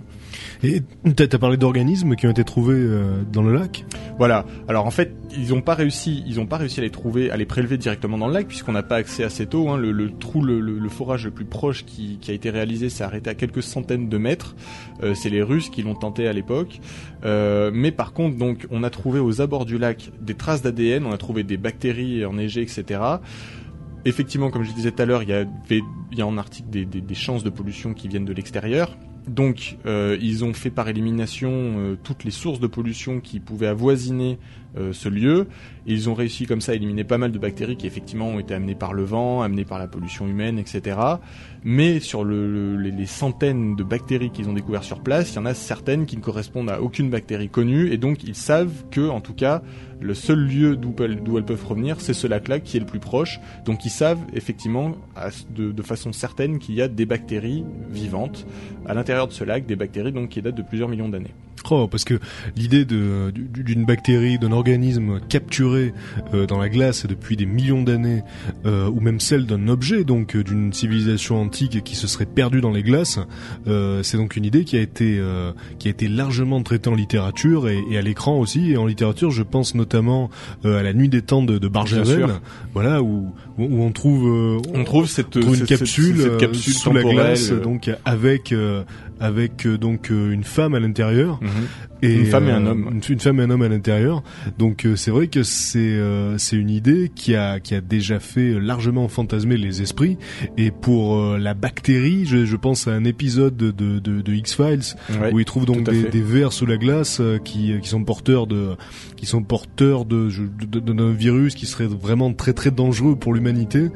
Et 0.62 0.82
t'as 1.14 1.26
as 1.30 1.38
parlé 1.38 1.56
d'organismes 1.56 2.16
qui 2.16 2.26
ont 2.26 2.30
été 2.30 2.44
trouvés 2.44 2.74
euh, 2.74 3.11
dans 3.32 3.42
le 3.42 3.54
lac. 3.54 3.84
Voilà. 4.18 4.44
Alors 4.68 4.86
en 4.86 4.90
fait, 4.90 5.14
ils 5.36 5.50
n'ont 5.50 5.62
pas 5.62 5.74
réussi, 5.74 6.22
ils 6.26 6.40
ont 6.40 6.46
pas 6.46 6.56
réussi 6.56 6.80
à 6.80 6.82
les 6.82 6.90
trouver, 6.90 7.30
à 7.30 7.36
les 7.36 7.46
prélever 7.46 7.78
directement 7.78 8.18
dans 8.18 8.28
le 8.28 8.34
lac 8.34 8.46
puisqu'on 8.46 8.72
n'a 8.72 8.82
pas 8.82 8.96
accès 8.96 9.24
à 9.24 9.30
cette 9.30 9.54
eau. 9.54 9.68
Hein. 9.68 9.76
Le, 9.76 10.10
trou, 10.10 10.42
le, 10.42 10.88
forage 10.88 11.24
le 11.24 11.30
plus 11.30 11.44
proche 11.44 11.84
qui, 11.84 12.18
a 12.28 12.32
été 12.32 12.50
réalisé 12.50 12.88
s'est 12.88 13.04
arrêté 13.04 13.30
à 13.30 13.34
quelques 13.34 13.62
centaines 13.62 14.08
de 14.08 14.18
mètres. 14.18 14.54
Euh, 15.02 15.14
c'est 15.14 15.30
les 15.30 15.42
Russes 15.42 15.70
qui 15.70 15.82
l'ont 15.82 15.94
tenté 15.94 16.28
à 16.28 16.32
l'époque. 16.32 16.80
Euh, 17.24 17.70
mais 17.72 17.90
par 17.90 18.12
contre, 18.12 18.36
donc, 18.36 18.66
on 18.70 18.82
a 18.82 18.90
trouvé 18.90 19.20
aux 19.20 19.40
abords 19.40 19.64
du 19.64 19.78
lac 19.78 20.10
des 20.20 20.34
traces 20.34 20.62
d'ADN, 20.62 21.06
on 21.06 21.12
a 21.12 21.18
trouvé 21.18 21.42
des 21.44 21.56
bactéries 21.56 22.24
enneigées, 22.24 22.62
etc. 22.62 23.00
Effectivement, 24.04 24.50
comme 24.50 24.64
je 24.64 24.72
disais 24.72 24.90
tout 24.90 25.02
à 25.02 25.06
l'heure, 25.06 25.22
il 25.22 25.30
y 25.30 26.16
y 26.16 26.20
a 26.20 26.26
en 26.26 26.36
article 26.36 26.68
des, 26.68 26.84
des, 26.84 27.00
des 27.00 27.14
chances 27.14 27.44
de 27.44 27.50
pollution 27.50 27.94
qui 27.94 28.08
viennent 28.08 28.24
de 28.24 28.32
l'extérieur. 28.32 28.96
Donc, 29.28 29.76
euh, 29.86 30.16
ils 30.20 30.44
ont 30.44 30.52
fait 30.52 30.70
par 30.70 30.88
élimination 30.88 31.50
euh, 31.52 31.96
toutes 32.02 32.24
les 32.24 32.30
sources 32.30 32.60
de 32.60 32.66
pollution 32.66 33.20
qui 33.20 33.38
pouvaient 33.38 33.68
avoisiner 33.68 34.38
euh, 34.76 34.92
ce 34.92 35.08
lieu. 35.08 35.46
Ils 35.86 36.08
ont 36.08 36.14
réussi 36.14 36.46
comme 36.46 36.60
ça 36.60 36.72
à 36.72 36.74
éliminer 36.74 37.04
pas 37.04 37.18
mal 37.18 37.30
de 37.30 37.38
bactéries 37.38 37.76
qui 37.76 37.86
effectivement 37.86 38.28
ont 38.28 38.38
été 38.38 38.54
amenées 38.54 38.74
par 38.74 38.94
le 38.94 39.04
vent, 39.04 39.42
amenées 39.42 39.64
par 39.64 39.78
la 39.78 39.86
pollution 39.86 40.26
humaine, 40.26 40.58
etc. 40.58 40.96
Mais 41.62 42.00
sur 42.00 42.24
le, 42.24 42.76
le- 42.76 42.76
les, 42.90 43.06
centaines 43.06 43.76
de 43.76 43.84
bactéries 43.84 44.30
qu'ils 44.30 44.48
ont 44.48 44.54
découvertes 44.54 44.84
sur 44.84 45.00
place, 45.00 45.32
il 45.32 45.36
y 45.36 45.38
en 45.38 45.46
a 45.46 45.54
certaines 45.54 46.06
qui 46.06 46.16
ne 46.16 46.22
correspondent 46.22 46.70
à 46.70 46.80
aucune 46.80 47.10
bactérie 47.10 47.48
connue. 47.48 47.92
Et 47.92 47.98
donc, 47.98 48.24
ils 48.24 48.34
savent 48.34 48.84
que, 48.90 49.08
en 49.08 49.20
tout 49.20 49.34
cas, 49.34 49.62
le 50.00 50.14
seul 50.14 50.38
lieu 50.38 50.76
d'où 50.76 50.94
elles, 51.04 51.44
peuvent 51.44 51.66
revenir, 51.66 52.00
c'est 52.00 52.14
ce 52.14 52.26
lac-là 52.26 52.58
qui 52.58 52.76
est 52.76 52.80
le 52.80 52.86
plus 52.86 52.98
proche. 52.98 53.38
Donc, 53.64 53.84
ils 53.84 53.90
savent 53.90 54.18
effectivement 54.32 54.96
de, 55.54 55.70
de 55.70 55.82
façon 55.82 56.12
certaine 56.12 56.58
qu'il 56.58 56.74
y 56.74 56.82
a 56.82 56.88
des 56.88 57.06
bactéries 57.06 57.64
vivantes 57.90 58.46
à 58.86 58.94
l'intérieur 58.94 59.11
de 59.28 59.32
ce 59.32 59.44
lac, 59.44 59.66
des 59.66 59.76
bactéries 59.76 60.12
donc 60.12 60.30
qui 60.30 60.42
datent 60.42 60.54
de 60.56 60.62
plusieurs 60.62 60.88
millions 60.88 61.08
d'années. 61.08 61.34
Oh, 61.70 61.86
parce 61.86 62.02
que 62.04 62.18
l'idée 62.56 62.84
d'une 62.84 63.84
bactérie, 63.84 64.36
d'un 64.36 64.50
organisme 64.50 65.20
capturé 65.28 65.94
euh, 66.34 66.44
dans 66.44 66.58
la 66.58 66.68
glace 66.68 67.06
depuis 67.06 67.36
des 67.36 67.46
millions 67.46 67.82
d'années, 67.82 68.22
euh, 68.66 68.90
ou 68.90 68.98
même 69.00 69.20
celle 69.20 69.46
d'un 69.46 69.68
objet, 69.68 70.02
donc 70.02 70.34
euh, 70.34 70.42
d'une 70.42 70.72
civilisation 70.72 71.40
antique 71.40 71.84
qui 71.84 71.94
se 71.94 72.08
serait 72.08 72.26
perdue 72.26 72.60
dans 72.60 72.72
les 72.72 72.82
glaces, 72.82 73.20
euh, 73.68 74.02
c'est 74.02 74.16
donc 74.16 74.34
une 74.34 74.44
idée 74.44 74.64
qui 74.64 74.76
a 74.76 74.80
été 74.80 75.20
qui 75.78 75.86
a 75.86 75.90
été 75.92 76.08
largement 76.08 76.60
traitée 76.64 76.90
en 76.90 76.96
littérature 76.96 77.68
et, 77.68 77.78
et 77.90 77.96
à 77.96 78.02
l'écran 78.02 78.40
aussi. 78.40 78.72
Et 78.72 78.76
en 78.76 78.86
littérature, 78.86 79.30
je 79.30 79.44
pense 79.44 79.76
notamment 79.76 80.30
à 80.64 80.82
la 80.82 80.92
Nuit 80.92 81.08
des 81.08 81.22
temps 81.22 81.42
de, 81.44 81.58
de 81.58 81.68
Barjavel, 81.68 82.26
voilà 82.74 83.02
où, 83.02 83.32
où 83.58 83.82
on 83.84 83.92
trouve 83.92 84.60
On 84.74 84.82
trouve 84.84 85.06
cette, 85.06 85.36
on 85.36 85.40
trouve 85.40 85.54
une 85.54 85.66
cette- 85.66 85.68
cette- 85.68 85.78
capsule, 85.78 86.20
cette 86.22 86.38
capsule 86.38 86.72
sous 86.74 86.92
la 86.92 87.02
glace, 87.04 87.52
donc 87.52 87.88
avec 88.04 88.52
avec 89.22 89.66
euh, 89.66 89.78
donc 89.78 90.10
euh, 90.10 90.32
une 90.32 90.42
femme 90.44 90.74
à 90.74 90.80
l'intérieur. 90.80 91.38
mhm. 91.40 91.50
Et, 92.02 92.14
Une 92.14 92.26
femme 92.26 92.48
et 92.48 92.52
un 92.52 92.66
euh, 92.66 92.70
homme. 92.70 92.90
Une, 92.92 93.12
une 93.14 93.20
femme 93.20 93.38
et 93.40 93.42
un 93.44 93.50
homme 93.50 93.62
à 93.62 93.68
l'intérieur. 93.68 94.22
Donc 94.58 94.84
euh, 94.86 94.96
c'est 94.96 95.10
vrai 95.12 95.28
que 95.28 95.42
c'est 95.44 95.78
euh, 95.78 96.36
c'est 96.38 96.56
une 96.56 96.70
idée 96.70 97.10
qui 97.14 97.34
a 97.36 97.60
qui 97.60 97.74
a 97.74 97.80
déjà 97.80 98.18
fait 98.18 98.58
largement 98.58 99.06
fantasmer 99.08 99.56
les 99.56 99.82
esprits. 99.82 100.18
Et 100.56 100.70
pour 100.70 101.16
euh, 101.18 101.38
la 101.38 101.54
bactérie, 101.54 102.24
je, 102.26 102.44
je 102.44 102.56
pense 102.56 102.88
à 102.88 102.92
un 102.92 103.04
épisode 103.04 103.56
de 103.56 103.70
de, 103.70 103.98
de 104.20 104.32
X 104.32 104.54
Files 104.56 104.80
Ouais. 105.20 105.32
où 105.32 105.38
ils 105.38 105.44
trouvent 105.44 105.66
donc 105.66 105.84
des, 105.88 106.02
des 106.04 106.20
vers 106.22 106.52
sous 106.52 106.66
la 106.66 106.76
glace 106.76 107.18
euh, 107.20 107.38
qui 107.38 107.72
qui 107.80 107.88
sont 107.88 108.02
porteurs 108.04 108.46
de 108.46 108.70
qui 109.16 109.26
sont 109.26 109.42
porteurs 109.42 110.04
de 110.04 110.28
d'un 110.66 111.12
virus 111.12 111.54
qui 111.54 111.66
serait 111.66 111.86
vraiment 111.86 112.32
très 112.32 112.52
très 112.52 112.70
dangereux 112.70 113.14
pour 113.16 113.34
l'humanité. 113.34 113.88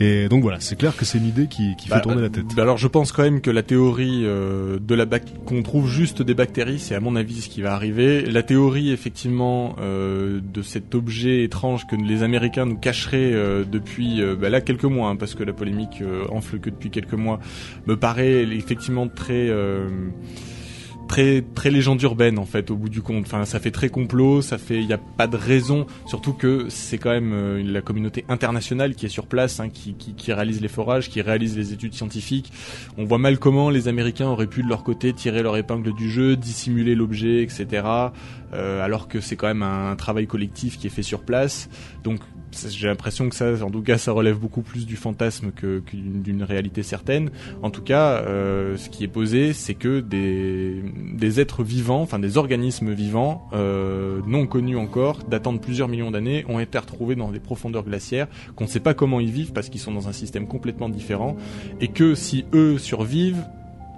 Et 0.00 0.28
donc 0.28 0.42
voilà, 0.42 0.58
c'est 0.60 0.76
clair 0.76 0.96
que 0.96 1.04
c'est 1.04 1.18
une 1.18 1.26
idée 1.26 1.46
qui 1.46 1.74
qui 1.76 1.88
Bah, 1.88 1.96
fait 1.96 2.02
tourner 2.02 2.22
la 2.22 2.28
tête. 2.28 2.44
bah 2.54 2.62
alors 2.62 2.76
je 2.78 2.88
pense 2.88 3.12
quand 3.12 3.22
même 3.22 3.40
que 3.40 3.50
la 3.50 3.62
théorie 3.62 4.22
euh, 4.24 4.78
de 4.78 4.94
la 4.94 5.06
qu'on 5.46 5.62
trouve 5.62 5.88
juste 5.88 6.20
des 6.22 6.34
bactéries, 6.34 6.78
c'est 6.78 6.94
à 6.94 7.00
mon 7.00 7.16
avis 7.16 7.40
ce 7.40 7.48
qui 7.48 7.53
va 7.60 7.74
arriver. 7.74 8.22
La 8.22 8.42
théorie 8.42 8.90
effectivement 8.90 9.76
euh, 9.80 10.40
de 10.42 10.62
cet 10.62 10.94
objet 10.94 11.42
étrange 11.44 11.86
que 11.86 11.96
les 11.96 12.22
Américains 12.22 12.66
nous 12.66 12.76
cacheraient 12.76 13.32
euh, 13.32 13.64
depuis 13.64 14.22
euh, 14.22 14.36
bah 14.36 14.50
là 14.50 14.60
quelques 14.60 14.84
mois, 14.84 15.08
hein, 15.10 15.16
parce 15.16 15.34
que 15.34 15.44
la 15.44 15.52
polémique 15.52 16.00
euh, 16.02 16.24
enfle 16.30 16.58
que 16.58 16.70
depuis 16.70 16.90
quelques 16.90 17.14
mois, 17.14 17.40
me 17.86 17.96
paraît 17.96 18.42
effectivement 18.42 19.08
très 19.08 19.48
euh, 19.48 19.88
très 21.14 21.42
très 21.42 21.70
légende 21.70 22.02
urbaine 22.02 22.40
en 22.40 22.44
fait 22.44 22.72
au 22.72 22.76
bout 22.76 22.88
du 22.88 23.00
compte. 23.00 23.24
Enfin, 23.26 23.44
ça 23.44 23.60
fait 23.60 23.70
très 23.70 23.88
complot, 23.88 24.42
ça 24.42 24.58
fait 24.58 24.78
il 24.78 24.86
y 24.86 24.92
a 24.92 24.98
pas 24.98 25.28
de 25.28 25.36
raison, 25.36 25.86
surtout 26.06 26.32
que 26.32 26.66
c'est 26.70 26.98
quand 26.98 27.10
même 27.10 27.32
euh, 27.32 27.62
la 27.62 27.82
communauté 27.82 28.24
internationale 28.28 28.96
qui 28.96 29.06
est 29.06 29.10
sur 29.10 29.26
place, 29.26 29.60
hein, 29.60 29.68
qui, 29.68 29.94
qui 29.94 30.14
qui 30.14 30.32
réalise 30.32 30.60
les 30.60 30.66
forages, 30.66 31.08
qui 31.08 31.22
réalise 31.22 31.56
les 31.56 31.72
études 31.72 31.94
scientifiques. 31.94 32.52
On 32.98 33.04
voit 33.04 33.18
mal 33.18 33.38
comment 33.38 33.70
les 33.70 33.86
Américains 33.86 34.26
auraient 34.26 34.48
pu 34.48 34.64
de 34.64 34.68
leur 34.68 34.82
côté 34.82 35.12
tirer 35.12 35.44
leur 35.44 35.56
épingle 35.56 35.94
du 35.94 36.10
jeu, 36.10 36.34
dissimuler 36.34 36.96
l'objet, 36.96 37.44
etc. 37.44 37.86
euh, 38.52 38.84
alors 38.84 39.06
que 39.06 39.20
c'est 39.20 39.36
quand 39.36 39.46
même 39.46 39.62
un, 39.62 39.92
un 39.92 39.96
travail 39.96 40.26
collectif 40.26 40.78
qui 40.78 40.88
est 40.88 40.90
fait 40.90 41.04
sur 41.04 41.20
place. 41.20 41.68
Donc 42.02 42.18
j'ai 42.68 42.86
l'impression 42.86 43.28
que 43.28 43.34
ça, 43.34 43.64
en 43.64 43.70
tout 43.70 43.82
cas, 43.82 43.98
ça 43.98 44.12
relève 44.12 44.38
beaucoup 44.38 44.62
plus 44.62 44.86
du 44.86 44.96
fantasme 44.96 45.50
que 45.50 45.82
d'une 45.92 46.42
réalité 46.42 46.82
certaine. 46.82 47.30
En 47.62 47.70
tout 47.70 47.82
cas, 47.82 48.22
euh, 48.22 48.76
ce 48.76 48.88
qui 48.88 49.04
est 49.04 49.08
posé, 49.08 49.52
c'est 49.52 49.74
que 49.74 50.00
des, 50.00 50.82
des 51.12 51.40
êtres 51.40 51.62
vivants, 51.62 52.02
enfin 52.02 52.18
des 52.18 52.36
organismes 52.36 52.92
vivants, 52.92 53.48
euh, 53.52 54.20
non 54.26 54.46
connus 54.46 54.76
encore, 54.76 55.24
datant 55.24 55.52
de 55.52 55.58
plusieurs 55.58 55.88
millions 55.88 56.10
d'années, 56.10 56.44
ont 56.48 56.58
été 56.58 56.78
retrouvés 56.78 57.14
dans 57.14 57.30
des 57.30 57.40
profondeurs 57.40 57.84
glaciaires, 57.84 58.28
qu'on 58.56 58.64
ne 58.64 58.68
sait 58.68 58.80
pas 58.80 58.94
comment 58.94 59.20
ils 59.20 59.30
vivent 59.30 59.52
parce 59.52 59.68
qu'ils 59.68 59.80
sont 59.80 59.92
dans 59.92 60.08
un 60.08 60.12
système 60.12 60.46
complètement 60.46 60.88
différent, 60.88 61.36
et 61.80 61.88
que 61.88 62.14
si 62.14 62.44
eux 62.52 62.78
survivent, 62.78 63.44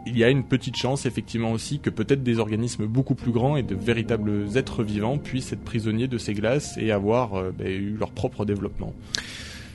il 0.07 0.17
y 0.17 0.25
a 0.25 0.31
une 0.31 0.45
petite 0.45 0.77
chance 0.77 1.05
effectivement 1.05 1.53
aussi 1.53 1.81
que 1.81 1.91
peut-être 1.91 2.23
des 2.23 2.39
organismes 2.39 2.87
beaucoup 2.87 3.15
plus 3.15 3.33
grands 3.33 3.57
et 3.57 3.63
de 3.63 3.75
véritables 3.75 4.57
êtres 4.57 4.83
vivants 4.83 5.19
puissent 5.19 5.53
être 5.53 5.65
prisonniers 5.65 6.09
de 6.09 6.19
ces 6.19 6.33
glaces 6.33 6.79
et 6.79 6.93
avoir 6.93 7.35
euh, 7.35 7.51
ben, 7.57 7.69
eu 7.69 7.97
leur 7.99 8.11
propre 8.11 8.45
développement. 8.45 8.95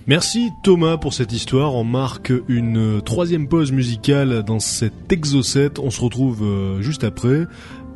Merci 0.07 0.49
Thomas 0.63 0.97
pour 0.97 1.13
cette 1.13 1.31
histoire. 1.31 1.75
On 1.75 1.83
marque 1.83 2.33
une 2.47 3.01
troisième 3.03 3.47
pause 3.47 3.71
musicale 3.71 4.43
dans 4.43 4.59
cet 4.59 5.11
Exocet. 5.11 5.79
On 5.79 5.91
se 5.91 6.01
retrouve 6.01 6.43
euh, 6.43 6.81
juste 6.81 7.03
après 7.03 7.45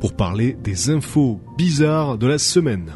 pour 0.00 0.14
parler 0.14 0.56
des 0.62 0.90
infos 0.90 1.40
bizarres 1.56 2.18
de 2.18 2.26
la 2.26 2.38
semaine. 2.38 2.92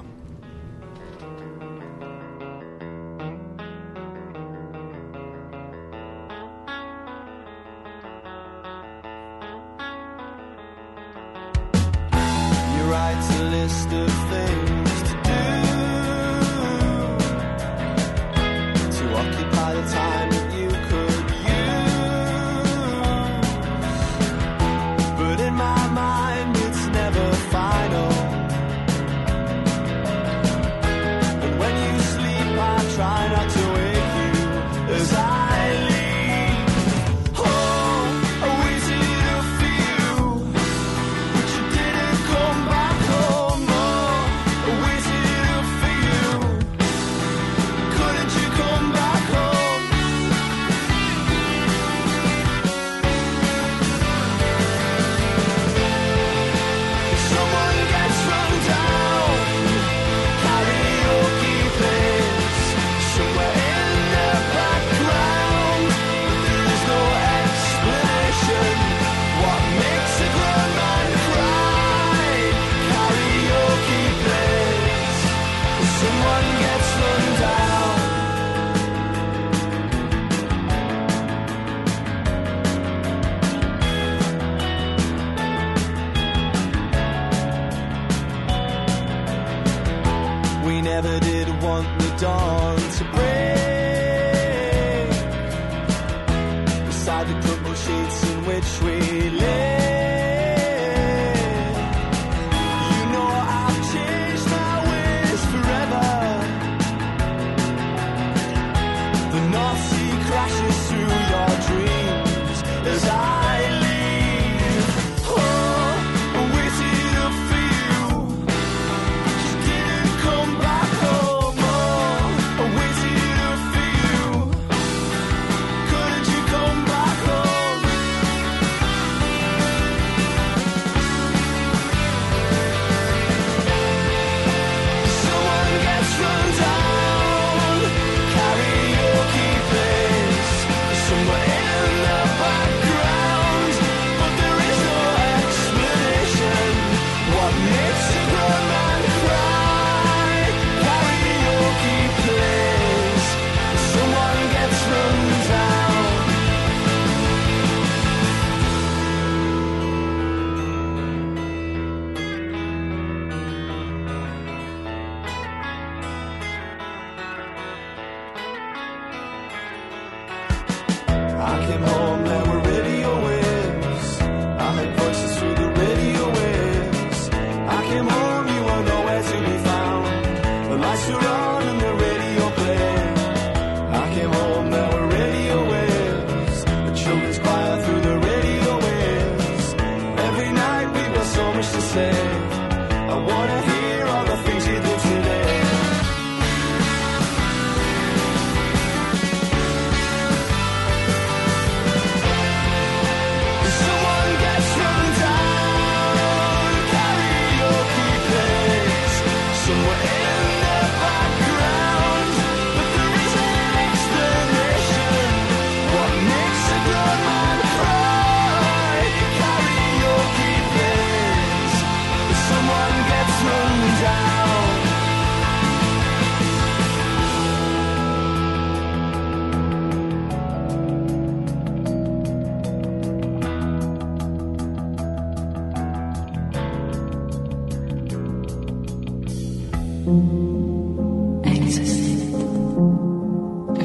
Exocet. 241.45 242.27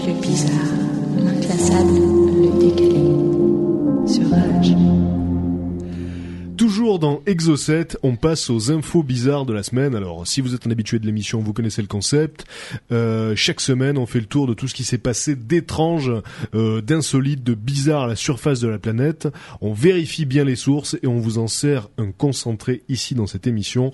Le 0.08 0.22
bizarre, 0.22 0.76
l'inclassable, 1.18 2.00
le 2.42 2.50
décalé. 2.60 3.06
Sur 4.06 4.30
Rage. 4.30 4.76
Toujours 6.58 7.00
dans 7.00 7.15
Exocet, 7.26 7.98
on 8.04 8.16
passe 8.16 8.50
aux 8.50 8.72
infos 8.72 9.04
bizarres 9.04 9.46
de 9.46 9.54
la 9.54 9.64
semaine. 9.64 9.96
Alors, 9.96 10.28
si 10.28 10.42
vous 10.42 10.54
êtes 10.54 10.68
un 10.68 10.72
habitué 10.72 11.00
de 11.00 11.06
l'émission, 11.06 11.40
vous 11.40 11.54
connaissez 11.54 11.82
le 11.82 11.88
concept. 11.88 12.46
Euh, 12.92 13.36
chaque 13.36 13.62
semaine, 13.62 13.98
on 13.98 14.06
fait 14.06 14.20
le 14.20 14.26
tour 14.26 14.48
de 14.48 14.54
tout 14.54 14.68
ce 14.68 14.74
qui 14.74 14.84
s'est 14.84 14.98
passé 14.98 15.36
d'étrange, 15.36 16.12
euh, 16.54 16.82
d'insolite, 16.82 17.44
de 17.44 17.54
bizarre 17.54 18.04
à 18.04 18.08
la 18.08 18.16
surface 18.16 18.60
de 18.60 18.68
la 18.68 18.78
planète. 18.78 19.28
On 19.62 19.74
vérifie 19.74 20.26
bien 20.26 20.44
les 20.44 20.56
sources 20.56 20.98
et 21.02 21.08
on 21.08 21.18
vous 21.18 21.38
en 21.38 21.48
sert 21.48 21.90
un 21.98 22.12
concentré 22.12 22.84
ici 22.90 23.16
dans 23.16 23.28
cette 23.28 23.48
émission. 23.48 23.92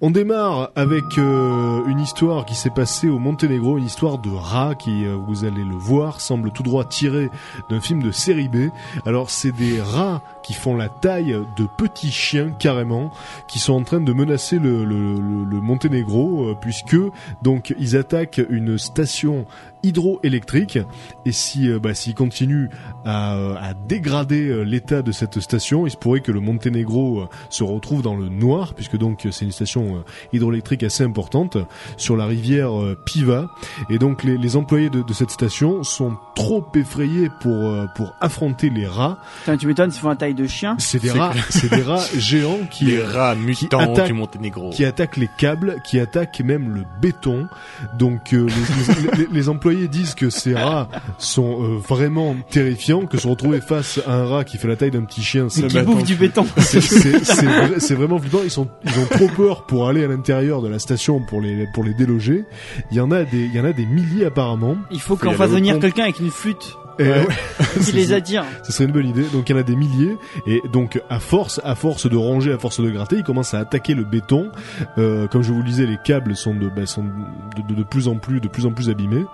On 0.00 0.10
démarre 0.10 0.70
avec 0.76 1.18
euh, 1.18 1.84
une 1.86 2.00
histoire 2.00 2.46
qui 2.46 2.54
s'est 2.54 2.70
passée 2.70 3.08
au 3.08 3.18
Monténégro, 3.18 3.78
une 3.78 3.86
histoire 3.86 4.18
de 4.18 4.30
rat 4.30 4.74
qui, 4.74 5.04
euh, 5.04 5.16
vous 5.26 5.44
allez 5.44 5.64
le 5.64 5.76
voir, 5.76 6.20
semble 6.20 6.52
tout 6.52 6.62
droit 6.62 6.84
tiré 6.84 7.28
d'un 7.70 7.80
film 7.80 8.02
de 8.02 8.12
série 8.12 8.48
B. 8.48 8.68
Alors, 9.04 9.30
c'est 9.30 9.52
des 9.52 9.80
rats 9.80 10.22
qui 10.44 10.54
font 10.54 10.76
la 10.76 10.88
taille 10.88 11.36
de 11.56 11.66
petits 11.76 12.12
chiens 12.12 12.50
carrément, 12.68 13.10
qui 13.46 13.60
sont 13.60 13.72
en 13.72 13.82
train 13.82 14.02
de 14.02 14.12
menacer 14.12 14.58
le, 14.58 14.84
le, 14.84 15.60
Monténégro, 15.62 16.50
euh, 16.50 16.54
puisque 16.60 16.98
donc 17.40 17.74
ils 17.78 17.96
attaquent 17.96 18.42
une 18.50 18.76
station 18.76 19.46
hydroélectrique 19.82 20.78
et 21.26 21.32
si 21.32 21.68
euh, 21.70 21.78
bah, 21.78 21.94
s'ils 21.94 22.14
continuent 22.14 22.68
à, 23.04 23.34
euh, 23.36 23.54
à 23.60 23.74
dégrader 23.74 24.48
euh, 24.48 24.62
l'état 24.62 25.02
de 25.02 25.12
cette 25.12 25.40
station, 25.40 25.86
il 25.86 25.90
se 25.90 25.96
pourrait 25.96 26.20
que 26.20 26.32
le 26.32 26.40
Monténégro 26.40 27.20
euh, 27.20 27.26
se 27.50 27.62
retrouve 27.64 28.02
dans 28.02 28.16
le 28.16 28.28
noir 28.28 28.74
puisque 28.74 28.96
donc 28.96 29.26
c'est 29.30 29.44
une 29.44 29.52
station 29.52 29.96
euh, 29.96 30.00
hydroélectrique 30.32 30.82
assez 30.82 31.04
importante 31.04 31.56
sur 31.96 32.16
la 32.16 32.26
rivière 32.26 32.78
euh, 32.80 32.96
Piva 33.06 33.48
et 33.90 33.98
donc 33.98 34.24
les, 34.24 34.36
les 34.38 34.56
employés 34.56 34.90
de, 34.90 35.02
de 35.02 35.12
cette 35.12 35.30
station 35.30 35.82
sont 35.82 36.16
trop 36.34 36.66
effrayés 36.74 37.28
pour 37.40 37.54
euh, 37.54 37.86
pour 37.94 38.14
affronter 38.20 38.70
les 38.70 38.86
rats. 38.86 39.18
Putain, 39.40 39.56
tu 39.56 39.66
m'étonnes, 39.66 39.90
ils 39.94 39.98
font 39.98 40.08
la 40.08 40.16
taille 40.16 40.34
de 40.34 40.46
chien. 40.46 40.76
C'est 40.78 41.00
des 41.02 41.10
rats, 41.10 41.32
c'est 41.50 41.70
des 41.70 41.82
rats 41.82 42.04
géants 42.16 42.58
qui 42.70 42.86
Les 42.86 43.02
rats 43.02 43.34
mutants 43.34 43.78
attaquent- 43.80 44.06
du 44.06 44.12
Monténégro. 44.12 44.70
qui 44.70 44.84
attaquent 44.84 45.16
les 45.16 45.28
câbles, 45.38 45.76
qui 45.84 45.98
attaquent 46.00 46.40
même 46.40 46.74
le 46.74 46.82
béton. 47.00 47.46
Donc 47.98 48.32
euh, 48.32 48.46
les, 48.46 48.94
les- 48.94 49.16
les- 49.26 49.28
les 49.32 49.48
employés 49.68 49.88
disent 49.88 50.14
que 50.14 50.30
ces 50.30 50.54
rats 50.54 50.88
sont 51.18 51.62
euh, 51.62 51.76
vraiment 51.78 52.34
terrifiants, 52.50 53.06
que 53.06 53.18
se 53.18 53.28
retrouver 53.28 53.60
face 53.60 54.00
à 54.06 54.14
un 54.14 54.24
rat 54.26 54.44
qui 54.44 54.56
fait 54.56 54.68
la 54.68 54.76
taille 54.76 54.90
d'un 54.90 55.04
petit 55.04 55.22
chien, 55.22 55.48
c'est 55.48 55.62
qui 55.68 55.76
bouffe 55.82 56.04
du 56.04 56.14
béton. 56.16 56.46
c'est- 56.58 56.80
c'est 56.80 57.24
c'est 57.24 57.44
vrai- 57.46 57.78
c'est 57.80 57.94
vraiment 57.94 58.18
flippant. 58.18 58.38
Ils 58.44 58.50
sont 58.50 58.68
ils 58.84 58.98
ont 58.98 59.06
trop 59.10 59.28
peur 59.28 59.66
pour 59.66 59.88
aller 59.88 60.04
à 60.04 60.08
l'intérieur 60.08 60.62
de 60.62 60.68
la 60.68 60.78
station 60.78 61.20
pour 61.28 61.40
les 61.40 61.66
pour 61.74 61.84
les 61.84 61.94
déloger. 61.94 62.44
Il 62.90 62.96
y 62.96 63.00
en 63.00 63.10
a 63.10 63.24
des 63.24 63.44
il 63.44 63.54
y 63.54 63.60
en 63.60 63.64
a 63.64 63.72
des 63.72 63.86
milliers 63.86 64.26
apparemment. 64.26 64.76
Il 64.90 65.00
faut 65.00 65.16
qu'on 65.16 65.32
fasse 65.32 65.50
venir 65.50 65.78
quelqu'un 65.80 66.04
avec 66.04 66.20
une 66.20 66.30
flûte 66.30 66.76
Et, 66.98 67.04
Ouais. 67.08 67.26
qui 67.84 67.92
les 67.92 68.12
attire. 68.12 68.44
Ce 68.62 68.72
serait 68.72 68.84
une 68.84 68.92
bonne 68.92 69.06
idée. 69.06 69.24
Donc 69.32 69.48
il 69.48 69.52
y 69.52 69.54
en 69.56 69.58
a 69.58 69.62
des 69.62 69.76
milliers 69.76 70.16
et 70.46 70.62
donc 70.72 71.00
à 71.10 71.20
force, 71.20 71.60
à 71.64 71.74
force 71.74 72.08
de 72.08 72.16
ronger, 72.16 72.52
à 72.52 72.58
force 72.58 72.80
de 72.80 72.90
gratter, 72.90 73.16
ils 73.16 73.22
commencent 73.24 73.54
à 73.54 73.58
attaquer 73.60 73.94
le 73.94 74.04
béton. 74.04 74.50
Euh, 74.98 75.26
comme 75.28 75.42
je 75.42 75.52
vous 75.52 75.58
le 75.58 75.64
disais, 75.64 75.86
les 75.86 75.98
câbles 76.04 76.34
sont 76.36 76.54
de, 76.54 76.68
bah, 76.68 76.86
sont 76.86 77.04
de, 77.04 77.62
de- 77.68 77.74
de 77.74 77.82
plus 77.82 78.08
en 78.08 78.16
plus, 78.16 78.40
de 78.40 78.48
plus 78.48 78.66
en 78.66 78.72
plus 78.72 78.90
abîmés. 78.90 79.24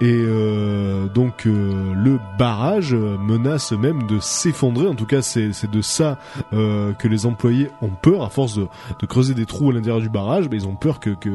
Et 0.00 0.12
euh, 0.12 1.06
donc 1.06 1.46
euh, 1.46 1.92
le 1.94 2.18
barrage 2.38 2.94
menace 2.94 3.72
même 3.72 4.06
de 4.06 4.18
s'effondrer. 4.20 4.86
En 4.86 4.94
tout 4.94 5.06
cas, 5.06 5.22
c'est 5.22 5.52
c'est 5.52 5.70
de 5.70 5.80
ça 5.82 6.18
euh, 6.52 6.92
que 6.94 7.08
les 7.08 7.26
employés 7.26 7.70
ont 7.82 7.90
peur. 7.90 8.24
À 8.24 8.30
force 8.30 8.56
de, 8.56 8.66
de 9.00 9.06
creuser 9.06 9.34
des 9.34 9.46
trous 9.46 9.70
à 9.70 9.74
l'intérieur 9.74 10.00
du 10.00 10.08
barrage, 10.08 10.48
bah, 10.48 10.56
ils 10.56 10.66
ont 10.66 10.74
peur 10.74 11.00
que, 11.00 11.10
que 11.10 11.30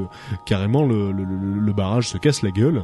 carrément 0.46 0.86
le, 0.86 1.12
le, 1.12 1.24
le- 1.24 1.60
le 1.60 1.74
barrage 1.74 2.08
se 2.10 2.18
casse 2.18 2.42
la 2.42 2.52
gueule. 2.52 2.84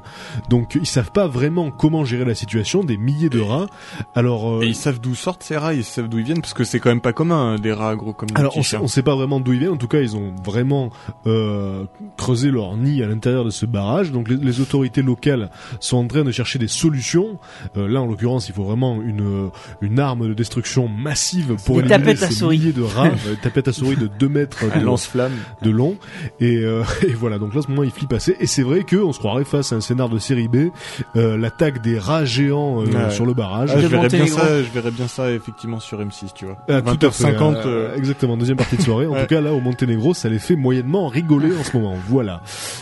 Donc 0.49 0.75
ils 0.75 0.85
savent 0.87 1.11
pas 1.11 1.27
vraiment 1.27 1.71
comment 1.71 2.05
gérer 2.05 2.25
la 2.25 2.35
situation. 2.35 2.76
Des 2.83 2.97
milliers 2.97 3.29
de 3.29 3.39
rats. 3.39 3.67
Alors, 4.15 4.49
euh, 4.49 4.61
Et 4.63 4.67
ils 4.67 4.75
savent 4.75 4.99
d'où 4.99 5.15
sortent 5.15 5.43
ces 5.43 5.57
rats, 5.57 5.73
ils 5.73 5.83
savent 5.83 6.09
d'où 6.09 6.19
ils 6.19 6.25
viennent, 6.25 6.41
parce 6.41 6.53
que 6.53 6.63
c'est 6.63 6.79
quand 6.79 6.89
même 6.89 7.01
pas 7.01 7.13
commun, 7.13 7.53
hein, 7.53 7.55
des 7.59 7.73
rats 7.73 7.95
gros 7.95 8.13
comme 8.13 8.29
des 8.29 8.39
alors 8.39 8.57
on 8.57 8.63
sait, 8.63 8.77
on 8.77 8.87
sait 8.87 9.03
pas 9.03 9.15
vraiment 9.15 9.39
d'où 9.39 9.53
ils 9.53 9.59
viennent. 9.59 9.71
En 9.71 9.77
tout 9.77 9.87
cas, 9.87 9.99
ils 9.99 10.15
ont 10.15 10.33
vraiment 10.43 10.89
euh, 11.25 11.85
creusé 12.17 12.51
leur 12.51 12.75
nid 12.77 13.03
à 13.03 13.07
l'intérieur 13.07 13.45
de 13.45 13.49
ce 13.49 13.65
barrage. 13.65 14.11
Donc 14.11 14.29
les, 14.29 14.37
les 14.37 14.61
autorités 14.61 15.01
locales 15.01 15.49
sont 15.79 15.97
en 15.97 16.07
train 16.07 16.23
de 16.23 16.31
chercher 16.31 16.59
des 16.59 16.67
solutions. 16.67 17.37
Euh, 17.77 17.87
là, 17.87 18.01
en 18.01 18.05
l'occurrence, 18.05 18.49
il 18.49 18.53
faut 18.53 18.63
vraiment 18.63 19.01
une 19.01 19.49
une 19.81 19.99
arme 19.99 20.27
de 20.27 20.33
destruction 20.33 20.87
massive 20.87 21.55
pour 21.65 21.79
éliminer 21.79 22.15
ces 22.15 22.31
souris. 22.31 22.57
milliers 22.57 22.73
de 22.73 22.81
rats, 22.81 23.07
euh, 23.27 23.35
tapettes 23.41 23.67
à 23.67 23.73
souris 23.73 23.95
de 23.95 24.07
2 24.07 24.29
mètres 24.29 24.65
de, 24.79 24.83
lance-flamme. 24.83 25.33
de 25.61 25.69
long 25.69 25.97
et, 26.39 26.57
euh, 26.57 26.83
et 27.07 27.13
voilà 27.13 27.39
donc 27.39 27.53
là 27.53 27.59
à 27.59 27.63
ce 27.63 27.69
moment 27.69 27.83
il 27.83 27.91
flippe 27.91 28.13
assez 28.13 28.35
et 28.39 28.47
c'est 28.47 28.63
vrai 28.63 28.83
que 28.83 28.95
on 28.95 29.13
se 29.13 29.19
croirait 29.19 29.45
face 29.45 29.73
à 29.73 29.75
un 29.75 29.81
scénar 29.81 30.09
de 30.09 30.19
série 30.19 30.47
B 30.47 30.69
euh, 31.15 31.37
l'attaque 31.37 31.81
des 31.81 31.99
rats 31.99 32.25
géants 32.25 32.66
euh, 32.81 32.85
Ouais. 32.85 33.09
sur 33.11 33.25
le 33.25 33.33
barrage 33.33 33.71
Ah, 33.73 33.79
je 33.79 33.87
verrais 33.87 34.07
bien 34.09 34.25
ça, 34.27 34.61
je 34.63 34.69
verrais 34.69 34.91
bien 34.91 35.07
ça 35.07 35.31
effectivement 35.31 35.79
sur 35.79 35.99
M6, 35.99 36.33
tu 36.33 36.45
vois. 36.45 36.57
Ah, 36.69 36.81
tout 36.81 37.05
à 37.05 37.11
fait, 37.11 37.23
20h50, 37.31 37.55
euh, 37.55 37.63
euh, 37.65 37.95
exactement 37.95 38.37
deuxième 38.37 38.57
partie 38.57 38.77
de 38.77 38.81
soirée 38.81 39.05
en 39.07 39.11
Ouais. 39.17 39.21
tout 39.21 39.27
cas 39.35 39.41
là 39.41 39.53
au 39.53 39.59
Monténégro 39.59 40.13
ça 40.13 40.29
les 40.29 40.39
fait 40.39 40.55
moyennement 40.55 41.07
rigoler 41.07 41.51
en 41.57 41.63
ce 41.63 41.75
moment 41.77 41.95
voilà 42.07 42.41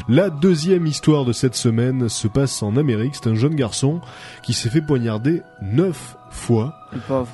la 0.09 0.29
deuxième 0.29 0.85
histoire 0.85 1.23
de 1.25 1.31
cette 1.33 1.55
semaine 1.55 2.09
se 2.09 2.27
passe 2.27 2.61
en 2.63 2.75
Amérique 2.77 3.13
c'est 3.15 3.29
un 3.29 3.35
jeune 3.35 3.55
garçon 3.55 4.01
qui 4.43 4.53
s'est 4.53 4.69
fait 4.69 4.81
poignarder 4.81 5.41
neuf 5.61 6.15
fois. 6.31 6.73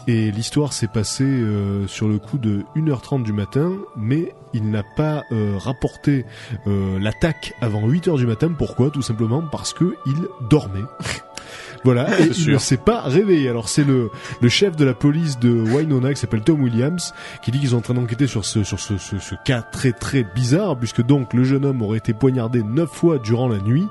Et 0.08 0.30
l'histoire 0.32 0.74
s'est 0.74 0.86
passée 0.88 1.24
euh, 1.24 1.88
sur 1.88 2.08
le 2.08 2.20
coup 2.20 2.38
de 2.38 2.64
1h30 2.76 3.24
du 3.24 3.34
matin, 3.34 3.72
mais 3.98 4.36
il 4.54 4.70
n'a 4.70 4.84
pas 4.96 5.24
euh, 5.32 5.56
rapporté 5.58 6.24
euh, 6.68 7.00
l'attaque 7.00 7.54
avant 7.62 7.88
8h 7.88 8.18
du 8.18 8.28
matin. 8.28 8.52
Pourquoi? 8.56 8.92
Tout 8.92 9.02
simplement 9.02 9.42
parce 9.52 9.74
que 9.74 9.96
il 10.06 10.16
dormait. 10.50 10.84
Voilà, 11.84 12.20
et 12.20 12.34
C'est 12.34 12.42
il 12.42 12.54
ne 12.54 12.58
s'est 12.58 12.78
pas 12.78 13.02
réveillé. 13.02 13.50
Alors 13.50 13.70
c'est 13.70 13.84
le, 13.84 14.10
le 14.42 14.50
chef 14.50 14.76
de 14.76 14.86
la 14.86 14.94
police 14.94 15.40
de 15.40 15.50
Winona 15.50 16.14
qui 16.14 16.20
s'appelle 16.20 16.42
Tom 16.42 16.62
Williams 16.62 17.14
qui 17.42 17.52
dit 17.52 17.60
qu'ils 17.60 17.70
sont 17.70 17.78
en 17.78 17.82
train 17.82 17.94
d'enquêter 17.94 18.28
sur 18.28 18.46
ce 18.46 18.64
sur 18.64 18.80
ce, 18.80 18.98
ce, 18.98 19.20
ce 19.20 19.36
cas 19.46 19.62
très 19.62 19.92
très 19.92 20.24
bizarre 20.24 20.78
puisque 20.78 21.02
donc 21.02 21.34
le 21.34 21.44
jeune 21.44 21.66
homme 21.66 21.82
aurait 21.82 21.98
été 21.98 22.14
poignardé 22.14 22.64
neuf 22.64 22.90
fois 22.90 23.18
durant 23.18 23.48
la 23.48 23.60
nuit 23.60 23.88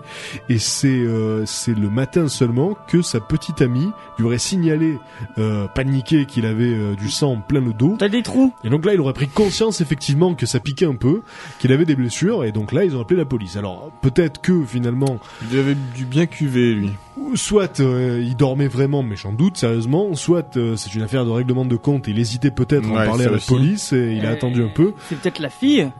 et 0.48 0.58
c'est 0.58 0.88
euh, 0.88 1.44
c'est 1.46 1.74
le 1.76 1.90
matin 1.90 2.28
seulement 2.28 2.76
que 2.88 3.02
sa 3.02 3.20
petite 3.20 3.62
amie 3.62 3.90
lui 4.18 4.26
aurait 4.26 4.38
signalé 4.38 4.98
euh, 5.38 5.66
paniqué 5.68 6.26
qu'il 6.26 6.46
avait 6.46 6.72
euh, 6.74 6.94
du 6.94 7.10
sang 7.10 7.40
plein 7.46 7.60
le 7.60 7.72
dos 7.72 7.96
T'as 7.98 8.08
des 8.08 8.22
trous 8.22 8.52
et 8.64 8.70
donc 8.70 8.84
là, 8.84 8.94
il 8.94 9.00
aurait 9.00 9.12
pris 9.12 9.28
conscience 9.28 9.80
effectivement 9.80 10.34
que 10.34 10.46
ça 10.46 10.60
piquait 10.60 10.86
un 10.86 10.94
peu, 10.94 11.22
qu'il 11.58 11.72
avait 11.72 11.84
des 11.84 11.96
blessures, 11.96 12.44
et 12.44 12.52
donc 12.52 12.72
là, 12.72 12.84
ils 12.84 12.96
ont 12.96 13.00
appelé 13.00 13.18
la 13.18 13.24
police. 13.24 13.56
Alors 13.56 13.90
peut-être 14.02 14.40
que 14.40 14.64
finalement, 14.64 15.18
il 15.50 15.58
avait 15.58 15.76
du 15.94 16.04
bien 16.04 16.26
cuvé, 16.26 16.74
lui. 16.74 16.90
soit 17.34 17.79
euh, 17.80 18.22
il 18.22 18.36
dormait 18.36 18.68
vraiment, 18.68 19.02
mais 19.02 19.16
j'en 19.16 19.32
doute 19.32 19.56
sérieusement, 19.56 20.14
soit 20.14 20.56
euh, 20.56 20.76
c'est 20.76 20.94
une 20.94 21.02
affaire 21.02 21.24
de 21.24 21.30
règlement 21.30 21.64
de 21.64 21.76
compte, 21.76 22.08
et 22.08 22.12
il 22.12 22.18
hésitait 22.18 22.50
peut-être 22.50 22.86
à 22.88 22.92
en 22.92 22.96
Ouais, 22.96 23.06
parler 23.06 23.24
ça 23.24 23.28
à 23.28 23.32
la 23.32 23.36
aussi. 23.38 23.48
police, 23.48 23.92
et 23.92 24.14
il 24.16 24.26
a 24.26 24.30
attendu 24.30 24.62
un 24.62 24.68
peu. 24.68 24.94
C'est 25.08 25.18
peut-être 25.18 25.38
la 25.40 25.50
fille. 25.50 25.90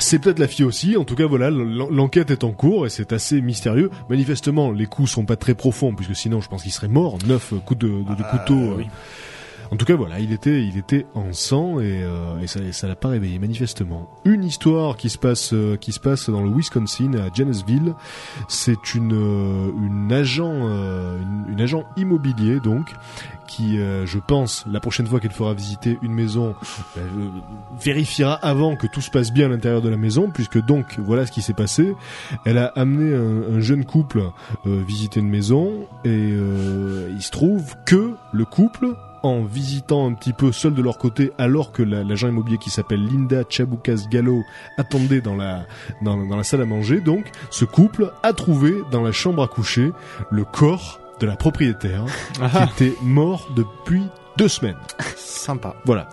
C'est 0.00 0.20
peut-être 0.20 0.38
la 0.38 0.46
fille 0.46 0.64
aussi. 0.64 0.96
En 0.96 1.02
tout 1.04 1.16
cas, 1.16 1.26
voilà, 1.26 1.50
l'en- 1.50 1.90
l'enquête 1.90 2.30
est 2.30 2.44
en 2.44 2.52
cours 2.52 2.86
et 2.86 2.88
c'est 2.88 3.12
assez 3.12 3.40
mystérieux. 3.40 3.90
Manifestement, 4.08 4.70
les 4.70 4.86
coups 4.86 5.10
sont 5.10 5.24
pas 5.24 5.34
très 5.34 5.54
profonds 5.54 5.92
puisque 5.92 6.14
sinon, 6.14 6.40
je 6.40 6.48
pense 6.48 6.62
qu'il 6.62 6.70
serait 6.70 6.86
mort. 6.86 7.18
Neuf 7.26 7.52
coups 7.64 7.80
de, 7.80 7.88
de, 7.88 7.94
de 8.14 8.22
couteau. 8.30 8.54
euh. 8.78 8.84
En 9.70 9.76
tout 9.76 9.84
cas, 9.84 9.96
voilà, 9.96 10.18
il 10.18 10.32
était, 10.32 10.64
il 10.64 10.78
était 10.78 11.04
en 11.14 11.32
sang 11.32 11.78
et, 11.78 12.02
euh, 12.02 12.40
et 12.40 12.46
ça, 12.46 12.60
ça 12.72 12.88
l'a 12.88 12.96
pas 12.96 13.08
réveillé 13.08 13.38
manifestement. 13.38 14.08
Une 14.24 14.42
histoire 14.42 14.96
qui 14.96 15.10
se 15.10 15.18
passe, 15.18 15.52
euh, 15.52 15.76
qui 15.76 15.92
se 15.92 16.00
passe 16.00 16.30
dans 16.30 16.42
le 16.42 16.50
Wisconsin 16.50 17.12
à 17.14 17.28
Janesville. 17.32 17.94
C'est 18.48 18.94
une, 18.94 19.12
euh, 19.12 19.70
une 19.86 20.10
agent, 20.12 20.50
euh, 20.52 21.18
une, 21.20 21.52
une 21.52 21.60
agent 21.60 21.84
immobilier 21.98 22.60
donc 22.60 22.94
qui, 23.46 23.78
euh, 23.78 24.06
je 24.06 24.18
pense, 24.18 24.64
la 24.70 24.80
prochaine 24.80 25.06
fois 25.06 25.20
qu'elle 25.20 25.32
fera 25.32 25.54
visiter 25.54 25.98
une 26.02 26.12
maison, 26.12 26.54
euh, 26.96 27.00
vérifiera 27.80 28.34
avant 28.34 28.76
que 28.76 28.86
tout 28.86 29.00
se 29.00 29.10
passe 29.10 29.32
bien 29.32 29.46
à 29.46 29.48
l'intérieur 29.48 29.80
de 29.80 29.88
la 29.88 29.96
maison, 29.96 30.30
puisque 30.30 30.64
donc 30.64 30.98
voilà 30.98 31.26
ce 31.26 31.32
qui 31.32 31.40
s'est 31.42 31.54
passé. 31.54 31.94
Elle 32.44 32.58
a 32.58 32.66
amené 32.66 33.14
un, 33.14 33.56
un 33.56 33.60
jeune 33.60 33.84
couple 33.84 34.22
visiter 34.64 35.20
une 35.20 35.28
maison 35.30 35.86
et 36.04 36.34
il 37.10 37.22
se 37.22 37.30
trouve 37.30 37.74
que 37.86 38.14
le 38.32 38.44
couple 38.44 38.94
en 39.22 39.42
visitant 39.44 40.06
un 40.08 40.14
petit 40.14 40.32
peu 40.32 40.52
seul 40.52 40.74
de 40.74 40.82
leur 40.82 40.98
côté 40.98 41.32
alors 41.38 41.72
que 41.72 41.82
la- 41.82 42.04
l'agent 42.04 42.28
immobilier 42.28 42.58
qui 42.58 42.70
s'appelle 42.70 43.04
Linda 43.04 43.42
Chabukas 43.48 44.06
Gallo 44.10 44.42
attendait 44.76 45.20
dans 45.20 45.34
la, 45.36 45.66
dans, 46.02 46.16
dans 46.26 46.36
la 46.36 46.44
salle 46.44 46.62
à 46.62 46.66
manger. 46.66 47.00
Donc 47.00 47.30
ce 47.50 47.64
couple 47.64 48.12
a 48.22 48.32
trouvé 48.32 48.74
dans 48.90 49.02
la 49.02 49.12
chambre 49.12 49.42
à 49.42 49.48
coucher 49.48 49.92
le 50.30 50.44
corps 50.44 51.00
de 51.20 51.26
la 51.26 51.36
propriétaire 51.36 52.04
qui 52.76 52.84
était 52.84 52.94
mort 53.02 53.48
depuis 53.56 54.02
deux 54.36 54.48
semaines. 54.48 54.76
Sympa. 55.16 55.74
voilà 55.84 56.08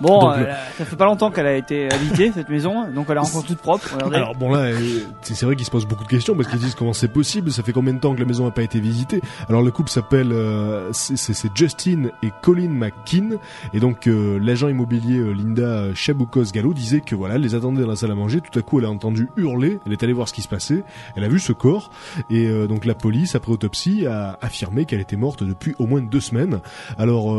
Bon, 0.00 0.20
Donc, 0.20 0.34
euh, 0.36 0.40
le- 0.40 0.46
ça 0.78 0.84
fait 0.84 0.96
pas 0.96 1.06
longtemps 1.06 1.30
qu'elle 1.30 1.46
a 1.46 1.56
été 1.56 1.88
habitée, 1.92 2.30
cette 2.32 2.48
maison, 2.48 2.88
donc 2.90 3.06
elle 3.08 3.16
est 3.16 3.20
encore 3.20 3.44
toute 3.44 3.58
propre, 3.58 3.88
regardez. 3.94 4.16
Alors 4.16 4.34
bon 4.34 4.50
là, 4.52 4.60
euh, 4.60 5.00
c'est 5.22 5.44
vrai 5.46 5.56
qu'ils 5.56 5.64
se 5.64 5.70
posent 5.70 5.86
beaucoup 5.86 6.04
de 6.04 6.08
questions 6.08 6.34
parce 6.34 6.48
qu'ils 6.48 6.58
disent 6.58 6.74
comment 6.74 6.92
c'est 6.92 7.08
possible, 7.08 7.50
ça 7.50 7.62
fait 7.62 7.72
combien 7.72 7.94
de 7.94 7.98
temps 7.98 8.14
que 8.14 8.20
la 8.20 8.26
maison 8.26 8.44
n'a 8.44 8.50
pas 8.50 8.62
été 8.62 8.78
visitée? 8.80 9.20
Alors 9.48 9.62
le 9.62 9.70
couple 9.70 9.90
s'appelle, 9.90 10.32
euh, 10.32 10.90
c'est 10.92 11.16
Justin 11.54 12.10
et 12.22 12.30
Colin 12.42 12.68
McKean 12.70 13.36
et 13.72 13.80
donc 13.80 14.06
euh, 14.06 14.38
l'agent 14.40 14.68
immobilier 14.68 15.18
euh, 15.18 15.32
Linda 15.32 15.94
Chabukos 15.94 16.52
Gallo 16.52 16.74
disait 16.74 17.00
que 17.00 17.14
voilà, 17.14 17.36
elle 17.36 17.42
les 17.42 17.54
attendait 17.54 17.82
dans 17.82 17.88
la 17.88 17.96
salle 17.96 18.10
à 18.10 18.14
manger. 18.14 18.40
Tout 18.40 18.58
à 18.58 18.62
coup, 18.62 18.78
elle 18.78 18.84
a 18.86 18.90
entendu 18.90 19.28
hurler, 19.36 19.78
elle 19.86 19.92
est 19.92 20.02
allée 20.02 20.12
voir 20.12 20.28
ce 20.28 20.34
qui 20.34 20.42
se 20.42 20.48
passait, 20.48 20.82
elle 21.16 21.24
a 21.24 21.28
vu 21.28 21.38
ce 21.38 21.52
corps 21.52 21.90
et 22.30 22.46
euh, 22.48 22.66
donc 22.66 22.84
la 22.84 22.94
police 22.94 23.34
après 23.34 23.52
autopsie 23.52 24.06
a 24.06 24.38
affirmé 24.42 24.84
qu'elle 24.84 25.00
était 25.00 25.16
morte 25.16 25.42
depuis 25.42 25.74
au 25.78 25.86
moins 25.86 26.00
deux 26.02 26.20
semaines. 26.20 26.60
Alors 26.98 27.34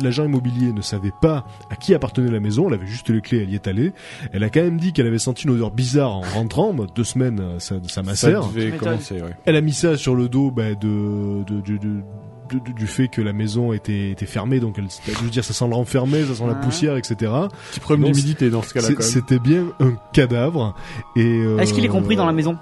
l'agent 0.00 0.24
immobilier 0.24 0.72
ne 0.72 0.80
savait 0.80 1.01
pas 1.10 1.44
à 1.70 1.76
qui 1.76 1.94
appartenait 1.94 2.30
la 2.30 2.38
maison, 2.40 2.68
elle 2.68 2.74
avait 2.74 2.86
juste 2.86 3.08
les 3.08 3.20
clés, 3.20 3.42
elle 3.42 3.50
y 3.50 3.54
est 3.54 3.66
allée. 3.66 3.92
Elle 4.32 4.44
a 4.44 4.50
quand 4.50 4.62
même 4.62 4.78
dit 4.78 4.92
qu'elle 4.92 5.06
avait 5.06 5.18
senti 5.18 5.44
une 5.44 5.50
odeur 5.54 5.70
bizarre 5.70 6.12
en 6.12 6.20
rentrant, 6.20 6.72
deux 6.94 7.04
semaines, 7.04 7.40
euh, 7.40 7.58
ça, 7.58 7.76
ça 7.84 7.88
Ça 7.88 8.02
macère. 8.02 8.46
devait 8.48 8.66
Tu 8.66 8.72
m'étonnes. 8.72 8.78
commencer, 8.90 9.14
ouais. 9.22 9.34
Elle 9.44 9.56
a 9.56 9.60
mis 9.60 9.72
ça 9.72 9.96
sur 9.96 10.14
le 10.14 10.28
dos 10.28 10.50
bah, 10.50 10.74
de, 10.74 11.44
de, 11.44 11.60
de- 11.60 11.60
de- 11.60 11.78
de- 11.78 12.58
de- 12.58 12.72
du 12.76 12.86
fait 12.86 13.08
que 13.08 13.22
la 13.22 13.32
maison 13.32 13.72
était, 13.72 14.10
était 14.10 14.26
fermée, 14.26 14.60
donc 14.60 14.74
elle, 14.78 14.84
je 15.06 15.24
veux 15.24 15.30
dire, 15.30 15.42
ça 15.42 15.54
sent 15.54 15.66
le 15.68 15.74
renfermé, 15.74 16.22
ça 16.24 16.34
sent 16.34 16.46
la 16.46 16.54
poussière, 16.54 16.96
etc. 16.96 17.32
Petit 17.70 17.80
problème 17.80 18.12
d'humidité 18.12 18.50
dans 18.50 18.60
ce 18.62 18.74
cas-là. 18.74 18.88
C'était 19.00 19.38
bien 19.38 19.64
un 19.80 19.94
cadavre. 20.12 20.74
Et 21.16 21.24
euh, 21.24 21.58
Est-ce 21.58 21.72
qu'il 21.72 21.84
est 21.84 21.88
compris 21.88 22.14
dans 22.14 22.26
la 22.26 22.32
maison? 22.32 22.58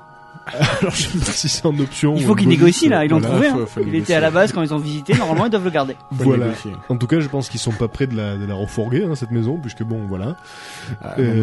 Alors 0.81 0.95
je 0.95 1.03
sais 1.03 1.19
pas 1.19 1.25
si 1.33 1.49
c'est 1.49 1.67
en 1.67 1.79
option. 1.79 2.15
Il 2.17 2.25
faut 2.25 2.35
qu'ils 2.35 2.49
négocient 2.49 2.91
là, 2.91 3.05
ils 3.05 3.11
l'ont 3.11 3.19
voilà. 3.19 3.35
trouvé. 3.35 3.51
faut- 3.51 3.61
hein. 3.63 3.67
faut 3.67 3.81
Il 3.81 3.87
négocier. 3.87 4.03
était 4.03 4.15
à 4.15 4.21
la 4.21 4.31
base 4.31 4.53
quand 4.53 4.63
ils 4.63 4.73
ont 4.75 4.79
visité, 4.79 5.15
normalement 5.15 5.47
ils 5.47 5.51
doivent 5.51 5.65
le 5.65 5.71
garder. 5.71 5.97
Voilà. 6.11 6.47
négocier. 6.47 6.73
En 6.89 6.97
tout 6.97 7.07
cas, 7.07 7.21
je 7.21 7.29
pense 7.29 7.49
qu'ils 7.49 7.61
sont 7.61 7.73
pas 7.73 7.89
près 7.89 8.07
de 8.07 8.17
la, 8.17 8.37
de 8.37 8.45
la 8.47 8.55
refourguer, 8.55 9.05
hein, 9.05 9.15
cette 9.15 9.31
maison, 9.31 9.59
puisque 9.61 9.83
bon, 9.83 10.07
voilà. 10.09 10.37
Ah, 11.03 11.15
Euh, 11.19 11.43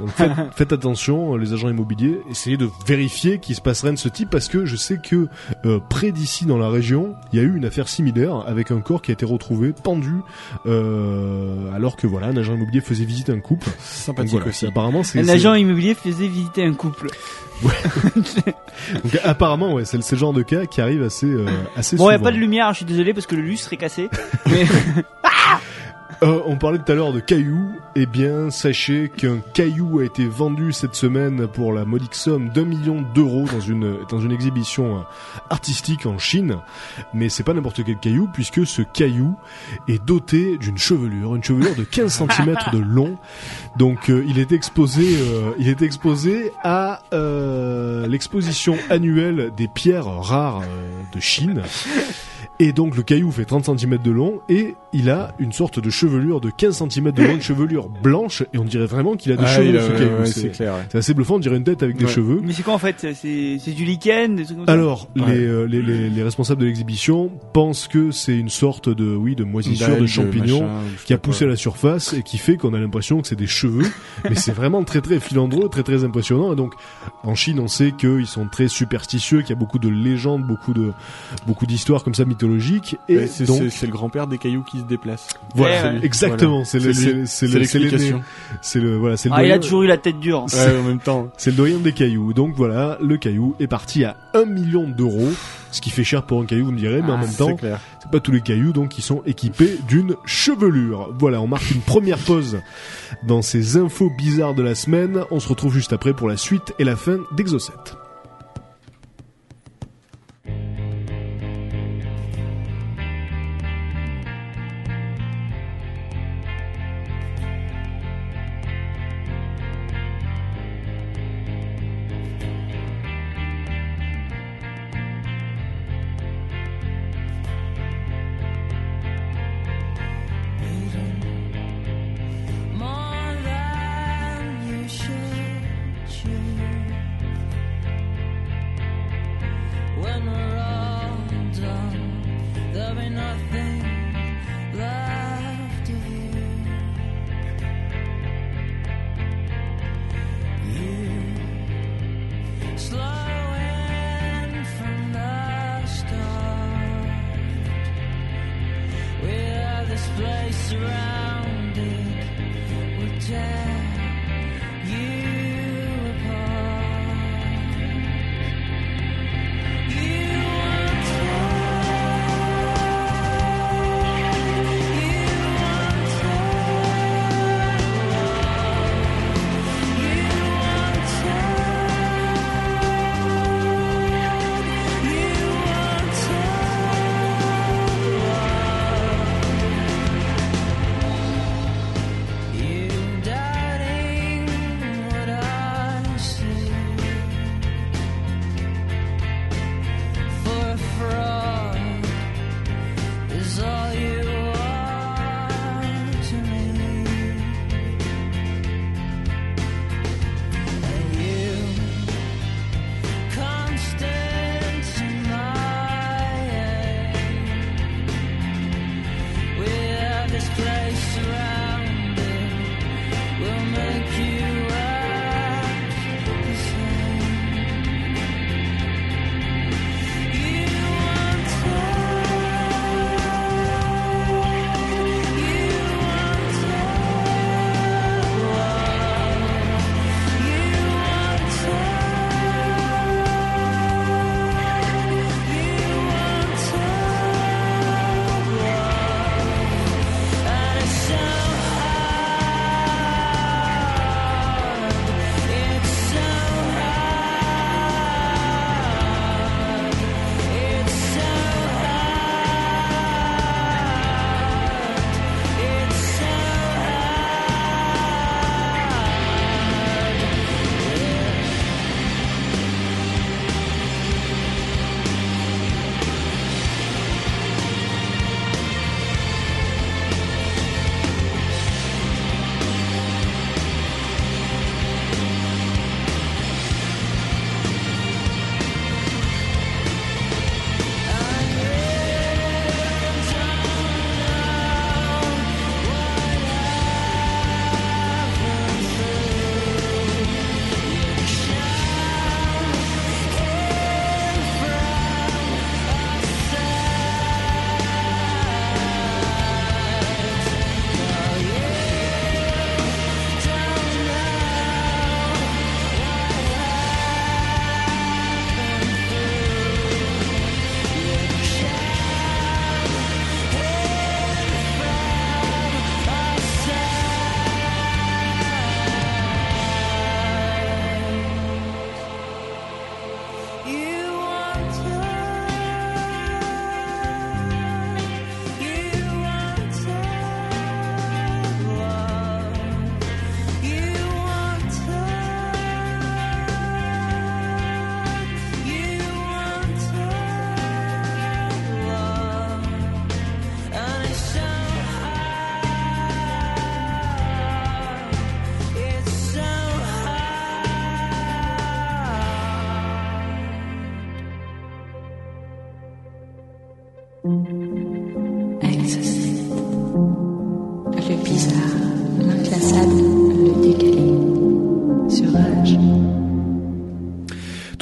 donc 0.00 0.08
faites, 0.10 0.30
faites 0.54 0.72
attention, 0.72 1.34
euh, 1.34 1.38
les 1.38 1.52
agents 1.52 1.68
immobiliers, 1.68 2.20
essayez 2.30 2.56
de 2.56 2.68
vérifier 2.86 3.38
qu'il 3.38 3.54
se 3.54 3.60
passe 3.60 3.82
rien 3.82 3.92
de 3.92 3.98
ce 3.98 4.08
type, 4.08 4.30
parce 4.30 4.48
que 4.48 4.64
je 4.66 4.76
sais 4.76 4.98
que 4.98 5.28
euh, 5.64 5.78
près 5.88 6.12
d'ici, 6.12 6.46
dans 6.46 6.58
la 6.58 6.68
région, 6.68 7.14
il 7.32 7.38
y 7.38 7.42
a 7.42 7.44
eu 7.44 7.56
une 7.56 7.64
affaire 7.64 7.88
similaire 7.88 8.44
avec 8.46 8.70
un 8.70 8.80
corps 8.80 9.02
qui 9.02 9.10
a 9.10 9.14
été 9.14 9.24
retrouvé 9.26 9.72
pendu, 9.72 10.14
euh, 10.66 11.74
alors 11.74 11.96
que 11.96 12.06
voilà, 12.06 12.28
un 12.28 12.36
agent 12.36 12.54
immobilier 12.54 12.80
faisait 12.80 13.04
visiter 13.04 13.32
un 13.32 13.40
couple. 13.40 13.66
Donc 13.66 13.74
Sympathique 13.80 14.30
voilà, 14.32 14.46
aussi. 14.48 14.66
apparemment, 14.66 15.02
c'est 15.02 15.18
Un 15.20 15.28
agent 15.28 15.54
immobilier 15.54 15.94
faisait 15.94 16.28
visiter 16.28 16.64
un 16.64 16.74
couple. 16.74 17.08
donc, 19.04 19.18
apparemment, 19.24 19.72
ouais, 19.74 19.84
c'est 19.84 19.96
le- 19.96 20.02
c'est 20.02 20.14
le 20.16 20.20
genre 20.20 20.32
de 20.32 20.42
cas 20.42 20.66
qui 20.66 20.80
arrive 20.80 21.02
assez, 21.02 21.26
euh, 21.26 21.46
assez 21.76 21.96
Bon, 21.96 22.04
il 22.04 22.06
souvent. 22.06 22.10
y 22.10 22.14
a 22.14 22.18
pas 22.18 22.30
de 22.32 22.36
lumière, 22.36 22.70
je 22.72 22.76
suis 22.76 22.84
désolé 22.84 23.14
parce 23.14 23.26
que 23.26 23.34
le 23.36 23.42
lustre 23.42 23.72
est 23.72 23.76
cassé. 23.78 24.10
Mais 24.46 24.64
Euh, 26.22 26.40
on 26.46 26.56
parlait 26.56 26.78
tout 26.78 26.90
à 26.90 26.94
l'heure 26.94 27.12
de 27.12 27.20
cailloux. 27.20 27.68
Eh 27.94 28.06
bien, 28.06 28.50
sachez 28.50 29.10
qu'un 29.14 29.38
caillou 29.52 29.98
a 29.98 30.04
été 30.04 30.26
vendu 30.26 30.72
cette 30.72 30.94
semaine 30.94 31.46
pour 31.46 31.74
la 31.74 31.84
modique 31.84 32.14
somme 32.14 32.48
d'un 32.48 32.64
million 32.64 33.02
d'euros 33.14 33.44
dans 33.52 33.60
une 33.60 33.98
dans 34.08 34.20
une 34.20 34.32
exhibition 34.32 34.96
euh, 34.96 35.00
artistique 35.50 36.06
en 36.06 36.16
Chine. 36.16 36.56
Mais 37.12 37.28
c'est 37.28 37.42
pas 37.42 37.52
n'importe 37.52 37.84
quel 37.84 37.98
caillou 37.98 38.28
puisque 38.32 38.66
ce 38.66 38.80
caillou 38.80 39.36
est 39.88 40.02
doté 40.02 40.56
d'une 40.56 40.78
chevelure, 40.78 41.36
une 41.36 41.44
chevelure 41.44 41.74
de 41.74 41.84
15 41.84 42.26
cm 42.30 42.56
de 42.72 42.78
long. 42.78 43.18
Donc, 43.76 44.08
euh, 44.08 44.24
il 44.26 44.38
est 44.38 44.52
exposé, 44.52 45.16
euh, 45.16 45.52
il 45.58 45.68
est 45.68 45.82
exposé 45.82 46.52
à 46.64 47.00
l'exposition 48.08 48.76
annuelle 48.88 49.52
des 49.56 49.68
pierres 49.68 50.06
rares 50.06 50.62
de 51.12 51.20
Chine. 51.20 51.62
Et 52.58 52.72
donc 52.72 52.96
le 52.96 53.02
caillou 53.02 53.30
fait 53.30 53.44
30 53.44 53.78
cm 53.78 53.98
de 53.98 54.10
long 54.10 54.40
et 54.48 54.76
il 54.98 55.10
a 55.10 55.34
une 55.38 55.52
sorte 55.52 55.78
de 55.78 55.90
chevelure 55.90 56.40
de 56.40 56.50
15 56.50 56.78
cm 56.88 57.12
de 57.12 57.22
long, 57.22 57.34
une 57.34 57.42
chevelure 57.42 57.88
blanche 57.88 58.42
et 58.54 58.58
on 58.58 58.64
dirait 58.64 58.86
vraiment 58.86 59.14
qu'il 59.16 59.32
a 59.32 59.36
des 59.36 59.42
Ah, 59.44 59.56
cheveux 59.56 59.78
ce 59.80 59.90
ouais, 59.92 60.18
ouais, 60.20 60.26
C'est- 60.26 60.48
clair. 60.50 60.74
ouais. 60.74 60.80
c'est 60.90 60.98
assez 60.98 61.12
bluffant, 61.14 61.34
on 61.34 61.38
dirait 61.38 61.56
une 61.56 61.64
tête 61.64 61.82
avec 61.82 61.96
des 61.96 62.06
cheveux. 62.06 62.40
Mais 62.42 62.52
c'est 62.52 62.62
quoi 62.62 62.74
en 62.74 62.78
fait? 62.78 63.06
C'est 63.14 63.58
c'est 63.58 63.72
du 63.72 63.84
lichen, 63.84 64.36
des 64.36 64.44
trucs 64.44 64.56
comme 64.56 64.66
ça? 64.66 64.72
Alors, 64.72 65.08
Ouais. 65.16 65.34
les, 65.34 65.44
euh, 65.44 65.64
les, 65.64 65.82
les, 65.82 66.08
les 66.08 66.22
responsables 66.22 66.60
de 66.60 66.66
l'exhibition 66.66 67.30
pensent 67.52 67.88
que 67.88 68.10
c'est 68.10 68.36
une 68.38 68.48
sorte 68.48 68.88
de, 68.88 69.14
oui, 69.14 69.34
de 69.34 69.44
moisissure 69.44 69.96
de 69.98 70.06
champignons 70.06 70.62
machin, 70.62 70.80
qui 71.04 71.12
a 71.12 71.18
poussé 71.18 71.44
à 71.44 71.48
la 71.48 71.56
surface 71.56 72.12
et 72.14 72.22
qui 72.22 72.38
fait 72.38 72.56
qu'on 72.56 72.72
a 72.74 72.78
l'impression 72.78 73.20
que 73.20 73.28
c'est 73.28 73.36
des 73.36 73.46
cheveux. 73.46 73.84
mais 74.24 74.34
c'est 74.36 74.52
vraiment 74.52 74.82
très 74.84 75.00
très 75.00 75.20
filandreux, 75.20 75.68
très 75.68 75.82
très 75.82 76.04
impressionnant. 76.04 76.52
Et 76.52 76.56
donc, 76.56 76.72
en 77.22 77.34
Chine, 77.34 77.60
on 77.60 77.68
sait 77.68 77.92
qu'ils 77.92 78.26
sont 78.26 78.46
très 78.46 78.68
superstitieux, 78.68 79.40
qu'il 79.40 79.50
y 79.50 79.52
a 79.52 79.56
beaucoup 79.58 79.78
de 79.78 79.88
légendes, 79.88 80.42
beaucoup 80.46 80.72
de, 80.72 80.92
beaucoup 81.46 81.66
d'histoires 81.66 82.02
comme 82.04 82.14
ça 82.14 82.24
mythologiques. 82.24 82.96
Et 83.08 83.16
Ouais, 83.18 83.26
c'est 83.26 83.44
donc, 83.44 83.58
c'est- 83.58 83.70
c'est 83.70 83.86
le 83.86 83.92
grand-père 83.92 84.26
des 84.26 84.38
cailloux 84.38 84.62
qui 84.62 84.78
se 84.78 84.84
déplace. 84.86 85.28
voilà, 85.54 85.92
Ouais, 85.92 85.98
ouais. 85.98 86.04
exactement. 86.04 86.64
C'est 86.64 86.78
le, 86.78 86.92
C'est 86.92 87.12
le, 87.12 87.26
c'est 87.26 87.46
le, 87.46 87.64
c'est 87.64 87.78
l'aîné. 87.78 87.90
l'explication. 87.90 88.22
c'est 88.62 88.80
le, 88.80 88.96
voilà, 88.96 89.16
c'est 89.16 89.28
le 89.28 89.34
Ah, 89.36 89.42
il 89.44 89.46
a 89.46 89.56
doyen- 89.56 89.60
toujours 89.60 89.82
eu 89.82 89.86
la 89.86 89.98
tête 89.98 90.18
dure. 90.20 90.44
Ouais, 90.52 90.78
en 90.78 90.82
même 90.82 91.00
temps. 91.00 91.28
c'est 91.36 91.50
le 91.50 91.56
doyen 91.56 91.78
des 91.78 91.92
cailloux. 91.92 92.32
Donc 92.32 92.54
voilà, 92.56 92.98
le 93.00 93.16
caillou 93.16 93.54
est 93.60 93.66
parti 93.66 94.04
à 94.04 94.16
1 94.34 94.44
million 94.46 94.88
d'euros. 94.88 95.28
Ce 95.72 95.80
qui 95.82 95.90
fait 95.90 96.04
cher 96.04 96.22
pour 96.22 96.40
un 96.40 96.46
caillou, 96.46 96.66
vous 96.66 96.72
me 96.72 96.78
direz, 96.78 97.02
mais 97.02 97.10
en 97.10 97.16
Ah, 97.16 97.22
même 97.22 97.34
temps, 97.34 97.54
clair. 97.56 97.80
c'est 98.00 98.10
pas 98.10 98.20
tous 98.20 98.32
les 98.32 98.40
cailloux 98.40 98.72
donc 98.72 98.88
qui 98.90 99.02
sont 99.02 99.22
équipés 99.26 99.76
d'une 99.88 100.14
chevelure. 100.24 101.10
Voilà, 101.18 101.40
on 101.40 101.46
marque 101.46 101.70
une 101.70 101.80
première 101.82 102.18
pause 102.18 102.58
dans 103.26 103.42
ces 103.42 103.76
infos 103.76 104.10
bizarres 104.16 104.54
de 104.54 104.62
la 104.62 104.74
semaine. 104.74 105.20
On 105.30 105.40
se 105.40 105.48
retrouve 105.48 105.74
juste 105.74 105.92
après 105.92 106.14
pour 106.14 106.28
la 106.28 106.36
suite 106.38 106.72
et 106.78 106.84
la 106.84 106.96
fin 106.96 107.18
d'Exocet. 107.36 107.72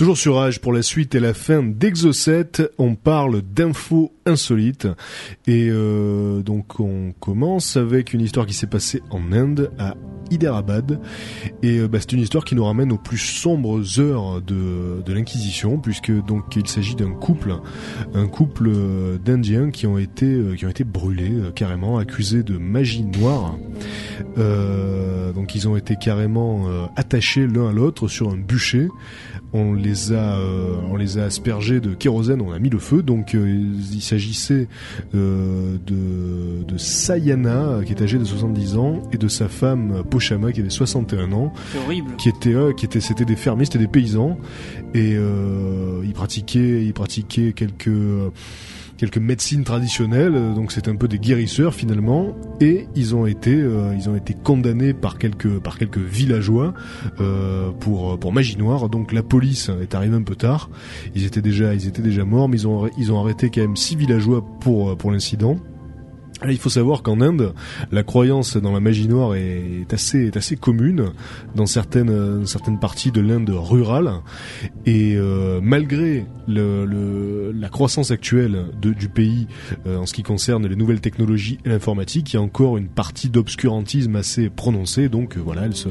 Toujours 0.04 0.18
sur 0.18 0.34
Rage 0.34 0.60
pour 0.60 0.74
la 0.74 0.82
suite 0.82 1.14
et 1.14 1.18
la 1.18 1.32
fin 1.32 1.62
d'Exocet, 1.62 2.68
on 2.76 2.94
parle 2.94 3.40
d'infos 3.40 4.12
insolites. 4.26 4.86
Et 5.46 5.68
euh, 5.70 6.42
donc 6.42 6.78
on 6.78 7.14
commence 7.18 7.78
avec 7.78 8.12
une 8.12 8.20
histoire 8.20 8.44
qui 8.44 8.52
s'est 8.52 8.66
passée 8.66 9.00
en 9.08 9.32
Inde 9.32 9.70
à 9.78 9.94
Hyderabad. 10.30 11.00
Et 11.62 11.78
euh, 11.78 11.88
bah, 11.88 11.98
c'est 12.00 12.12
une 12.12 12.20
histoire 12.20 12.44
qui 12.44 12.54
nous 12.54 12.64
ramène 12.64 12.92
aux 12.92 12.98
plus 12.98 13.18
sombres 13.18 13.80
heures 13.98 14.40
de, 14.42 15.02
l'Inquisition 15.06 15.78
puisque 15.78 16.10
donc 16.24 16.56
il 16.56 16.66
s'agit 16.66 16.96
d'un 16.96 17.12
couple, 17.12 17.54
un 18.14 18.26
couple 18.26 18.68
euh, 18.68 19.18
d'Indiens 19.18 19.70
qui 19.70 19.86
ont 19.86 19.96
été 19.96 20.26
euh, 20.26 20.56
qui 20.56 20.66
ont 20.66 20.70
été 20.70 20.82
brûlés 20.82 21.32
carrément 21.54 21.98
accusés 21.98 22.42
de 22.42 22.58
magie 22.58 23.04
noire. 23.04 23.56
Donc 24.36 25.54
ils 25.54 25.68
ont 25.68 25.76
été 25.76 25.96
carrément 25.96 26.66
attachés 26.96 27.46
l'un 27.46 27.68
à 27.68 27.72
l'autre 27.72 28.08
sur 28.08 28.30
un 28.30 28.36
bûcher 28.36 28.88
on 29.54 29.72
les 29.72 30.12
a 30.12 30.36
euh, 30.38 30.74
on 30.90 30.96
les 30.96 31.16
a 31.18 31.24
aspergés 31.24 31.80
de 31.80 31.94
kérosène, 31.94 32.42
on 32.42 32.52
a 32.52 32.58
mis 32.58 32.68
le 32.70 32.78
feu. 32.78 33.02
Donc 33.02 33.34
euh, 33.34 33.48
il 33.92 34.02
s'agissait 34.02 34.68
euh, 35.14 35.76
de 35.86 36.64
de 36.64 36.76
Sayana 36.76 37.78
qui 37.86 37.92
est 37.92 38.02
âgée 38.02 38.18
de 38.18 38.24
70 38.24 38.76
ans 38.76 39.02
et 39.12 39.16
de 39.16 39.28
sa 39.28 39.48
femme 39.48 40.02
Pochama 40.10 40.50
qui 40.52 40.60
avait 40.60 40.70
61 40.70 41.32
ans, 41.32 41.52
C'est 41.72 41.78
horrible. 41.78 42.16
qui 42.18 42.28
étaient 42.28 42.52
euh, 42.54 42.72
qui 42.72 42.84
étaient 42.84 43.00
c'était 43.00 43.24
des 43.24 43.36
fermiers, 43.36 43.64
c'était 43.64 43.78
des 43.78 43.86
paysans 43.88 44.36
et 44.92 45.14
euh, 45.14 46.02
ils 46.04 46.12
pratiquaient 46.14 46.84
ils 46.84 46.92
pratiquaient 46.92 47.52
quelques 47.52 47.88
quelques 48.96 49.18
médecines 49.18 49.64
traditionnelles, 49.64 50.34
euh, 50.34 50.54
donc 50.54 50.72
c'est 50.72 50.88
un 50.88 50.96
peu 50.96 51.08
des 51.08 51.18
guérisseurs 51.18 51.74
finalement, 51.74 52.34
et 52.60 52.86
ils 52.94 53.14
ont 53.14 53.26
été 53.26 53.54
euh, 53.54 53.94
ils 53.96 54.08
ont 54.08 54.16
été 54.16 54.34
condamnés 54.34 54.92
par 54.92 55.18
quelques 55.18 55.58
par 55.60 55.78
quelques 55.78 55.98
villageois 55.98 56.74
euh, 57.20 57.70
pour 57.80 58.18
pour 58.18 58.32
magie 58.32 58.56
noire. 58.56 58.88
Donc 58.88 59.12
la 59.12 59.22
police 59.22 59.70
est 59.80 59.94
arrivée 59.94 60.16
un 60.16 60.22
peu 60.22 60.36
tard. 60.36 60.70
Ils 61.14 61.24
étaient 61.24 61.42
déjà 61.42 61.74
ils 61.74 61.86
étaient 61.86 62.02
déjà 62.02 62.24
morts, 62.24 62.48
mais 62.48 62.58
ils 62.58 62.68
ont 62.68 62.88
ils 62.98 63.12
ont 63.12 63.20
arrêté 63.20 63.50
quand 63.50 63.62
même 63.62 63.76
six 63.76 63.96
villageois 63.96 64.44
pour 64.60 64.96
pour 64.96 65.10
l'incident. 65.10 65.58
Alors, 66.44 66.52
Il 66.52 66.58
faut 66.58 66.68
savoir 66.68 67.02
qu'en 67.02 67.22
Inde, 67.22 67.54
la 67.90 68.02
croyance 68.02 68.58
dans 68.58 68.72
la 68.72 68.80
magie 68.80 69.08
noire 69.08 69.34
est, 69.34 69.90
assez 69.90 70.26
est 70.26 70.36
assez 70.36 70.56
commune 70.56 71.12
dans 71.54 71.64
certaines 71.64 72.10
euh, 72.10 72.44
certaines 72.44 72.78
parties 72.78 73.10
de 73.12 73.22
l'Inde 73.22 73.48
rurale 73.48 74.12
et 74.84 75.14
euh, 75.16 75.60
malgré 75.62 76.26
la 76.46 77.68
croissance 77.70 78.10
actuelle 78.10 78.66
du 78.78 79.08
pays 79.08 79.46
euh, 79.86 79.96
en 79.96 80.04
ce 80.04 80.12
qui 80.12 80.22
concerne 80.22 80.66
les 80.66 80.76
nouvelles 80.76 81.00
technologies 81.00 81.56
et 81.64 81.70
l'informatique, 81.70 82.34
il 82.34 82.36
y 82.36 82.38
a 82.38 82.42
encore 82.42 82.76
une 82.76 82.88
partie 82.88 83.30
d'obscurantisme 83.30 84.14
assez 84.16 84.50
prononcée. 84.50 85.08
Donc 85.08 85.38
voilà, 85.38 85.62
elle 85.62 85.74
se 85.74 85.88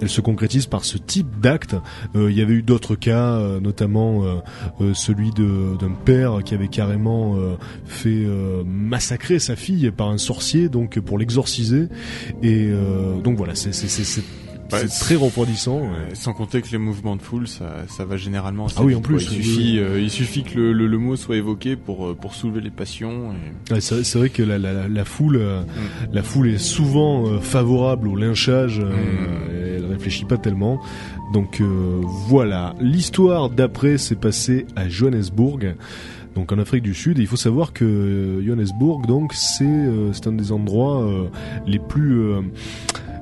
elle 0.00 0.08
se 0.08 0.20
concrétise 0.20 0.66
par 0.66 0.84
ce 0.84 0.98
type 0.98 1.38
d'acte. 1.40 1.76
Il 2.16 2.32
y 2.32 2.40
avait 2.40 2.54
eu 2.54 2.62
d'autres 2.62 2.96
cas, 2.96 3.38
notamment 3.60 4.42
celui 4.94 5.30
d'un 5.30 5.92
père 6.04 6.40
qui 6.44 6.54
avait 6.54 6.66
carrément 6.66 7.36
fait 7.84 8.26
massacrer 8.66 9.38
sa 9.38 9.54
fille 9.54 9.91
par 9.92 10.08
un 10.08 10.18
sorcier, 10.18 10.68
donc 10.68 10.98
pour 11.00 11.18
l'exorciser. 11.18 11.88
Et 12.42 12.68
euh, 12.70 13.20
donc 13.20 13.36
voilà, 13.36 13.54
c'est 13.54 13.72
c'est 13.72 14.22
très 15.00 15.16
refroidissant. 15.16 15.80
ouais. 15.80 15.86
Ouais, 15.88 16.14
Sans 16.14 16.32
compter 16.32 16.62
que 16.62 16.68
les 16.72 16.78
mouvements 16.78 17.14
de 17.16 17.20
foule, 17.20 17.46
ça, 17.46 17.84
ça 17.88 18.06
va 18.06 18.16
généralement. 18.16 18.66
assez 18.66 18.76
Ah 18.78 18.82
oui, 18.84 18.94
en 18.94 19.02
plus. 19.02 19.22
Il 19.30 19.44
suffit, 19.44 19.78
euh, 19.78 20.00
il 20.00 20.08
suffit 20.10 20.44
que 20.44 20.56
le, 20.58 20.72
le, 20.72 20.86
le 20.86 20.96
mot 20.98 21.14
soit 21.16 21.36
évoqué 21.36 21.76
pour 21.76 22.06
euh, 22.06 22.14
pour 22.14 22.34
soulever 22.34 22.62
les 22.62 22.70
passions. 22.70 23.32
Et... 23.68 23.72
Ouais, 23.74 23.80
c'est 23.82 24.14
vrai- 24.18 24.30
que 24.30 24.42
la, 24.42 24.58
la, 24.58 24.88
la 24.88 25.04
foule, 25.04 25.36
euh, 25.36 25.62
la 26.12 26.22
foule 26.22 26.48
est 26.48 26.58
souvent 26.58 27.26
euh, 27.26 27.38
favorable 27.40 28.08
au 28.08 28.16
lynchage. 28.16 28.80
euh, 28.80 28.92
Mm. 28.92 29.76
Elle 29.76 29.84
réfléchit 29.86 30.24
pas 30.24 30.38
tellement. 30.38 30.80
Donc 31.34 31.60
euh, 31.60 32.00
voilà, 32.28 32.74
l'histoire 32.80 33.50
d'après 33.50 33.98
s'est 33.98 34.14
passée 34.16 34.66
à 34.76 34.88
Johannesburg. 34.88 35.74
Donc 36.34 36.50
en 36.52 36.58
Afrique 36.58 36.82
du 36.82 36.94
Sud, 36.94 37.18
et 37.18 37.22
il 37.22 37.26
faut 37.28 37.36
savoir 37.36 37.72
que 37.72 37.84
euh, 37.84 38.42
Johannesburg, 38.44 39.06
donc 39.06 39.32
c'est 39.34 39.64
euh, 39.64 40.12
c'est 40.12 40.26
un 40.26 40.32
des 40.32 40.50
endroits 40.52 41.02
euh, 41.02 41.26
les 41.66 41.78
plus 41.78 42.20
euh, 42.20 42.40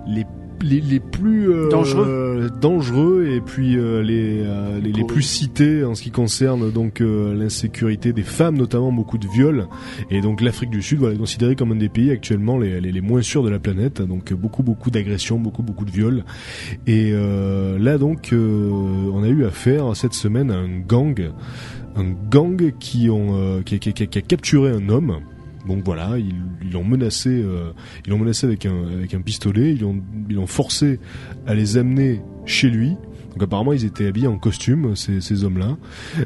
les 0.06 0.24
les, 0.62 0.82
les 0.82 1.00
plus 1.00 1.50
euh, 1.50 1.70
Dangereux. 1.70 2.04
euh, 2.06 2.48
dangereux 2.60 3.26
et 3.34 3.40
puis 3.40 3.78
euh, 3.78 4.02
les, 4.02 4.42
euh, 4.44 4.78
les 4.78 4.92
les 4.92 5.04
plus 5.04 5.22
cités 5.22 5.84
en 5.84 5.94
ce 5.94 6.02
qui 6.02 6.10
concerne 6.10 6.70
donc 6.70 7.00
euh, 7.00 7.32
l'insécurité 7.34 8.12
des 8.12 8.22
femmes 8.22 8.58
notamment 8.58 8.92
beaucoup 8.92 9.16
de 9.16 9.26
viols. 9.26 9.66
Et 10.10 10.20
donc 10.20 10.42
l'Afrique 10.42 10.68
du 10.68 10.82
Sud 10.82 10.98
voilà, 10.98 11.14
est 11.14 11.18
considérée 11.18 11.56
comme 11.56 11.72
un 11.72 11.76
des 11.76 11.88
pays 11.88 12.10
actuellement 12.10 12.58
les, 12.58 12.78
les, 12.78 12.92
les 12.92 13.00
moins 13.00 13.22
sûrs 13.22 13.42
de 13.42 13.48
la 13.48 13.58
planète. 13.58 14.02
Donc 14.02 14.34
beaucoup 14.34 14.62
beaucoup 14.62 14.90
d'agressions 14.90 15.38
beaucoup 15.38 15.62
beaucoup 15.62 15.86
de 15.86 15.90
viols. 15.90 16.24
Et 16.86 17.10
euh, 17.14 17.78
là 17.78 17.96
donc 17.96 18.34
euh, 18.34 18.68
on 18.70 19.22
a 19.22 19.28
eu 19.28 19.46
affaire 19.46 19.96
cette 19.96 20.12
semaine 20.14 20.50
à 20.50 20.56
un 20.56 20.78
gang 20.78 21.30
un 22.00 22.10
gang 22.30 22.72
qui 22.78 23.10
ont 23.10 23.36
euh, 23.36 23.62
a- 24.18 24.22
capturé 24.22 24.70
un 24.70 24.88
homme 24.88 25.20
donc 25.68 25.84
voilà, 25.84 26.16
ils 26.16 26.72
l'ont 26.72 26.84
menacé, 26.84 27.28
euh, 27.28 27.72
ils 28.06 28.10
menacé 28.18 28.46
avec 28.46 28.64
un 29.14 29.20
pistolet, 29.20 29.74
ils 29.74 29.80
l'ont 30.34 30.46
forcé 30.46 30.98
à 31.46 31.54
les 31.54 31.76
amener 31.76 32.22
chez 32.46 32.70
lui. 32.70 32.96
Donc 33.32 33.42
apparemment 33.42 33.74
ils 33.74 33.84
étaient 33.84 34.06
habillés 34.06 34.26
en 34.26 34.38
costume 34.38 34.96
ces, 34.96 35.20
ces 35.20 35.44
hommes-là. 35.44 35.76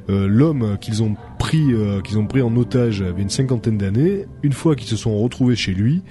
Euh, 0.08 0.28
L'homme 0.28 0.78
qu'ils 0.80 1.02
ont 1.02 1.16
pris 1.44 1.74
euh, 1.74 2.00
qu'ils 2.00 2.16
ont 2.16 2.26
pris 2.26 2.40
en 2.40 2.56
otage 2.56 3.02
avait 3.02 3.20
une 3.20 3.28
cinquantaine 3.28 3.76
d'années. 3.76 4.24
Une 4.42 4.54
fois 4.54 4.74
qu'ils 4.74 4.88
se 4.88 4.96
sont 4.96 5.18
retrouvés 5.18 5.56
chez 5.56 5.72
lui, 5.72 6.02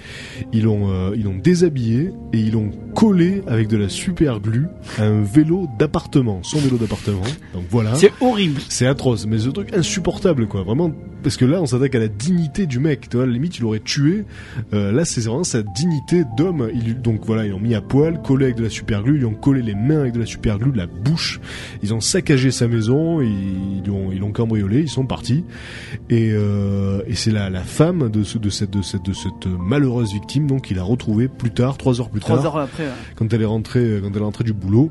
ils 0.52 0.62
l'ont 0.62 0.90
euh, 0.90 1.12
ils 1.16 1.24
l'ont 1.24 1.36
déshabillé 1.36 2.12
et 2.32 2.38
ils 2.38 2.52
l'ont 2.52 2.70
collé 2.94 3.42
avec 3.48 3.66
de 3.66 3.76
la 3.76 3.88
super 3.88 4.38
glue 4.38 4.68
à 4.96 5.02
un 5.02 5.22
vélo 5.22 5.66
d'appartement, 5.76 6.40
son 6.44 6.58
vélo 6.60 6.76
d'appartement. 6.76 7.24
Donc 7.52 7.64
voilà. 7.68 7.96
C'est 7.96 8.12
horrible. 8.20 8.60
C'est 8.68 8.86
atroce, 8.86 9.26
mais 9.26 9.38
ce 9.38 9.48
truc 9.48 9.74
insupportable, 9.74 10.46
quoi. 10.46 10.62
Vraiment, 10.62 10.92
parce 11.24 11.36
que 11.36 11.44
là, 11.44 11.60
on 11.60 11.66
s'attaque 11.66 11.96
à 11.96 11.98
la 11.98 12.08
dignité 12.08 12.66
du 12.66 12.78
mec. 12.78 13.08
Tu 13.08 13.16
vois, 13.16 13.24
à 13.24 13.26
la 13.26 13.32
limite, 13.32 13.58
il 13.58 13.62
l'aurait 13.62 13.80
tué. 13.80 14.26
Euh, 14.72 14.92
là, 14.92 15.04
c'est 15.04 15.22
vraiment 15.22 15.42
sa 15.42 15.62
dignité 15.62 16.22
d'homme. 16.36 16.70
Il, 16.72 17.00
donc 17.00 17.22
voilà, 17.26 17.44
ils 17.44 17.50
l'ont 17.50 17.58
mis 17.58 17.74
à 17.74 17.80
poil, 17.80 18.22
collé 18.22 18.44
avec 18.44 18.56
de 18.56 18.62
la 18.62 18.70
super 18.70 19.02
glue, 19.02 19.16
ils 19.16 19.20
lui 19.20 19.26
ont 19.26 19.34
collé 19.34 19.62
les 19.62 19.74
mains 19.74 20.00
avec 20.00 20.12
de 20.12 20.20
la 20.20 20.26
super 20.26 20.58
glue, 20.58 20.70
de 20.70 20.76
la 20.76 20.86
bouche. 20.86 21.40
Ils 21.82 21.92
ont 21.92 22.00
saccagé 22.00 22.52
sa 22.52 22.68
maison, 22.68 23.20
ils 23.20 23.64
ils 23.74 23.88
l'ont, 23.88 24.12
ils 24.12 24.18
l'ont 24.18 24.32
cambriolé, 24.32 24.80
ils 24.80 24.88
sont 24.88 25.06
partis. 25.06 25.23
Et, 25.30 26.30
euh, 26.32 27.02
et 27.06 27.14
c'est 27.14 27.30
la, 27.30 27.50
la 27.50 27.62
femme 27.62 28.10
de, 28.10 28.22
ce, 28.22 28.38
de 28.38 28.50
cette, 28.50 28.70
de 28.70 28.82
cette, 28.82 29.04
de 29.04 29.12
cette 29.12 29.46
malheureuse 29.46 30.12
victime, 30.12 30.46
donc, 30.46 30.70
il 30.70 30.78
a 30.78 30.82
retrouvé 30.82 31.28
plus 31.28 31.50
tard, 31.50 31.76
trois 31.78 32.00
heures 32.00 32.10
plus 32.10 32.20
Trois 32.20 32.36
tard 32.36 32.56
heures 32.56 32.62
après. 32.62 32.84
ouais. 32.84 32.90
quand 33.16 33.32
elle 33.32 33.42
est 33.42 33.46
rentrée 33.46 34.00
quand 34.02 34.10
elle 34.10 34.20
est 34.22 34.24
rentrée 34.24 34.44
du 34.44 34.52
boulot. 34.52 34.90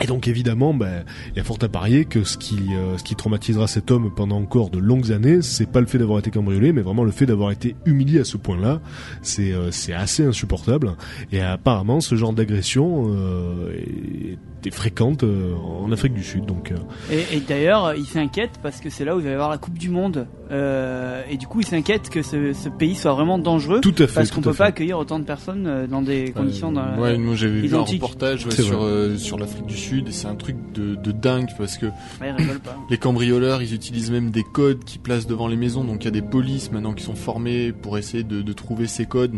Et 0.00 0.06
donc 0.06 0.26
évidemment, 0.26 0.74
ben, 0.74 1.04
il 1.30 1.36
y 1.36 1.40
a 1.40 1.44
fort 1.44 1.58
à 1.62 1.68
parier 1.68 2.06
que 2.06 2.24
ce 2.24 2.36
qui, 2.36 2.56
euh, 2.74 2.98
ce 2.98 3.04
qui 3.04 3.14
traumatisera 3.14 3.68
cet 3.68 3.90
homme 3.92 4.10
pendant 4.14 4.36
encore 4.38 4.70
de 4.70 4.78
longues 4.78 5.12
années, 5.12 5.42
c'est 5.42 5.70
pas 5.70 5.80
le 5.80 5.86
fait 5.86 5.98
d'avoir 5.98 6.18
été 6.18 6.30
cambriolé, 6.30 6.72
mais 6.72 6.80
vraiment 6.82 7.04
le 7.04 7.12
fait 7.12 7.26
d'avoir 7.26 7.52
été 7.52 7.76
humilié 7.84 8.18
à 8.20 8.24
ce 8.24 8.36
point-là. 8.36 8.80
C'est, 9.20 9.52
euh, 9.52 9.70
c'est 9.70 9.92
assez 9.92 10.24
insupportable. 10.24 10.96
Et 11.30 11.40
apparemment, 11.40 12.00
ce 12.00 12.16
genre 12.16 12.32
d'agression 12.32 13.04
euh, 13.14 13.76
est, 13.76 14.38
fréquente 14.70 15.24
euh, 15.24 15.54
en 15.56 15.90
Afrique 15.92 16.14
du 16.14 16.22
Sud. 16.22 16.46
Donc, 16.46 16.70
euh, 16.72 16.76
Et, 17.10 17.36
et 17.36 17.40
d'ailleurs, 17.40 17.94
il 17.94 18.04
s'inquiète 18.06 18.52
parce 18.62 18.80
que 18.80 18.88
c'est 18.90 19.04
là 19.04 19.16
où 19.16 19.18
il 19.18 19.24
va 19.24 19.30
y 19.30 19.34
avoir 19.34 19.50
la 19.50 19.58
Coupe 19.58 19.78
du 19.78 19.90
Monde. 19.90 20.26
Euh, 20.50 21.22
et 21.30 21.36
du 21.36 21.46
coup, 21.46 21.60
il 21.60 21.66
s'inquiète 21.66 22.10
que 22.10 22.22
ce, 22.22 22.52
ce 22.52 22.68
pays 22.68 22.94
soit 22.94 23.12
vraiment 23.14 23.38
dangereux. 23.38 23.80
tout 23.80 23.94
à 23.98 24.06
fait. 24.06 24.14
Parce 24.14 24.30
qu'on 24.30 24.40
à 24.42 24.44
peut 24.44 24.54
pas 24.54 24.66
accueillir 24.66 24.98
autant 24.98 25.18
de 25.18 25.24
personnes 25.24 25.66
euh, 25.66 25.86
dans 25.86 26.02
des 26.02 26.30
conditions. 26.32 26.70
dans 26.72 26.84
la- 26.84 26.98
Ouais, 27.00 27.18
moi 27.18 27.34
j'avais 27.34 27.60
vu 27.60 27.74
un 27.74 27.80
reportage 27.80 28.46
ouais, 28.46 28.52
sur 28.52 28.82
euh, 28.82 29.16
l'Afrique 29.38 29.66
du 29.66 29.76
Sud 29.76 30.08
et 30.08 30.12
c'est 30.12 30.26
un 30.28 30.34
truc 30.34 30.56
de, 30.74 30.94
de 30.94 31.12
dingue 31.12 31.48
parce 31.58 31.78
que 31.78 31.86
Ouais, 31.86 32.28
ils 32.28 32.32
rigolent 32.42 32.60
pas. 32.60 32.76
les 32.90 32.98
cambrioleurs 32.98 33.62
ils 33.62 33.74
utilisent 33.74 34.10
même 34.10 34.30
des 34.30 34.42
codes 34.44 34.84
qu'ils 34.84 35.00
placent 35.00 35.26
devant 35.26 35.48
les 35.48 35.56
maisons 35.56 35.84
donc 35.84 36.02
il 36.02 36.04
y 36.04 36.08
a 36.08 36.12
des 36.12 36.22
polices 36.22 36.70
maintenant 36.70 36.92
qui 36.92 37.02
sont 37.02 37.14
formés 37.14 37.72
pour 37.72 37.96
essayer 37.98 38.22
de, 38.24 38.42
de 38.42 38.52
trouver 38.52 38.86
ces 38.86 39.06
codes. 39.06 39.34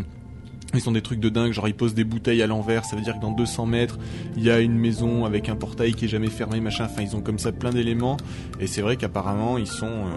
Ils 0.75 0.81
sont 0.81 0.91
des 0.91 1.01
trucs 1.01 1.19
de 1.19 1.29
dingue, 1.29 1.51
genre 1.51 1.67
ils 1.67 1.75
posent 1.75 1.95
des 1.95 2.03
bouteilles 2.03 2.41
à 2.41 2.47
l'envers, 2.47 2.85
ça 2.85 2.95
veut 2.95 3.01
dire 3.01 3.15
que 3.15 3.21
dans 3.21 3.31
200 3.31 3.65
mètres, 3.65 3.97
il 4.37 4.43
y 4.43 4.49
a 4.49 4.59
une 4.59 4.77
maison 4.77 5.25
avec 5.25 5.49
un 5.49 5.55
portail 5.55 5.93
qui 5.93 6.05
est 6.05 6.07
jamais 6.07 6.27
fermé, 6.27 6.59
machin. 6.59 6.85
Enfin, 6.85 7.01
ils 7.01 7.15
ont 7.15 7.21
comme 7.21 7.39
ça 7.39 7.51
plein 7.51 7.71
d'éléments. 7.71 8.17
Et 8.59 8.67
c'est 8.67 8.81
vrai 8.81 8.95
qu'apparemment, 8.97 9.57
ils 9.57 9.67
sont, 9.67 9.85
euh, 9.85 10.15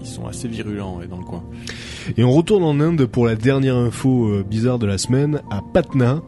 ils 0.00 0.08
sont 0.08 0.26
assez 0.26 0.48
virulents 0.48 1.00
dans 1.08 1.18
le 1.18 1.24
coin. 1.24 1.42
Et 2.16 2.24
on 2.24 2.32
retourne 2.32 2.62
en 2.62 2.80
Inde 2.80 3.06
pour 3.06 3.26
la 3.26 3.36
dernière 3.36 3.76
info 3.76 4.26
euh, 4.26 4.44
bizarre 4.48 4.78
de 4.78 4.86
la 4.86 4.98
semaine, 4.98 5.40
à 5.50 5.60
Patna, 5.62 6.22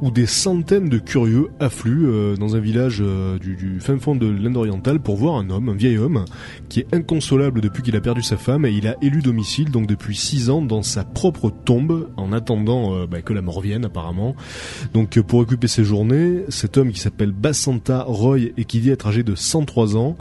où 0.00 0.10
des 0.10 0.26
centaines 0.26 0.88
de 0.88 0.98
curieux 0.98 1.48
affluent 1.60 2.06
euh, 2.06 2.36
dans 2.36 2.56
un 2.56 2.60
village 2.60 3.02
du, 3.40 3.78
fin 3.80 3.98
fond 3.98 4.14
de 4.14 4.26
l'Inde 4.26 4.56
orientale 4.56 5.00
pour 5.00 5.16
voir 5.16 5.36
un 5.36 5.50
homme, 5.50 5.68
un 5.68 5.74
vieil 5.74 5.98
homme, 5.98 6.24
qui 6.68 6.80
est 6.80 6.94
inconsolable 6.94 7.60
depuis 7.60 7.82
qu'il 7.82 7.96
a 7.96 8.00
perdu 8.00 8.22
sa 8.22 8.36
femme 8.36 8.64
et 8.64 8.70
il 8.70 8.86
a 8.86 8.96
élu 9.02 9.22
domicile 9.22 9.70
donc 9.70 9.86
depuis 9.86 10.16
six 10.16 10.50
ans 10.50 10.62
dans 10.62 10.82
sa 10.82 11.04
propre 11.04 11.50
tombe 11.50 12.08
en 12.16 12.32
attendant 12.32 13.06
bah, 13.06 13.19
que 13.22 13.32
la 13.32 13.42
mort 13.42 13.60
vienne 13.60 13.84
apparemment. 13.84 14.34
Donc 14.94 15.16
euh, 15.16 15.22
pour 15.22 15.40
occuper 15.40 15.68
ses 15.68 15.84
journées, 15.84 16.44
cet 16.48 16.76
homme 16.76 16.92
qui 16.92 17.00
s'appelle 17.00 17.32
Basanta 17.32 18.02
Roy 18.02 18.38
et 18.56 18.64
qui 18.64 18.80
dit 18.80 18.90
être 18.90 19.06
âgé 19.06 19.22
de 19.22 19.34
103 19.34 19.96
ans, 19.96 20.16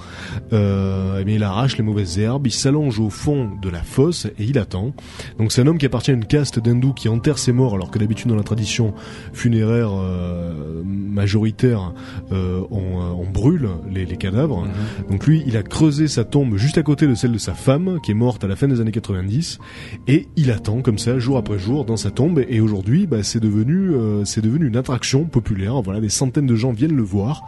euh, 0.54 1.20
eh 1.22 1.24
bien, 1.24 1.36
il 1.36 1.44
arrache 1.44 1.78
les 1.78 1.84
mauvaises 1.84 2.20
herbes, 2.20 2.48
il 2.48 2.52
s'allonge 2.52 3.00
au 3.00 3.10
fond 3.10 3.50
de 3.62 3.70
la 3.70 3.84
fosse 3.84 4.26
et 4.26 4.44
il 4.44 4.58
attend. 4.58 4.94
Donc 5.38 5.52
c'est 5.52 5.62
un 5.62 5.68
homme 5.68 5.78
qui 5.78 5.86
appartient 5.86 6.12
à 6.12 6.14
une 6.14 6.26
caste 6.26 6.60
d'hindous 6.60 6.94
qui 6.94 7.10
enterre 7.10 7.38
ses 7.38 7.52
morts 7.52 7.76
alors 7.76 7.92
que 7.92 8.00
d'habitude 8.00 8.28
dans 8.28 8.36
la 8.36 8.44
tradition 8.44 8.94
funéraire 9.34 9.90
euh, 9.94 10.84
majoritaire 10.86 11.94
euh, 12.32 12.62
on, 12.72 12.98
on 12.98 13.30
brûle 13.30 13.70
les, 13.92 14.06
les 14.06 14.18
cadavres. 14.18 14.68
Donc 15.10 15.26
lui 15.26 15.44
il 15.46 15.58
a 15.58 15.64
creusé 15.64 16.08
sa 16.08 16.24
tombe 16.24 16.58
juste 16.58 16.78
à 16.78 16.84
côté 16.84 17.08
de 17.08 17.16
celle 17.16 17.32
de 17.32 17.38
sa 17.38 17.54
femme 17.54 18.00
qui 18.04 18.12
est 18.12 18.16
morte 18.16 18.44
à 18.44 18.48
la 18.48 18.56
fin 18.56 18.68
des 18.68 18.82
années 18.82 18.92
90 18.92 19.60
et 20.08 20.28
il 20.36 20.52
attend 20.52 20.82
comme 20.82 20.98
ça 20.98 21.20
jour 21.20 21.38
après 21.38 21.60
jour 21.60 21.86
dans 21.86 21.98
sa 21.98 22.12
tombe 22.12 22.44
et 22.48 22.60
aujourd'hui 22.60 22.89
bah, 23.08 23.24
c'est 23.24 23.40
devenu 23.40 23.92
euh, 23.92 24.26
c'est 24.26 24.42
devenu 24.42 24.68
une 24.68 24.78
attraction 24.78 25.26
populaire. 25.26 25.82
Voilà 25.82 26.00
des 26.00 26.10
centaines 26.10 26.46
de 26.46 26.56
gens 26.56 26.72
viennent 26.72 26.96
le 26.96 27.04
voir. 27.04 27.44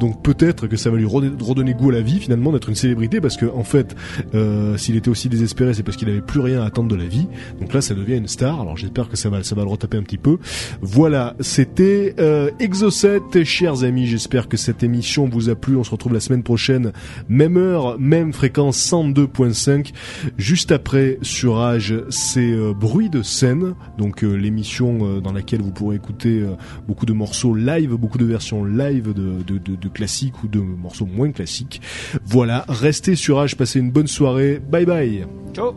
Donc 0.00 0.22
peut-être 0.22 0.66
que 0.66 0.76
ça 0.76 0.90
va 0.90 0.96
lui 0.96 1.06
redonner 1.06 1.74
goût 1.74 1.90
à 1.90 1.92
la 1.92 2.00
vie 2.00 2.18
finalement 2.18 2.52
d'être 2.52 2.68
une 2.68 2.74
célébrité 2.74 3.20
parce 3.20 3.36
que 3.36 3.46
en 3.46 3.64
fait 3.64 3.94
euh, 4.34 4.76
s'il 4.76 4.96
était 4.96 5.08
aussi 5.08 5.28
désespéré 5.28 5.74
c'est 5.74 5.82
parce 5.82 5.96
qu'il 5.96 6.08
avait 6.08 6.20
plus 6.20 6.40
rien 6.40 6.62
à 6.62 6.66
attendre 6.66 6.88
de 6.88 6.96
la 6.96 7.06
vie. 7.06 7.26
Donc 7.60 7.72
là 7.72 7.80
ça 7.80 7.94
devient 7.94 8.16
une 8.16 8.28
star. 8.28 8.60
Alors 8.60 8.76
j'espère 8.76 9.08
que 9.08 9.16
ça 9.16 9.30
va 9.30 9.42
ça 9.42 9.54
va 9.54 9.62
le 9.62 9.68
retaper 9.68 9.96
un 9.96 10.02
petit 10.02 10.18
peu. 10.18 10.38
Voilà, 10.80 11.34
c'était 11.40 12.14
euh, 12.18 12.50
Exocet 12.58 13.20
chers 13.44 13.84
amis, 13.84 14.06
j'espère 14.06 14.48
que 14.48 14.56
cette 14.56 14.82
émission 14.82 15.28
vous 15.28 15.48
a 15.48 15.54
plu. 15.54 15.76
On 15.76 15.84
se 15.84 15.90
retrouve 15.90 16.12
la 16.12 16.20
semaine 16.20 16.42
prochaine 16.42 16.92
même 17.28 17.56
heure, 17.56 17.98
même 17.98 18.32
fréquence 18.32 18.78
102.5 18.90 19.92
juste 20.38 20.72
après 20.72 21.18
sur 21.22 21.56
Rage, 21.56 21.94
c'est 22.10 22.52
euh, 22.52 22.72
bruit 22.72 23.10
de 23.10 23.22
scène. 23.22 23.74
Donc 23.98 24.24
euh, 24.24 24.34
l'émission 24.34 24.71
euh, 24.80 25.20
dans 25.20 25.32
laquelle 25.32 25.60
vous 25.62 25.70
pourrez 25.70 25.96
écouter 25.96 26.40
euh, 26.40 26.54
beaucoup 26.86 27.06
de 27.06 27.12
morceaux 27.12 27.54
live, 27.54 27.94
beaucoup 27.94 28.18
de 28.18 28.24
versions 28.24 28.64
live 28.64 29.12
de, 29.12 29.42
de, 29.46 29.58
de, 29.58 29.76
de 29.76 29.88
classiques 29.88 30.42
ou 30.42 30.48
de 30.48 30.60
morceaux 30.60 31.06
moins 31.06 31.30
classiques. 31.30 31.80
Voilà, 32.24 32.64
restez 32.68 33.14
sur 33.14 33.36
Rage, 33.36 33.56
passez 33.56 33.78
une 33.78 33.90
bonne 33.90 34.06
soirée. 34.06 34.60
Bye 34.70 34.86
bye. 34.86 35.26
Ciao 35.54 35.72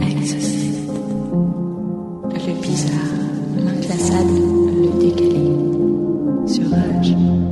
Exocet. 0.00 0.64
Le 2.46 2.60
bizarre, 2.60 2.92
l'inclassable, 3.56 4.32
le 4.82 5.00
décalé. 5.00 5.44
Sur 6.46 6.70
Rage. 6.70 7.43